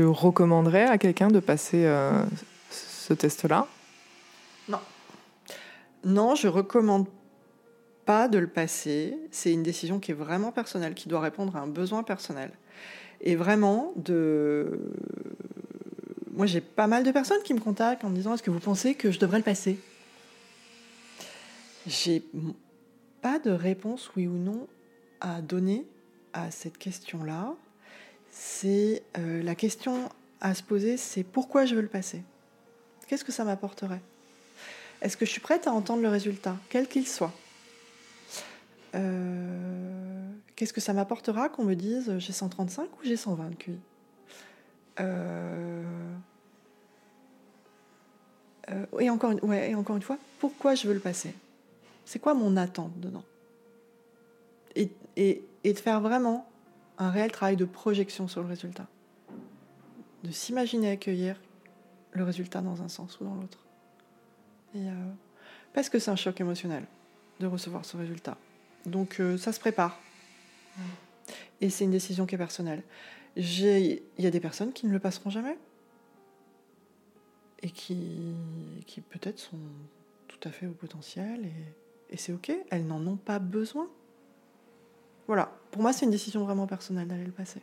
Recommanderais 0.00 0.86
à 0.86 0.98
quelqu'un 0.98 1.28
de 1.28 1.40
passer 1.40 1.84
euh, 1.86 2.22
ce 2.70 3.12
test-là? 3.12 3.66
Non. 4.68 4.80
Non, 6.04 6.34
je 6.34 6.48
recommande 6.48 7.06
pas 8.04 8.28
de 8.28 8.38
le 8.38 8.48
passer. 8.48 9.16
C'est 9.30 9.52
une 9.52 9.62
décision 9.62 10.00
qui 10.00 10.10
est 10.10 10.14
vraiment 10.14 10.52
personnelle, 10.52 10.94
qui 10.94 11.08
doit 11.08 11.20
répondre 11.20 11.56
à 11.56 11.60
un 11.60 11.66
besoin 11.66 12.02
personnel. 12.02 12.50
Et 13.20 13.36
vraiment, 13.36 13.92
de... 13.96 14.80
moi 16.32 16.46
j'ai 16.46 16.60
pas 16.60 16.88
mal 16.88 17.04
de 17.04 17.12
personnes 17.12 17.42
qui 17.44 17.54
me 17.54 17.60
contactent 17.60 18.04
en 18.04 18.10
me 18.10 18.16
disant 18.16 18.34
est-ce 18.34 18.42
que 18.42 18.50
vous 18.50 18.58
pensez 18.58 18.94
que 18.94 19.10
je 19.10 19.20
devrais 19.20 19.38
le 19.38 19.44
passer? 19.44 19.78
J'ai 21.86 22.24
pas 23.20 23.38
de 23.38 23.50
réponse 23.50 24.10
oui 24.16 24.26
ou 24.26 24.36
non 24.36 24.66
à 25.20 25.40
donner 25.40 25.86
à 26.32 26.50
cette 26.50 26.78
question-là. 26.78 27.54
C'est 28.32 29.02
euh, 29.18 29.42
la 29.42 29.54
question 29.54 30.08
à 30.40 30.54
se 30.54 30.62
poser, 30.62 30.96
c'est 30.96 31.22
pourquoi 31.22 31.66
je 31.66 31.74
veux 31.74 31.82
le 31.82 31.88
passer? 31.88 32.22
Qu'est-ce 33.06 33.24
que 33.24 33.30
ça 33.30 33.44
m'apporterait? 33.44 34.00
Est-ce 35.02 35.18
que 35.18 35.26
je 35.26 35.30
suis 35.30 35.40
prête 35.40 35.66
à 35.66 35.72
entendre 35.72 36.02
le 36.02 36.08
résultat, 36.08 36.56
quel 36.70 36.88
qu'il 36.88 37.06
soit? 37.06 37.32
Euh, 38.94 40.30
Qu'est-ce 40.56 40.72
que 40.72 40.80
ça 40.80 40.94
m'apportera 40.94 41.48
qu'on 41.48 41.64
me 41.64 41.74
dise 41.74 42.18
j'ai 42.18 42.32
135 42.32 42.84
ou 42.84 43.04
j'ai 43.04 43.16
120 43.16 43.50
de 43.50 43.54
QI 43.54 43.78
euh, 45.00 45.82
et, 49.00 49.10
encore, 49.10 49.32
une 49.32 50.02
fois, 50.02 50.18
pourquoi 50.38 50.74
je 50.74 50.86
veux 50.86 50.94
le 50.94 51.00
passer? 51.00 51.34
C'est 52.04 52.18
quoi 52.18 52.32
mon 52.32 52.56
attente 52.56 52.98
dedans? 52.98 53.24
Et 54.74 54.90
de 55.64 55.78
faire 55.78 56.00
vraiment 56.00 56.46
un 56.98 57.10
réel 57.10 57.32
travail 57.32 57.56
de 57.56 57.64
projection 57.64 58.28
sur 58.28 58.42
le 58.42 58.48
résultat. 58.48 58.86
De 60.24 60.30
s'imaginer 60.30 60.90
accueillir 60.90 61.40
le 62.12 62.24
résultat 62.24 62.60
dans 62.60 62.82
un 62.82 62.88
sens 62.88 63.18
ou 63.20 63.24
dans 63.24 63.34
l'autre. 63.34 63.64
Et 64.74 64.88
euh, 64.88 65.12
parce 65.72 65.88
que 65.88 65.98
c'est 65.98 66.10
un 66.10 66.16
choc 66.16 66.40
émotionnel 66.40 66.84
de 67.40 67.46
recevoir 67.46 67.84
ce 67.84 67.96
résultat. 67.96 68.36
Donc 68.86 69.20
euh, 69.20 69.36
ça 69.36 69.52
se 69.52 69.60
prépare. 69.60 69.98
Et 71.60 71.70
c'est 71.70 71.84
une 71.84 71.90
décision 71.90 72.26
qui 72.26 72.34
est 72.34 72.38
personnelle. 72.38 72.82
Il 73.36 74.00
y 74.18 74.26
a 74.26 74.30
des 74.30 74.40
personnes 74.40 74.72
qui 74.72 74.86
ne 74.86 74.92
le 74.92 74.98
passeront 74.98 75.30
jamais. 75.30 75.56
Et 77.62 77.70
qui, 77.70 78.34
qui 78.86 79.00
peut-être 79.00 79.38
sont 79.38 79.58
tout 80.26 80.48
à 80.48 80.50
fait 80.50 80.66
au 80.66 80.72
potentiel. 80.72 81.46
Et, 81.46 82.14
et 82.14 82.16
c'est 82.16 82.32
OK. 82.32 82.52
Elles 82.70 82.86
n'en 82.86 83.06
ont 83.06 83.16
pas 83.16 83.38
besoin. 83.38 83.88
Voilà, 85.32 85.50
pour 85.70 85.80
moi, 85.80 85.94
c'est 85.94 86.04
une 86.04 86.10
décision 86.10 86.44
vraiment 86.44 86.66
personnelle 86.66 87.08
d'aller 87.08 87.24
le 87.24 87.32
passer. 87.32 87.62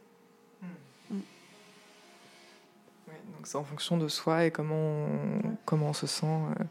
Hmm. 0.60 1.18
Mm. 1.18 1.22
donc 3.36 3.46
c'est 3.46 3.58
en 3.58 3.64
fonction 3.64 3.96
de 3.96 4.08
soi 4.08 4.46
et 4.46 4.50
comment 4.50 4.74
on, 4.74 5.56
comment 5.66 5.90
on 5.90 5.94
se 5.94 6.08
sent 6.08 6.26
euh, 6.26 6.64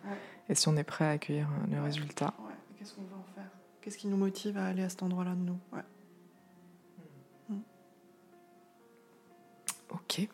et 0.49 0.57
si 0.57 0.67
on 0.67 0.77
est 0.77 0.83
prêt 0.83 1.05
à 1.05 1.11
accueillir 1.11 1.47
euh, 1.47 1.77
le 1.77 1.83
résultat. 1.83 2.35
Qu'est-ce 2.77 2.95
qu'on 2.95 3.03
veut 3.03 3.15
en 3.15 3.33
faire? 3.33 3.49
Qu'est-ce 3.81 3.97
qui 3.97 4.09
nous 4.09 4.17
motive 4.17 4.59
à 4.59 4.65
aller 4.65 4.83
à 4.83 4.89
cet 4.89 5.05
endroit-là 5.05 5.37
de 5.37 5.41
nous? 5.41 5.59
Hmm. 5.71 7.55
Mm. 7.55 7.61
Ok. 9.91 10.29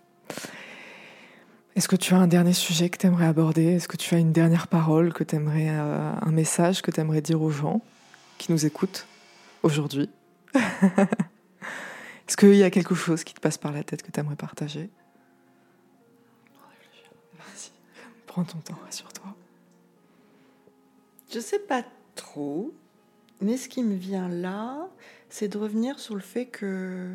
Est-ce 1.77 1.89
que 1.89 1.97
tu 1.97 2.15
as 2.15 2.17
un 2.17 2.27
dernier 2.27 2.55
sujet 2.55 2.89
que 2.89 2.97
tu 2.97 3.07
aimerais 3.07 3.27
aborder? 3.27 3.75
Est-ce 3.75 3.87
que 3.87 3.99
tu 3.99 4.15
as 4.15 4.19
une 4.19 4.33
dernière 4.33 4.69
parole, 4.69 5.12
que 5.12 5.25
tu 5.25 5.37
aimerais, 5.37 5.69
euh, 5.69 6.12
un 6.23 6.33
message 6.33 6.81
que 6.81 6.91
tu 6.91 7.01
aimerais 7.01 7.21
dire 7.21 7.43
aux 7.43 7.51
gens 7.51 7.83
qui 8.39 8.51
nous 8.51 8.65
écoutent 8.65 9.07
aujourd'hui? 9.62 10.09
Est-ce 12.28 12.36
qu'il 12.36 12.55
y 12.55 12.62
a 12.62 12.70
quelque 12.70 12.94
chose 12.94 13.24
qui 13.24 13.34
te 13.34 13.40
passe 13.40 13.59
par 13.59 13.72
la 13.72 13.82
tête 13.82 14.02
que 14.02 14.11
tu 14.11 14.20
aimerais 14.20 14.36
partager 14.36 14.90
prends 18.34 18.42
ton 18.42 18.59
temps, 18.59 18.78
rassure-toi. 18.84 19.32
Je 21.32 21.38
sais 21.38 21.61
pas 21.61 21.84
trop, 22.16 22.74
mais 23.40 23.57
ce 23.57 23.68
qui 23.68 23.84
me 23.84 23.94
vient 23.94 24.28
là, 24.28 24.88
c'est 25.28 25.46
de 25.46 25.57
revenir 25.57 26.00
sur 26.00 26.16
le 26.16 26.20
fait 26.20 26.46
que 26.46 27.14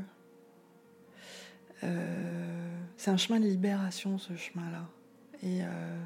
euh, 1.83 2.79
c'est 2.95 3.11
un 3.11 3.17
chemin 3.17 3.41
de 3.41 3.47
libération, 3.47 4.17
ce 4.17 4.33
chemin-là. 4.37 4.87
Et, 5.43 5.61
euh, 5.61 6.05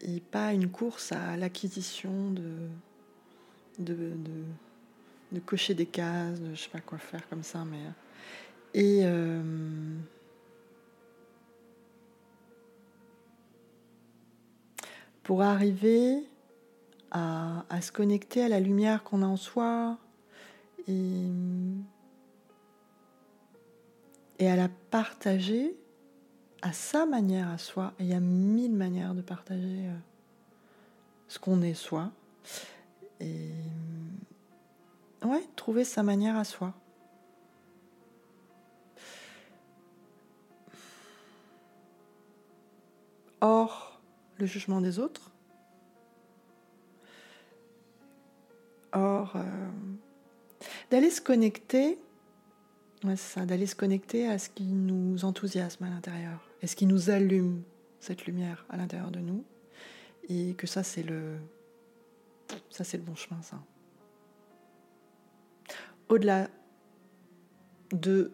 et 0.00 0.18
pas 0.18 0.52
une 0.52 0.68
course 0.68 1.12
à 1.12 1.36
l'acquisition 1.36 2.32
de, 2.32 2.68
de, 3.78 3.94
de 3.94 4.44
de 5.32 5.40
cocher 5.40 5.74
des 5.74 5.86
cases, 5.86 6.40
de 6.40 6.54
je 6.54 6.62
sais 6.62 6.70
pas 6.70 6.80
quoi 6.80 6.98
faire 6.98 7.28
comme 7.28 7.42
ça, 7.42 7.64
mais. 7.64 7.78
Et. 8.74 9.00
Euh, 9.04 9.42
pour 15.22 15.42
arriver 15.42 16.22
à, 17.10 17.64
à, 17.68 17.80
se 17.80 17.90
connecter 17.90 18.44
à 18.44 18.48
la 18.48 18.60
lumière 18.60 19.02
qu'on 19.02 19.22
a 19.22 19.26
en 19.26 19.36
soi 19.36 19.98
et, 20.86 21.26
et, 24.38 24.48
à 24.48 24.54
la 24.54 24.68
partager 24.90 25.74
à 26.62 26.72
sa 26.72 27.06
manière 27.06 27.48
à 27.50 27.58
soi. 27.58 27.92
Et 27.98 28.04
il 28.04 28.08
y 28.08 28.14
a 28.14 28.20
mille 28.20 28.74
manières 28.74 29.14
de 29.14 29.22
partager 29.22 29.88
euh, 29.88 29.96
ce 31.26 31.40
qu'on 31.40 31.60
est 31.62 31.74
soi. 31.74 32.12
Et 33.20 33.50
ouais, 35.24 35.42
trouver 35.56 35.84
sa 35.84 36.02
manière 36.02 36.36
à 36.36 36.44
soi. 36.44 36.74
Or, 43.40 44.00
le 44.38 44.46
jugement 44.46 44.80
des 44.80 44.98
autres. 44.98 45.30
Or, 48.92 49.36
euh, 49.36 49.42
d'aller 50.90 51.10
se 51.10 51.20
connecter, 51.20 51.98
d'aller 53.36 53.66
se 53.66 53.74
connecter 53.74 54.26
à 54.26 54.38
ce 54.38 54.48
qui 54.48 54.64
nous 54.64 55.24
enthousiasme 55.24 55.84
à 55.84 55.90
l'intérieur, 55.90 56.40
et 56.62 56.66
ce 56.66 56.76
qui 56.76 56.86
nous 56.86 57.10
allume 57.10 57.62
cette 58.00 58.26
lumière 58.26 58.64
à 58.70 58.76
l'intérieur 58.76 59.10
de 59.10 59.20
nous, 59.20 59.44
et 60.28 60.54
que 60.54 60.66
ça 60.66 60.82
c'est 60.82 61.02
le, 61.02 61.36
ça 62.70 62.84
c'est 62.84 62.96
le 62.96 63.02
bon 63.02 63.14
chemin, 63.14 63.40
ça 63.42 63.58
au-delà 66.08 66.48
de 67.92 68.30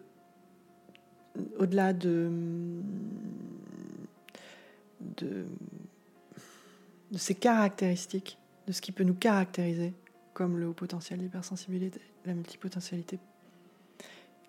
ces 7.17 7.35
caractéristiques, 7.35 8.39
de 8.67 8.73
ce 8.73 8.81
qui 8.81 8.93
peut 8.93 9.05
nous 9.05 9.15
caractériser, 9.15 9.95
comme 10.35 10.59
le 10.59 10.69
haut 10.69 10.75
potentiel, 10.75 11.21
l'hypersensibilité, 11.21 12.01
la 12.25 12.35
multipotentialité, 12.35 13.19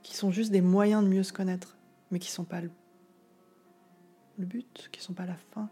qui 0.01 0.15
sont 0.15 0.31
juste 0.31 0.51
des 0.51 0.61
moyens 0.61 1.03
de 1.03 1.09
mieux 1.09 1.23
se 1.23 1.33
connaître, 1.33 1.77
mais 2.11 2.19
qui 2.19 2.29
ne 2.29 2.33
sont 2.33 2.43
pas 2.43 2.61
le, 2.61 2.69
le, 4.37 4.45
but, 4.45 4.89
qui 4.91 4.99
ne 4.99 5.03
sont 5.03 5.13
pas 5.13 5.25
la 5.25 5.35
fin. 5.35 5.69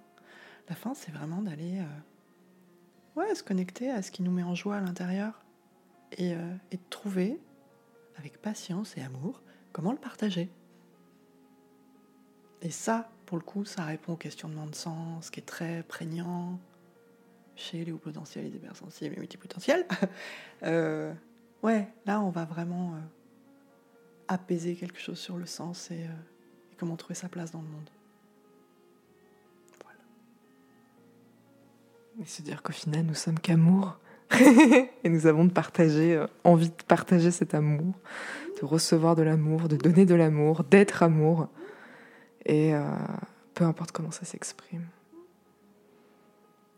La 0.70 0.76
fin, 0.76 0.94
c'est 0.94 1.12
vraiment 1.12 1.42
d'aller 1.42 1.80
euh, 1.80 3.20
ouais, 3.20 3.36
se 3.36 3.44
connecter 3.44 3.90
à 3.90 4.02
ce 4.02 4.12
qui 4.12 4.22
nous 4.24 4.32
met 4.32 4.44
en 4.44 4.56
joie 4.56 4.78
à 4.78 4.82
l'intérieur 4.82 5.44
euh, 6.20 6.56
et, 6.72 6.78
de 6.78 6.82
trouver, 6.90 7.40
avec 8.18 8.42
patience 8.42 8.98
et 8.98 9.02
amour, 9.02 9.42
comment 9.72 9.92
le 9.92 9.98
partager. 9.98 10.50
Et 12.62 12.70
ça, 12.70 13.10
pour 13.26 13.38
le 13.38 13.44
coup, 13.44 13.64
ça 13.64 13.86
répond 13.86 14.14
au 14.14 14.18
questionnement 14.18 14.68
de 14.68 14.76
sens 14.76 15.30
qui 15.30 15.40
est 15.40 15.44
très 15.46 15.84
prégnant 15.84 16.60
chez 17.56 17.86
les 17.86 17.92
hauts 17.92 17.98
potentiels, 17.98 18.46
les 18.46 18.56
hypersensibles, 18.56 19.16
les 19.16 19.20
multipotentiels. 19.20 19.86
Euh, 20.64 21.12
ouais, 21.64 21.88
là, 22.06 22.22
on 22.22 22.30
va 22.30 22.46
vraiment 22.46 22.94
euh, 22.94 23.00
apaiser 24.28 24.76
quelque 24.76 25.00
chose 25.00 25.18
sur 25.18 25.38
le 25.38 25.48
sens 25.48 25.90
et, 25.90 25.96
et, 25.96 26.76
comment 26.78 26.96
trouver 26.96 27.16
sa 27.16 27.30
place 27.30 27.50
dans 27.50 27.64
le 27.64 27.68
monde. 27.68 27.90
Voilà. 29.84 30.00
Et 32.22 32.26
se 32.26 32.44
dire 32.44 32.62
qu'au 32.62 32.74
final, 32.74 33.08
nous 33.08 33.16
sommes 33.16 33.40
qu'amour. 33.40 33.98
et 35.04 35.10
nous 35.10 35.28
avons 35.28 35.46
de 35.46 35.52
partager, 35.52 36.16
euh, 36.16 36.28
envie 36.44 36.70
de 36.70 36.84
partager 36.88 37.32
cet 37.32 37.54
amour, 37.54 37.94
de 38.62 38.66
recevoir 38.66 39.16
de 39.16 39.24
l'amour, 39.24 39.68
de 39.68 39.76
donner 39.76 40.06
de 40.06 40.16
l'amour, 40.16 40.64
d'être 40.64 41.04
amour. 41.04 41.48
Et 42.46 42.74
euh, 42.74 42.84
peu 43.54 43.66
importe 43.66 43.92
comment 43.92 44.12
ça 44.12 44.26
s'exprime. 44.26 44.86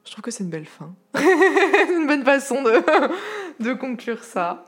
Je 0.06 0.12
trouve 0.12 0.24
que 0.24 0.32
c'est 0.32 0.44
une 0.44 0.50
belle 0.50 0.66
fin. 0.66 0.94
c'est 1.16 1.96
une 1.96 2.08
bonne 2.08 2.26
façon 2.26 2.62
de, 2.62 3.74
conclure 3.74 4.24
ça. 4.24 4.66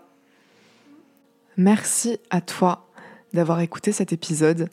Merci 1.58 2.20
à 2.30 2.42
toi 2.42 2.88
d'avoir 3.34 3.60
écouté 3.60 3.92
cet 3.92 4.14
épisode. 4.14 4.70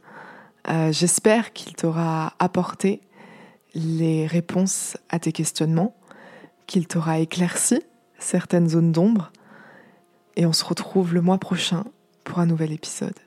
Euh, 0.69 0.93
J'espère 0.93 1.53
qu'il 1.53 1.75
t'aura 1.75 2.35
apporté 2.39 3.01
les 3.75 4.27
réponses 4.27 4.97
à 5.09 5.19
tes 5.19 5.33
questionnements, 5.33 5.97
qu'il 6.67 6.87
t'aura 6.87 7.19
éclairci 7.19 7.83
certaines 8.23 8.69
zones 8.69 8.93
d'ombre. 8.93 9.33
Et 10.37 10.47
on 10.47 10.53
se 10.53 10.65
retrouve 10.65 11.15
le 11.15 11.21
mois 11.21 11.39
prochain 11.39 11.85
pour 12.25 12.39
un 12.39 12.47
nouvel 12.47 12.73
épisode. 12.73 13.19